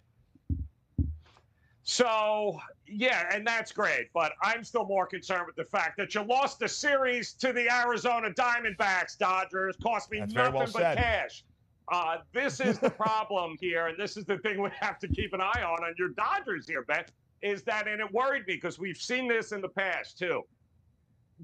So, 1.83 2.59
yeah, 2.87 3.29
and 3.33 3.47
that's 3.47 3.71
great. 3.73 4.09
But 4.13 4.33
I'm 4.43 4.65
still 4.65 4.87
more 4.87 5.07
concerned 5.07 5.47
with 5.47 5.57
the 5.57 5.65
fact 5.65 5.97
that 5.99 6.15
you 6.15 6.23
lost 6.23 6.59
the 6.59 6.69
series 6.69 7.33
to 7.35 7.53
the 7.53 7.73
Arizona 7.73 8.31
Diamondbacks, 8.31 9.19
Dodgers. 9.19 9.77
Cost 9.83 10.11
me 10.11 10.21
that's 10.21 10.33
nothing 10.33 10.55
well 10.55 10.67
but 10.73 10.81
said. 10.81 10.97
cash. 10.97 11.45
Uh, 11.93 12.19
this 12.33 12.61
is 12.61 12.79
the 12.79 12.91
problem 13.05 13.57
here, 13.61 13.87
and 13.87 13.99
this 13.99 14.17
is 14.17 14.25
the 14.25 14.39
thing 14.39 14.61
we 14.61 14.71
have 14.81 14.99
to 14.99 15.09
keep 15.09 15.33
an 15.33 15.41
eye 15.41 15.63
on 15.63 15.85
on 15.85 15.95
your 15.99 16.09
Dodgers 16.11 16.67
here, 16.67 16.83
Ben, 16.83 17.05
is 17.43 17.63
that, 17.63 17.87
and 17.87 18.01
it 18.01 18.13
worried 18.13 18.47
me 18.47 18.55
because 18.55 18.79
we've 18.79 18.97
seen 18.97 19.29
this 19.29 19.53
in 19.53 19.61
the 19.61 19.69
past 19.69 20.19
too 20.19 20.43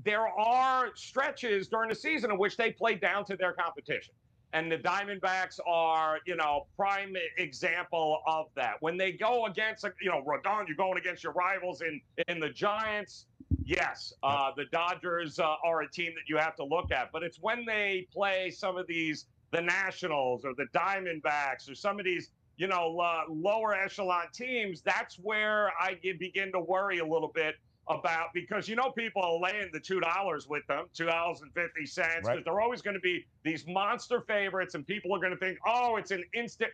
there 0.04 0.26
are 0.26 0.90
stretches 0.94 1.68
during 1.68 1.88
the 1.88 1.94
season 1.94 2.30
in 2.30 2.38
which 2.38 2.56
they 2.56 2.70
play 2.70 2.94
down 2.94 3.24
to 3.26 3.36
their 3.36 3.52
competition. 3.52 4.14
And 4.54 4.70
the 4.70 4.76
Diamondbacks 4.76 5.58
are, 5.66 6.18
you 6.26 6.36
know, 6.36 6.66
prime 6.76 7.14
example 7.38 8.20
of 8.26 8.46
that. 8.54 8.74
When 8.80 8.98
they 8.98 9.12
go 9.12 9.46
against, 9.46 9.86
you 10.02 10.10
know, 10.10 10.22
Rodon, 10.22 10.66
you're 10.66 10.76
going 10.76 10.98
against 10.98 11.24
your 11.24 11.32
rivals 11.32 11.80
in 11.80 12.00
in 12.28 12.38
the 12.38 12.50
Giants. 12.50 13.26
Yes, 13.64 14.12
uh, 14.22 14.50
the 14.54 14.66
Dodgers 14.66 15.38
uh, 15.38 15.54
are 15.64 15.82
a 15.82 15.90
team 15.90 16.12
that 16.14 16.28
you 16.28 16.36
have 16.36 16.54
to 16.56 16.64
look 16.64 16.90
at, 16.90 17.12
but 17.12 17.22
it's 17.22 17.38
when 17.40 17.64
they 17.64 18.06
play 18.12 18.50
some 18.50 18.76
of 18.76 18.86
these, 18.86 19.26
the 19.52 19.60
Nationals 19.60 20.44
or 20.44 20.54
the 20.54 20.66
Diamondbacks 20.74 21.70
or 21.70 21.74
some 21.74 21.98
of 21.98 22.04
these, 22.04 22.30
you 22.56 22.66
know, 22.66 22.98
uh, 22.98 23.22
lower 23.28 23.74
echelon 23.74 24.26
teams. 24.32 24.82
That's 24.82 25.16
where 25.16 25.70
I 25.80 25.98
begin 26.18 26.50
to 26.52 26.60
worry 26.60 26.98
a 26.98 27.06
little 27.06 27.30
bit 27.32 27.54
about 27.88 28.28
because 28.32 28.68
you 28.68 28.76
know 28.76 28.92
people 28.92 29.22
are 29.22 29.38
laying 29.38 29.68
the 29.72 29.80
two 29.80 30.00
dollars 30.00 30.48
with 30.48 30.66
them, 30.66 30.86
two 30.94 31.06
dollars 31.06 31.42
and 31.42 31.52
fifty 31.52 31.86
cents, 31.86 32.20
because 32.20 32.28
right. 32.28 32.44
they're 32.44 32.60
always 32.60 32.80
going 32.82 32.94
to 32.94 33.00
be 33.00 33.24
these 33.44 33.66
monster 33.66 34.22
favorites, 34.22 34.74
and 34.74 34.86
people 34.86 35.14
are 35.14 35.18
going 35.18 35.32
to 35.32 35.38
think, 35.38 35.58
oh, 35.66 35.96
it's 35.96 36.10
an 36.10 36.24
instant. 36.34 36.70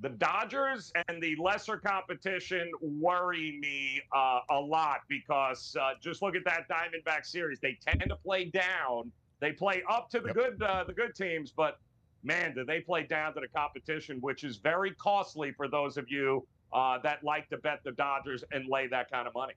The 0.00 0.08
Dodgers 0.08 0.92
and 1.08 1.22
the 1.22 1.36
lesser 1.36 1.76
competition 1.76 2.70
worry 2.82 3.58
me 3.62 4.02
uh, 4.14 4.40
a 4.50 4.58
lot 4.58 5.00
because 5.08 5.76
uh, 5.80 5.92
just 6.00 6.20
look 6.20 6.34
at 6.34 6.44
that 6.44 6.68
Diamondback 6.68 7.24
series. 7.24 7.60
They 7.60 7.78
tend 7.80 8.02
to 8.08 8.16
play 8.16 8.46
down. 8.46 9.12
They 9.40 9.52
play 9.52 9.82
up 9.90 10.10
to 10.10 10.20
the 10.20 10.28
yep. 10.28 10.34
good 10.34 10.62
uh, 10.62 10.84
the 10.84 10.92
good 10.92 11.14
teams, 11.14 11.52
but 11.54 11.78
man, 12.22 12.54
do 12.54 12.64
they 12.64 12.80
play 12.80 13.04
down 13.04 13.34
to 13.34 13.40
the 13.40 13.48
competition, 13.48 14.18
which 14.20 14.44
is 14.44 14.56
very 14.56 14.92
costly 14.92 15.52
for 15.52 15.68
those 15.68 15.96
of 15.96 16.10
you 16.10 16.46
uh, 16.72 16.98
that 16.98 17.22
like 17.22 17.48
to 17.50 17.56
bet 17.58 17.80
the 17.84 17.92
Dodgers 17.92 18.42
and 18.52 18.68
lay 18.68 18.86
that 18.88 19.10
kind 19.10 19.28
of 19.28 19.34
money. 19.34 19.54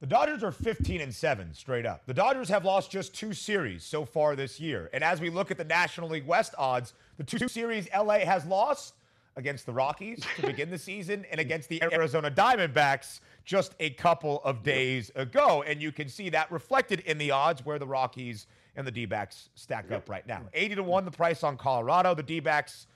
The 0.00 0.06
Dodgers 0.06 0.42
are 0.42 0.52
15 0.52 1.02
and 1.02 1.14
7 1.14 1.52
straight 1.52 1.84
up. 1.84 2.06
The 2.06 2.14
Dodgers 2.14 2.48
have 2.48 2.64
lost 2.64 2.90
just 2.90 3.14
two 3.14 3.34
series 3.34 3.84
so 3.84 4.06
far 4.06 4.34
this 4.34 4.58
year. 4.58 4.88
And 4.94 5.04
as 5.04 5.20
we 5.20 5.28
look 5.28 5.50
at 5.50 5.58
the 5.58 5.64
National 5.64 6.08
League 6.08 6.26
West 6.26 6.54
odds, 6.56 6.94
the 7.18 7.24
two 7.24 7.48
series 7.48 7.86
LA 7.94 8.20
has 8.20 8.46
lost 8.46 8.94
against 9.36 9.66
the 9.66 9.72
Rockies 9.72 10.24
to 10.36 10.46
begin 10.46 10.70
the 10.70 10.78
season 10.78 11.24
and 11.30 11.40
against 11.40 11.68
the 11.68 11.82
Arizona 11.82 12.30
Diamondbacks 12.30 13.20
just 13.44 13.74
a 13.80 13.90
couple 13.90 14.40
of 14.44 14.62
days 14.62 15.10
ago. 15.14 15.62
And 15.66 15.80
you 15.80 15.92
can 15.92 16.08
see 16.08 16.28
that 16.30 16.50
reflected 16.50 17.00
in 17.00 17.18
the 17.18 17.30
odds 17.30 17.64
where 17.64 17.78
the 17.78 17.86
Rockies 17.86 18.46
and 18.76 18.86
the 18.86 18.90
D 18.90 19.06
backs 19.06 19.48
stack 19.54 19.90
up 19.90 20.08
right 20.08 20.26
now. 20.26 20.42
80 20.54 20.76
to 20.76 20.82
1 20.82 21.04
the 21.04 21.10
price 21.10 21.42
on 21.42 21.56
Colorado. 21.56 22.14
The 22.14 22.22
D 22.22 22.40
backs 22.40 22.86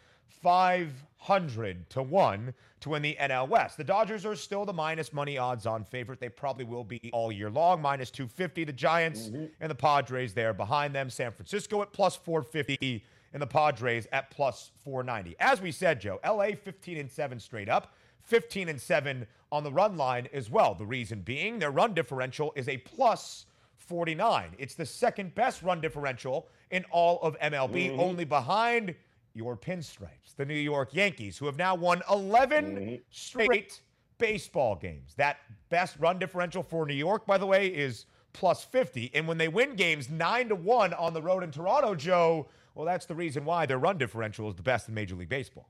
500 0.42 1.88
to 1.90 2.02
1 2.02 2.54
to 2.80 2.90
win 2.90 3.02
the 3.02 3.16
NL 3.18 3.48
West. 3.48 3.78
The 3.78 3.84
Dodgers 3.84 4.26
are 4.26 4.36
still 4.36 4.66
the 4.66 4.72
minus 4.72 5.12
money 5.12 5.38
odds 5.38 5.64
on 5.64 5.84
favorite. 5.84 6.20
They 6.20 6.28
probably 6.28 6.64
will 6.64 6.84
be 6.84 7.10
all 7.12 7.32
year 7.32 7.50
long, 7.50 7.80
minus 7.80 8.10
250. 8.10 8.64
The 8.64 8.72
Giants 8.72 9.28
mm-hmm. 9.28 9.46
and 9.60 9.70
the 9.70 9.74
Padres 9.74 10.34
there 10.34 10.52
behind 10.52 10.94
them. 10.94 11.08
San 11.08 11.32
Francisco 11.32 11.80
at 11.82 11.92
plus 11.92 12.16
450 12.16 13.04
and 13.34 13.42
the 13.42 13.46
Padres 13.46 14.06
at 14.12 14.30
plus 14.30 14.70
490. 14.82 15.36
As 15.40 15.60
we 15.60 15.72
said, 15.72 16.00
Joe, 16.00 16.20
LA 16.24 16.50
15 16.54 16.96
and 16.96 17.10
7 17.10 17.38
straight 17.38 17.68
up, 17.68 17.92
15 18.22 18.70
and 18.70 18.80
7 18.80 19.26
on 19.52 19.64
the 19.64 19.72
run 19.72 19.96
line 19.96 20.28
as 20.32 20.48
well. 20.48 20.74
The 20.74 20.86
reason 20.86 21.20
being 21.20 21.58
their 21.58 21.72
run 21.72 21.92
differential 21.92 22.52
is 22.56 22.68
a 22.68 22.78
plus 22.78 23.46
49. 23.76 24.54
It's 24.58 24.76
the 24.76 24.86
second 24.86 25.34
best 25.34 25.62
run 25.62 25.80
differential 25.80 26.48
in 26.70 26.84
all 26.90 27.20
of 27.22 27.38
MLB, 27.40 27.90
mm-hmm. 27.90 28.00
only 28.00 28.24
behind 28.24 28.94
your 29.34 29.56
pinstripes, 29.56 30.34
the 30.36 30.46
New 30.46 30.54
York 30.54 30.94
Yankees, 30.94 31.36
who 31.36 31.46
have 31.46 31.58
now 31.58 31.74
won 31.74 32.02
11 32.10 32.64
mm-hmm. 32.64 32.94
straight 33.10 33.80
baseball 34.18 34.76
games. 34.76 35.14
That 35.16 35.38
best 35.70 35.96
run 35.98 36.20
differential 36.20 36.62
for 36.62 36.86
New 36.86 36.94
York, 36.94 37.26
by 37.26 37.36
the 37.36 37.46
way, 37.46 37.66
is 37.66 38.06
plus 38.32 38.62
50. 38.64 39.10
And 39.12 39.26
when 39.26 39.38
they 39.38 39.48
win 39.48 39.74
games 39.74 40.08
9 40.08 40.48
to 40.50 40.54
1 40.54 40.94
on 40.94 41.12
the 41.12 41.22
road 41.22 41.42
in 41.42 41.50
Toronto, 41.50 41.94
Joe, 41.96 42.48
well, 42.74 42.84
that's 42.84 43.06
the 43.06 43.14
reason 43.14 43.44
why 43.44 43.66
their 43.66 43.78
run 43.78 43.98
differential 43.98 44.48
is 44.48 44.54
the 44.54 44.62
best 44.62 44.88
in 44.88 44.94
Major 44.94 45.14
League 45.14 45.28
Baseball. 45.28 45.68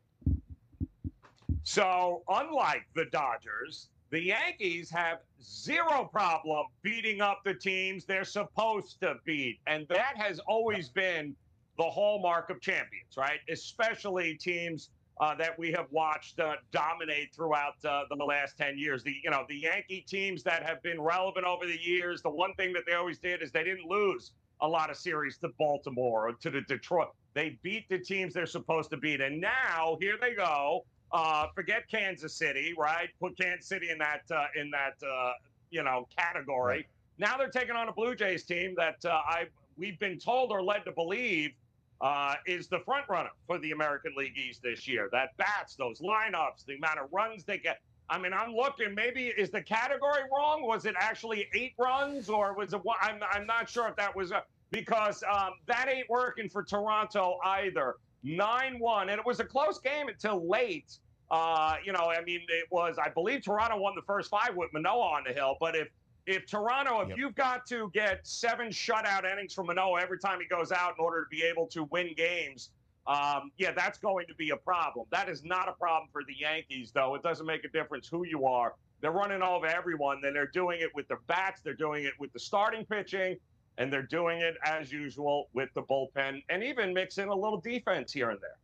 So, 1.62 2.22
unlike 2.28 2.86
the 2.94 3.06
Dodgers, 3.06 3.88
the 4.10 4.22
Yankees 4.22 4.90
have 4.90 5.18
zero 5.42 6.08
problem 6.12 6.66
beating 6.82 7.20
up 7.20 7.40
the 7.44 7.54
teams 7.54 8.04
they're 8.04 8.24
supposed 8.24 9.00
to 9.00 9.16
beat. 9.24 9.58
And 9.66 9.86
that 9.88 10.16
has 10.16 10.38
always 10.40 10.88
been 10.88 11.34
the 11.78 11.84
hallmark 11.84 12.50
of 12.50 12.60
champions, 12.60 13.16
right? 13.16 13.40
Especially 13.48 14.34
teams 14.34 14.90
uh, 15.20 15.34
that 15.36 15.58
we 15.58 15.72
have 15.72 15.86
watched 15.90 16.38
uh, 16.40 16.54
dominate 16.70 17.34
throughout 17.34 17.74
uh, 17.84 18.02
the 18.10 18.24
last 18.24 18.56
10 18.56 18.78
years. 18.78 19.02
The 19.02 19.14
you 19.22 19.30
know 19.30 19.44
the 19.48 19.56
Yankee 19.56 20.04
teams 20.06 20.42
that 20.44 20.62
have 20.64 20.82
been 20.82 21.00
relevant 21.00 21.46
over 21.46 21.66
the 21.66 21.80
years. 21.80 22.22
The 22.22 22.30
one 22.30 22.54
thing 22.54 22.72
that 22.72 22.82
they 22.86 22.94
always 22.94 23.18
did 23.18 23.42
is 23.42 23.50
they 23.52 23.64
didn't 23.64 23.88
lose 23.88 24.32
a 24.60 24.68
lot 24.68 24.90
of 24.90 24.96
series 24.96 25.38
to 25.38 25.48
Baltimore 25.58 26.28
or 26.28 26.32
to 26.32 26.50
the 26.50 26.62
Detroit. 26.62 27.08
They 27.34 27.58
beat 27.62 27.88
the 27.88 27.98
teams 27.98 28.34
they're 28.34 28.46
supposed 28.46 28.90
to 28.90 28.96
beat, 28.96 29.20
and 29.20 29.40
now 29.40 29.96
here 30.00 30.16
they 30.20 30.34
go. 30.34 30.84
Uh, 31.12 31.46
forget 31.54 31.88
Kansas 31.88 32.34
City, 32.34 32.74
right? 32.76 33.08
Put 33.20 33.38
Kansas 33.38 33.66
City 33.66 33.90
in 33.90 33.98
that 33.98 34.22
uh, 34.34 34.46
in 34.56 34.70
that 34.70 34.94
uh, 35.06 35.32
you 35.70 35.82
know 35.82 36.08
category. 36.16 36.76
Right. 36.76 36.86
Now 37.18 37.36
they're 37.36 37.50
taking 37.50 37.76
on 37.76 37.88
a 37.88 37.92
Blue 37.92 38.14
Jays 38.14 38.44
team 38.44 38.74
that 38.76 39.04
I 39.04 39.46
we've 39.76 39.98
been 39.98 40.18
told 40.18 40.50
or 40.50 40.62
led 40.62 40.84
to 40.84 40.92
believe 40.92 41.52
uh, 42.00 42.34
is 42.46 42.68
the 42.68 42.80
front 42.80 43.08
runner 43.08 43.30
for 43.46 43.58
the 43.58 43.70
American 43.72 44.12
League 44.16 44.36
East 44.36 44.62
this 44.62 44.86
year. 44.86 45.08
That 45.12 45.36
bats, 45.36 45.74
those 45.74 46.00
lineups, 46.00 46.66
the 46.66 46.76
amount 46.76 46.98
of 46.98 47.12
runs 47.12 47.44
they 47.44 47.58
get. 47.58 47.80
I 48.10 48.18
mean, 48.18 48.32
I'm 48.32 48.54
looking. 48.54 48.94
Maybe 48.94 49.28
is 49.28 49.50
the 49.50 49.62
category 49.62 50.22
wrong? 50.34 50.62
Was 50.66 50.84
it 50.84 50.94
actually 50.98 51.48
eight 51.54 51.72
runs, 51.78 52.28
or 52.28 52.52
was 52.52 52.72
it 52.74 52.84
one? 52.84 52.96
I'm 53.00 53.20
I'm 53.30 53.46
not 53.46 53.68
sure 53.68 53.88
if 53.88 53.96
that 53.96 54.14
was 54.14 54.30
a, 54.30 54.42
because 54.70 55.22
um, 55.22 55.52
that 55.66 55.88
ain't 55.88 56.08
working 56.10 56.48
for 56.48 56.62
Toronto 56.62 57.38
either. 57.44 57.96
Nine 58.22 58.78
one, 58.78 59.08
and 59.08 59.18
it 59.18 59.26
was 59.26 59.40
a 59.40 59.44
close 59.44 59.78
game 59.78 60.08
until 60.08 60.48
late. 60.48 60.98
Uh, 61.30 61.76
you 61.84 61.92
know, 61.92 62.10
I 62.10 62.22
mean, 62.22 62.40
it 62.48 62.66
was. 62.70 62.96
I 63.02 63.08
believe 63.08 63.42
Toronto 63.42 63.78
won 63.78 63.94
the 63.94 64.02
first 64.02 64.30
five 64.30 64.54
with 64.54 64.72
Manoah 64.72 65.16
on 65.16 65.24
the 65.26 65.32
hill, 65.32 65.56
but 65.58 65.74
if 65.74 65.88
if 66.26 66.46
Toronto, 66.46 67.00
if 67.00 67.10
yep. 67.10 67.18
you've 67.18 67.34
got 67.34 67.66
to 67.66 67.90
get 67.92 68.26
seven 68.26 68.68
shutout 68.68 69.30
innings 69.30 69.52
from 69.52 69.66
Manoah 69.66 70.00
every 70.00 70.18
time 70.18 70.40
he 70.40 70.46
goes 70.46 70.72
out 70.72 70.94
in 70.98 71.04
order 71.04 71.24
to 71.24 71.28
be 71.28 71.42
able 71.42 71.66
to 71.68 71.84
win 71.84 72.14
games, 72.16 72.70
um, 73.06 73.50
yeah, 73.58 73.72
that's 73.72 73.98
going 73.98 74.26
to 74.28 74.34
be 74.34 74.50
a 74.50 74.56
problem. 74.56 75.06
That 75.10 75.28
is 75.28 75.44
not 75.44 75.68
a 75.68 75.72
problem 75.72 76.08
for 76.12 76.22
the 76.26 76.34
Yankees, 76.34 76.90
though. 76.92 77.14
It 77.14 77.22
doesn't 77.22 77.46
make 77.46 77.64
a 77.64 77.68
difference 77.68 78.08
who 78.08 78.24
you 78.24 78.46
are. 78.46 78.74
They're 79.00 79.12
running 79.12 79.42
over 79.42 79.66
everyone. 79.66 80.20
Then 80.22 80.32
they're 80.32 80.46
doing 80.46 80.80
it 80.80 80.94
with 80.94 81.06
their 81.08 81.20
bats. 81.26 81.60
They're 81.60 81.74
doing 81.74 82.04
it 82.04 82.14
with 82.18 82.32
the 82.32 82.38
starting 82.38 82.86
pitching, 82.86 83.36
and 83.76 83.92
they're 83.92 84.02
doing 84.02 84.40
it 84.40 84.54
as 84.64 84.90
usual 84.90 85.50
with 85.52 85.68
the 85.74 85.82
bullpen, 85.82 86.42
and 86.48 86.62
even 86.62 86.94
mix 86.94 87.18
in 87.18 87.28
a 87.28 87.34
little 87.34 87.60
defense 87.60 88.12
here 88.12 88.30
and 88.30 88.40
there. 88.40 88.56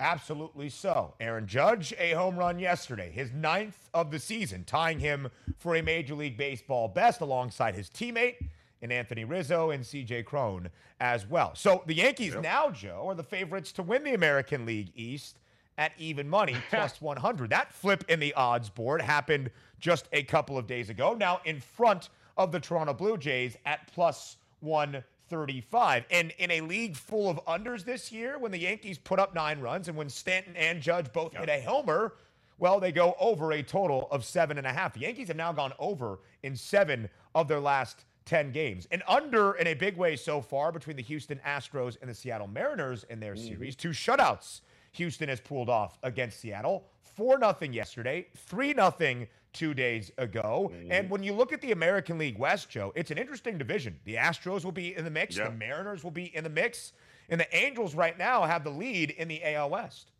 Absolutely 0.00 0.70
so. 0.70 1.14
Aaron 1.20 1.46
Judge, 1.46 1.92
a 1.98 2.12
home 2.12 2.36
run 2.36 2.58
yesterday, 2.58 3.10
his 3.10 3.30
ninth 3.32 3.90
of 3.92 4.10
the 4.10 4.18
season, 4.18 4.64
tying 4.64 4.98
him 4.98 5.28
for 5.58 5.76
a 5.76 5.82
Major 5.82 6.14
League 6.14 6.38
Baseball 6.38 6.88
best 6.88 7.20
alongside 7.20 7.74
his 7.74 7.90
teammate 7.90 8.36
in 8.82 8.90
Anthony 8.92 9.24
Rizzo 9.24 9.70
and 9.70 9.84
CJ 9.84 10.24
Cron 10.24 10.70
as 11.00 11.26
well. 11.26 11.54
So 11.54 11.82
the 11.86 11.94
Yankees 11.94 12.34
yep. 12.34 12.42
now, 12.42 12.70
Joe, 12.70 13.06
are 13.08 13.14
the 13.14 13.22
favorites 13.22 13.72
to 13.72 13.82
win 13.82 14.04
the 14.04 14.14
American 14.14 14.66
League 14.66 14.92
East 14.94 15.38
at 15.78 15.92
even 15.98 16.28
money, 16.28 16.56
plus 16.70 17.00
100. 17.00 17.50
That 17.50 17.72
flip 17.72 18.04
in 18.08 18.20
the 18.20 18.34
odds 18.34 18.68
board 18.68 19.02
happened 19.02 19.50
just 19.78 20.08
a 20.12 20.22
couple 20.22 20.58
of 20.58 20.66
days 20.66 20.90
ago. 20.90 21.14
Now 21.14 21.40
in 21.44 21.60
front 21.60 22.10
of 22.36 22.52
the 22.52 22.60
Toronto 22.60 22.94
Blue 22.94 23.16
Jays 23.16 23.56
at 23.66 23.90
plus 23.92 24.36
135. 24.60 26.04
And 26.10 26.32
in 26.38 26.50
a 26.50 26.60
league 26.62 26.96
full 26.96 27.28
of 27.28 27.44
unders 27.46 27.84
this 27.84 28.10
year, 28.10 28.38
when 28.38 28.52
the 28.52 28.58
Yankees 28.58 28.98
put 28.98 29.18
up 29.18 29.34
nine 29.34 29.60
runs 29.60 29.88
and 29.88 29.96
when 29.96 30.08
Stanton 30.08 30.56
and 30.56 30.80
Judge 30.80 31.12
both 31.12 31.32
yep. 31.34 31.46
hit 31.46 31.50
a 31.50 31.68
homer, 31.68 32.14
well, 32.58 32.78
they 32.78 32.92
go 32.92 33.14
over 33.18 33.52
a 33.52 33.62
total 33.62 34.06
of 34.10 34.24
seven 34.24 34.58
and 34.58 34.66
a 34.66 34.72
half. 34.72 34.92
The 34.92 35.00
Yankees 35.00 35.28
have 35.28 35.36
now 35.36 35.52
gone 35.52 35.72
over 35.78 36.20
in 36.42 36.54
seven 36.54 37.08
of 37.34 37.48
their 37.48 37.60
last 37.60 38.04
10 38.26 38.52
games. 38.52 38.86
And 38.90 39.02
under 39.08 39.52
in 39.54 39.66
a 39.66 39.74
big 39.74 39.96
way 39.96 40.16
so 40.16 40.40
far 40.40 40.72
between 40.72 40.96
the 40.96 41.02
Houston 41.02 41.40
Astros 41.46 41.96
and 42.00 42.10
the 42.10 42.14
Seattle 42.14 42.46
Mariners 42.46 43.04
in 43.10 43.20
their 43.20 43.34
mm-hmm. 43.34 43.48
series. 43.48 43.76
Two 43.76 43.90
shutouts 43.90 44.60
Houston 44.92 45.28
has 45.28 45.40
pulled 45.40 45.68
off 45.68 45.98
against 46.02 46.40
Seattle. 46.40 46.86
4 47.16 47.38
nothing 47.38 47.72
yesterday, 47.72 48.26
3 48.36 48.72
nothing 48.74 49.28
two 49.52 49.74
days 49.74 50.10
ago. 50.18 50.70
Mm-hmm. 50.72 50.92
And 50.92 51.10
when 51.10 51.22
you 51.22 51.32
look 51.32 51.52
at 51.52 51.60
the 51.60 51.72
American 51.72 52.18
League 52.18 52.38
West, 52.38 52.70
Joe, 52.70 52.92
it's 52.94 53.10
an 53.10 53.18
interesting 53.18 53.58
division. 53.58 53.98
The 54.04 54.14
Astros 54.14 54.64
will 54.64 54.72
be 54.72 54.96
in 54.96 55.04
the 55.04 55.10
mix, 55.10 55.36
yep. 55.36 55.50
the 55.50 55.56
Mariners 55.56 56.04
will 56.04 56.10
be 56.10 56.34
in 56.34 56.44
the 56.44 56.50
mix, 56.50 56.92
and 57.28 57.40
the 57.40 57.56
Angels 57.56 57.94
right 57.94 58.16
now 58.16 58.44
have 58.44 58.64
the 58.64 58.70
lead 58.70 59.10
in 59.10 59.28
the 59.28 59.42
AL 59.44 59.70
West. 59.70 60.12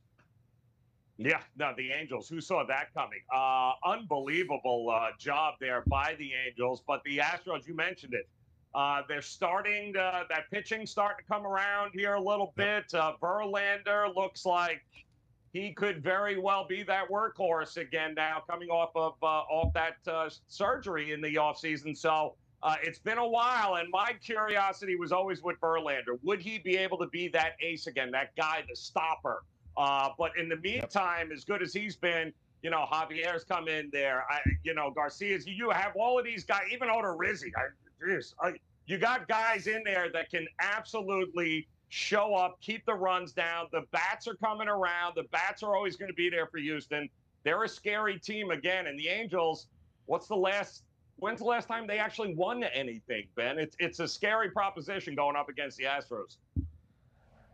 Yeah, 1.22 1.42
no, 1.58 1.74
the 1.76 1.92
Angels. 1.92 2.30
Who 2.30 2.40
saw 2.40 2.64
that 2.64 2.94
coming? 2.94 3.18
Uh, 3.30 3.72
unbelievable 3.84 4.90
uh, 4.90 5.10
job 5.18 5.54
there 5.60 5.82
by 5.86 6.14
the 6.18 6.30
Angels. 6.46 6.82
But 6.86 7.02
the 7.04 7.18
Astros, 7.18 7.68
you 7.68 7.74
mentioned 7.76 8.14
it. 8.14 8.26
Uh, 8.74 9.02
they're 9.06 9.20
starting 9.20 9.92
to, 9.92 10.24
that 10.30 10.50
pitching 10.50 10.86
starting 10.86 11.22
to 11.22 11.30
come 11.30 11.46
around 11.46 11.90
here 11.92 12.14
a 12.14 12.20
little 12.20 12.54
bit. 12.56 12.94
Uh, 12.94 13.12
Verlander 13.20 14.14
looks 14.16 14.46
like 14.46 14.80
he 15.52 15.74
could 15.74 16.02
very 16.02 16.38
well 16.38 16.66
be 16.66 16.82
that 16.84 17.10
workhorse 17.10 17.76
again 17.76 18.14
now, 18.14 18.42
coming 18.48 18.70
off 18.70 18.92
of 18.94 19.14
uh, 19.22 19.26
off 19.26 19.74
that 19.74 19.96
uh, 20.10 20.30
surgery 20.46 21.12
in 21.12 21.20
the 21.20 21.34
offseason. 21.34 21.94
So 21.94 22.36
uh, 22.62 22.76
it's 22.82 22.98
been 22.98 23.18
a 23.18 23.28
while, 23.28 23.74
and 23.74 23.90
my 23.90 24.14
curiosity 24.24 24.96
was 24.96 25.12
always 25.12 25.42
with 25.42 25.60
Verlander. 25.60 26.18
Would 26.22 26.40
he 26.40 26.60
be 26.60 26.78
able 26.78 26.96
to 26.96 27.08
be 27.08 27.28
that 27.28 27.56
ace 27.60 27.88
again, 27.88 28.10
that 28.12 28.34
guy, 28.36 28.64
the 28.66 28.74
stopper? 28.74 29.42
Uh, 29.80 30.10
but 30.18 30.36
in 30.36 30.46
the 30.46 30.56
meantime, 30.56 31.28
yep. 31.28 31.36
as 31.36 31.44
good 31.44 31.62
as 31.62 31.72
he's 31.72 31.96
been, 31.96 32.34
you 32.62 32.68
know, 32.68 32.84
Javier's 32.92 33.44
come 33.44 33.66
in 33.66 33.88
there. 33.90 34.26
I, 34.28 34.40
you 34.62 34.74
know, 34.74 34.90
Garcia's. 34.90 35.46
You 35.46 35.70
have 35.70 35.92
all 35.96 36.18
of 36.18 36.24
these 36.26 36.44
guys, 36.44 36.64
even 36.70 36.88
Odorizzi. 36.88 37.50
I, 37.56 38.06
geez, 38.06 38.34
I, 38.42 38.52
you 38.84 38.98
got 38.98 39.26
guys 39.26 39.68
in 39.68 39.82
there 39.82 40.10
that 40.12 40.30
can 40.30 40.46
absolutely 40.58 41.66
show 41.88 42.34
up, 42.34 42.60
keep 42.60 42.84
the 42.84 42.92
runs 42.92 43.32
down. 43.32 43.68
The 43.72 43.84
bats 43.90 44.28
are 44.28 44.34
coming 44.34 44.68
around. 44.68 45.14
The 45.16 45.24
bats 45.32 45.62
are 45.62 45.74
always 45.74 45.96
going 45.96 46.10
to 46.10 46.14
be 46.14 46.28
there 46.28 46.46
for 46.46 46.58
Houston. 46.58 47.08
They're 47.42 47.64
a 47.64 47.68
scary 47.68 48.18
team 48.18 48.50
again. 48.50 48.86
And 48.86 48.98
the 48.98 49.08
Angels, 49.08 49.68
what's 50.04 50.26
the 50.26 50.36
last? 50.36 50.82
When's 51.16 51.38
the 51.38 51.46
last 51.46 51.68
time 51.68 51.86
they 51.86 51.98
actually 51.98 52.34
won 52.34 52.64
anything, 52.64 53.28
Ben? 53.34 53.58
It's 53.58 53.76
it's 53.78 54.00
a 54.00 54.08
scary 54.08 54.50
proposition 54.50 55.14
going 55.14 55.36
up 55.36 55.48
against 55.48 55.78
the 55.78 55.84
Astros. 55.84 56.36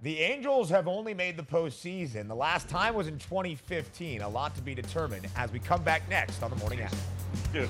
The 0.03 0.21
Angels 0.21 0.69
have 0.71 0.89
only 0.89 1.15
made 1.15 1.37
the 1.39 1.43
postseason. 1.43 2.29
The 2.29 2.35
last 2.35 2.69
time 2.69 2.95
was 2.95 3.09
in 3.09 3.19
2015. 3.19 4.21
A 4.21 4.29
lot 4.29 4.55
to 4.55 4.63
be 4.63 4.75
determined 4.75 5.27
as 5.37 5.51
we 5.51 5.59
come 5.59 5.83
back 5.83 6.09
next 6.11 6.43
on 6.43 6.51
the 6.51 6.57
Morning 6.57 6.81
After. 6.83 7.67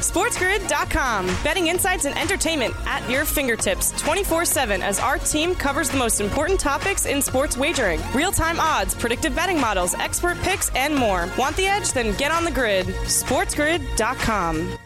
SportsGrid.com. 0.00 1.26
Betting 1.44 1.66
insights 1.66 2.06
and 2.06 2.16
entertainment 2.16 2.74
at 2.86 3.08
your 3.10 3.26
fingertips 3.26 3.90
24 4.00 4.46
7 4.46 4.82
as 4.82 4.98
our 4.98 5.18
team 5.18 5.54
covers 5.54 5.90
the 5.90 5.98
most 5.98 6.22
important 6.22 6.58
topics 6.58 7.04
in 7.04 7.20
sports 7.20 7.58
wagering 7.58 8.00
real 8.14 8.32
time 8.32 8.58
odds, 8.58 8.94
predictive 8.94 9.36
betting 9.36 9.60
models, 9.60 9.92
expert 9.94 10.38
picks, 10.38 10.70
and 10.74 10.96
more. 10.96 11.28
Want 11.36 11.54
the 11.56 11.66
edge? 11.66 11.92
Then 11.92 12.16
get 12.16 12.32
on 12.32 12.44
the 12.46 12.50
grid. 12.50 12.86
SportsGrid.com. 12.86 14.78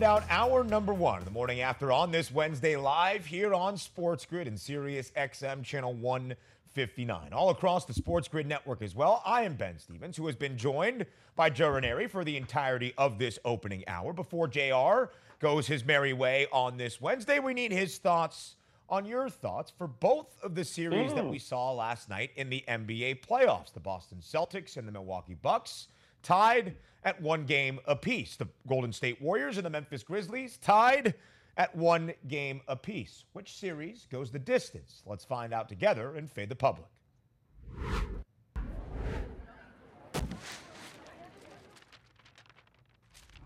round 0.00 0.22
out 0.22 0.30
our 0.30 0.62
number 0.62 0.94
one 0.94 1.24
the 1.24 1.30
morning 1.32 1.60
after 1.60 1.90
on 1.90 2.12
this 2.12 2.30
Wednesday 2.30 2.76
live 2.76 3.26
here 3.26 3.52
on 3.52 3.76
Sports 3.76 4.24
Grid 4.24 4.46
and 4.46 4.56
Sirius 4.56 5.10
XM 5.16 5.64
channel 5.64 5.92
159. 5.92 7.32
All 7.32 7.50
across 7.50 7.84
the 7.84 7.92
Sports 7.92 8.28
Grid 8.28 8.46
network 8.46 8.80
as 8.80 8.94
well. 8.94 9.20
I 9.26 9.42
am 9.42 9.54
Ben 9.54 9.76
Stevens, 9.76 10.16
who 10.16 10.26
has 10.28 10.36
been 10.36 10.56
joined 10.56 11.04
by 11.34 11.50
Joe 11.50 11.70
Raineri 11.70 12.08
for 12.08 12.22
the 12.22 12.36
entirety 12.36 12.94
of 12.96 13.18
this 13.18 13.40
opening 13.44 13.82
hour. 13.88 14.12
Before 14.12 14.46
JR 14.46 15.10
goes 15.40 15.66
his 15.66 15.84
merry 15.84 16.12
way 16.12 16.46
on 16.52 16.76
this 16.76 17.00
Wednesday, 17.00 17.40
we 17.40 17.52
need 17.52 17.72
his 17.72 17.98
thoughts 17.98 18.54
on 18.88 19.04
your 19.04 19.28
thoughts 19.28 19.72
for 19.76 19.88
both 19.88 20.38
of 20.44 20.54
the 20.54 20.64
series 20.64 21.10
mm. 21.10 21.16
that 21.16 21.26
we 21.26 21.40
saw 21.40 21.72
last 21.72 22.08
night 22.08 22.30
in 22.36 22.48
the 22.50 22.62
NBA 22.68 23.26
playoffs 23.26 23.72
the 23.72 23.80
Boston 23.80 24.18
Celtics 24.22 24.76
and 24.76 24.86
the 24.86 24.92
Milwaukee 24.92 25.34
Bucks 25.34 25.88
tied 26.28 26.76
at 27.04 27.18
one 27.22 27.46
game 27.46 27.80
apiece. 27.86 28.36
The 28.36 28.46
Golden 28.66 28.92
State 28.92 29.22
Warriors 29.22 29.56
and 29.56 29.64
the 29.64 29.70
Memphis 29.70 30.02
Grizzlies 30.02 30.58
tied 30.58 31.14
at 31.56 31.74
one 31.74 32.12
game 32.28 32.60
apiece. 32.68 33.24
Which 33.32 33.56
series 33.56 34.06
goes 34.12 34.30
the 34.30 34.38
distance? 34.38 35.02
Let's 35.06 35.24
find 35.24 35.54
out 35.54 35.70
together 35.70 36.16
and 36.16 36.30
fade 36.30 36.50
the 36.50 36.54
public. 36.54 36.88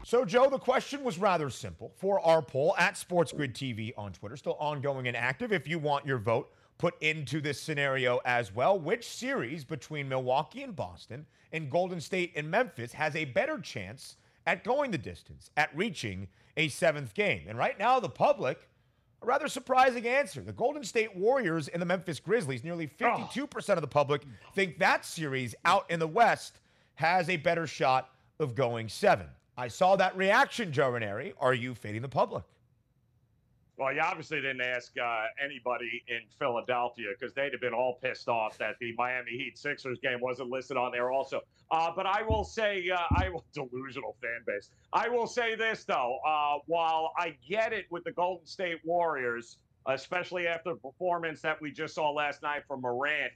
So, 0.04 0.24
Joe, 0.24 0.50
the 0.50 0.58
question 0.58 1.04
was 1.04 1.18
rather 1.18 1.50
simple 1.50 1.92
for 1.94 2.18
our 2.20 2.42
poll 2.42 2.74
at 2.78 2.94
SportsGrid 2.94 3.52
TV 3.52 3.92
on 3.96 4.12
Twitter, 4.12 4.36
still 4.36 4.56
ongoing 4.58 5.06
and 5.06 5.16
active. 5.16 5.52
If 5.52 5.68
you 5.68 5.78
want 5.78 6.04
your 6.04 6.18
vote 6.18 6.52
put 6.78 7.00
into 7.00 7.40
this 7.40 7.62
scenario 7.62 8.20
as 8.24 8.52
well, 8.52 8.76
which 8.76 9.08
series 9.08 9.64
between 9.64 10.08
Milwaukee 10.08 10.64
and 10.64 10.74
Boston 10.74 11.26
and 11.53 11.70
Golden 11.70 12.00
State 12.00 12.32
and 12.36 12.50
Memphis 12.50 12.92
has 12.92 13.14
a 13.14 13.24
better 13.26 13.59
chance 13.59 14.16
at 14.46 14.64
going 14.64 14.90
the 14.90 14.98
distance, 14.98 15.50
at 15.57 15.76
reaching 15.76 16.28
a 16.57 16.68
seventh 16.68 17.14
game. 17.14 17.42
And 17.48 17.57
right 17.59 17.78
now, 17.78 18.00
the 18.00 18.09
public, 18.09 18.68
a 19.22 19.26
rather 19.26 19.48
surprising 19.48 20.07
answer. 20.07 20.40
The 20.40 20.53
Golden 20.53 20.84
State 20.84 21.16
Warriors 21.16 21.68
and 21.68 21.80
the 21.80 21.86
Memphis 21.86 22.20
Grizzlies, 22.20 22.64
nearly 22.64 22.88
52% 22.88 23.68
of 23.70 23.80
the 23.80 23.86
public 23.86 24.22
think 24.55 24.78
that 24.78 25.05
series 25.05 25.55
out 25.64 25.88
in 25.90 26.00
the 26.00 26.09
West 26.09 26.61
has 26.94 27.28
a 27.28 27.36
better 27.36 27.66
shot 27.66 28.11
of 28.40 28.55
going 28.55 28.88
seven. 28.88 29.26
I 29.57 29.68
saw 29.68 29.96
that 29.96 30.16
reaction, 30.16 30.72
Joe 30.72 30.90
Raineri. 30.90 31.34
Are 31.38 31.55
you 31.55 31.74
fading 31.74 32.03
the 32.03 32.09
public? 32.09 32.44
Well, 33.78 33.92
you 33.92 34.00
obviously 34.00 34.40
didn't 34.40 34.60
ask 34.60 34.92
uh, 34.98 35.24
anybody 35.42 36.02
in 36.06 36.20
Philadelphia 36.38 37.06
because 37.18 37.34
they'd 37.34 37.52
have 37.52 37.60
been 37.60 37.72
all 37.72 37.98
pissed 38.02 38.28
off 38.28 38.58
that 38.58 38.74
the 38.80 38.94
Miami 38.96 39.30
Heat 39.30 39.56
Sixers 39.56 39.98
game 40.00 40.20
wasn't 40.20 40.50
listed 40.50 40.76
on 40.76 40.92
there 40.92 41.10
also. 41.10 41.40
Uh, 41.70 41.90
but 41.96 42.04
I 42.04 42.22
will 42.22 42.44
say, 42.44 42.90
uh, 42.90 42.98
I 43.16 43.30
will 43.30 43.44
delusional 43.54 44.14
fan 44.20 44.42
base. 44.46 44.68
I 44.92 45.08
will 45.08 45.26
say 45.26 45.54
this 45.54 45.84
though, 45.84 46.18
uh, 46.26 46.58
while 46.66 47.12
I 47.16 47.34
get 47.48 47.72
it 47.72 47.86
with 47.90 48.04
the 48.04 48.12
Golden 48.12 48.46
State 48.46 48.78
Warriors, 48.84 49.56
especially 49.86 50.46
after 50.46 50.74
the 50.74 50.76
performance 50.78 51.40
that 51.40 51.60
we 51.60 51.72
just 51.72 51.94
saw 51.94 52.10
last 52.10 52.42
night 52.42 52.64
from 52.68 52.82
Morant, 52.82 53.32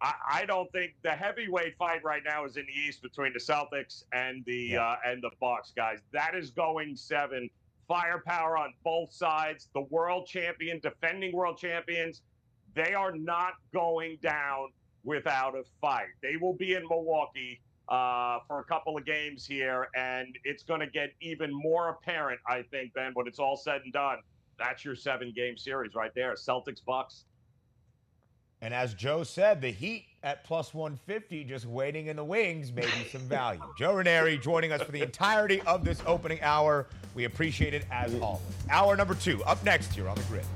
I, 0.00 0.14
I 0.32 0.44
don't 0.46 0.70
think 0.72 0.94
the 1.02 1.12
heavyweight 1.12 1.76
fight 1.76 2.02
right 2.02 2.22
now 2.24 2.44
is 2.46 2.56
in 2.56 2.64
the 2.66 2.72
East 2.72 3.02
between 3.02 3.32
the 3.32 3.38
Celtics 3.38 4.04
and 4.12 4.44
the 4.46 4.70
yeah. 4.70 4.82
Uh, 4.82 4.96
and 5.06 5.22
the 5.22 5.30
Bucks, 5.40 5.72
guys. 5.76 6.00
That 6.12 6.34
is 6.34 6.50
going 6.50 6.96
seven 6.96 7.50
firepower 7.86 8.56
on 8.56 8.72
both 8.84 9.12
sides. 9.12 9.68
The 9.74 9.82
world 9.82 10.26
champion, 10.26 10.80
defending 10.80 11.32
world 11.34 11.58
champions, 11.58 12.22
they 12.74 12.94
are 12.94 13.12
not 13.12 13.54
going 13.72 14.18
down 14.22 14.68
without 15.04 15.54
a 15.54 15.62
fight. 15.80 16.08
They 16.22 16.36
will 16.36 16.54
be 16.54 16.74
in 16.74 16.82
Milwaukee 16.88 17.60
uh, 17.88 18.38
for 18.48 18.60
a 18.60 18.64
couple 18.64 18.96
of 18.96 19.04
games 19.04 19.46
here, 19.46 19.88
and 19.94 20.36
it's 20.44 20.62
going 20.62 20.80
to 20.80 20.86
get 20.86 21.12
even 21.20 21.50
more 21.52 21.90
apparent, 21.90 22.40
I 22.48 22.62
think, 22.62 22.94
Ben, 22.94 23.12
when 23.14 23.26
it's 23.26 23.38
all 23.38 23.56
said 23.56 23.82
and 23.84 23.92
done. 23.92 24.18
That's 24.58 24.84
your 24.84 24.94
seven 24.94 25.32
game 25.34 25.56
series 25.56 25.94
right 25.94 26.12
there 26.14 26.34
Celtics 26.34 26.84
Bucks. 26.84 27.24
And 28.64 28.72
as 28.72 28.94
Joe 28.94 29.24
said, 29.24 29.60
the 29.60 29.68
Heat 29.68 30.06
at 30.22 30.42
plus 30.42 30.72
150, 30.72 31.44
just 31.44 31.66
waiting 31.66 32.06
in 32.06 32.16
the 32.16 32.24
wings, 32.24 32.72
maybe 32.72 32.88
some 33.12 33.20
value. 33.20 33.60
Joe 33.76 33.92
Raineri 33.92 34.40
joining 34.40 34.72
us 34.72 34.82
for 34.82 34.90
the 34.90 35.02
entirety 35.02 35.60
of 35.66 35.84
this 35.84 36.00
opening 36.06 36.40
hour. 36.40 36.86
We 37.14 37.24
appreciate 37.24 37.74
it 37.74 37.84
as 37.92 38.18
always. 38.20 38.40
Hour 38.70 38.96
number 38.96 39.14
two, 39.16 39.44
up 39.44 39.62
next 39.64 39.92
here 39.92 40.08
on 40.08 40.16
the 40.16 40.22
grid. 40.22 40.46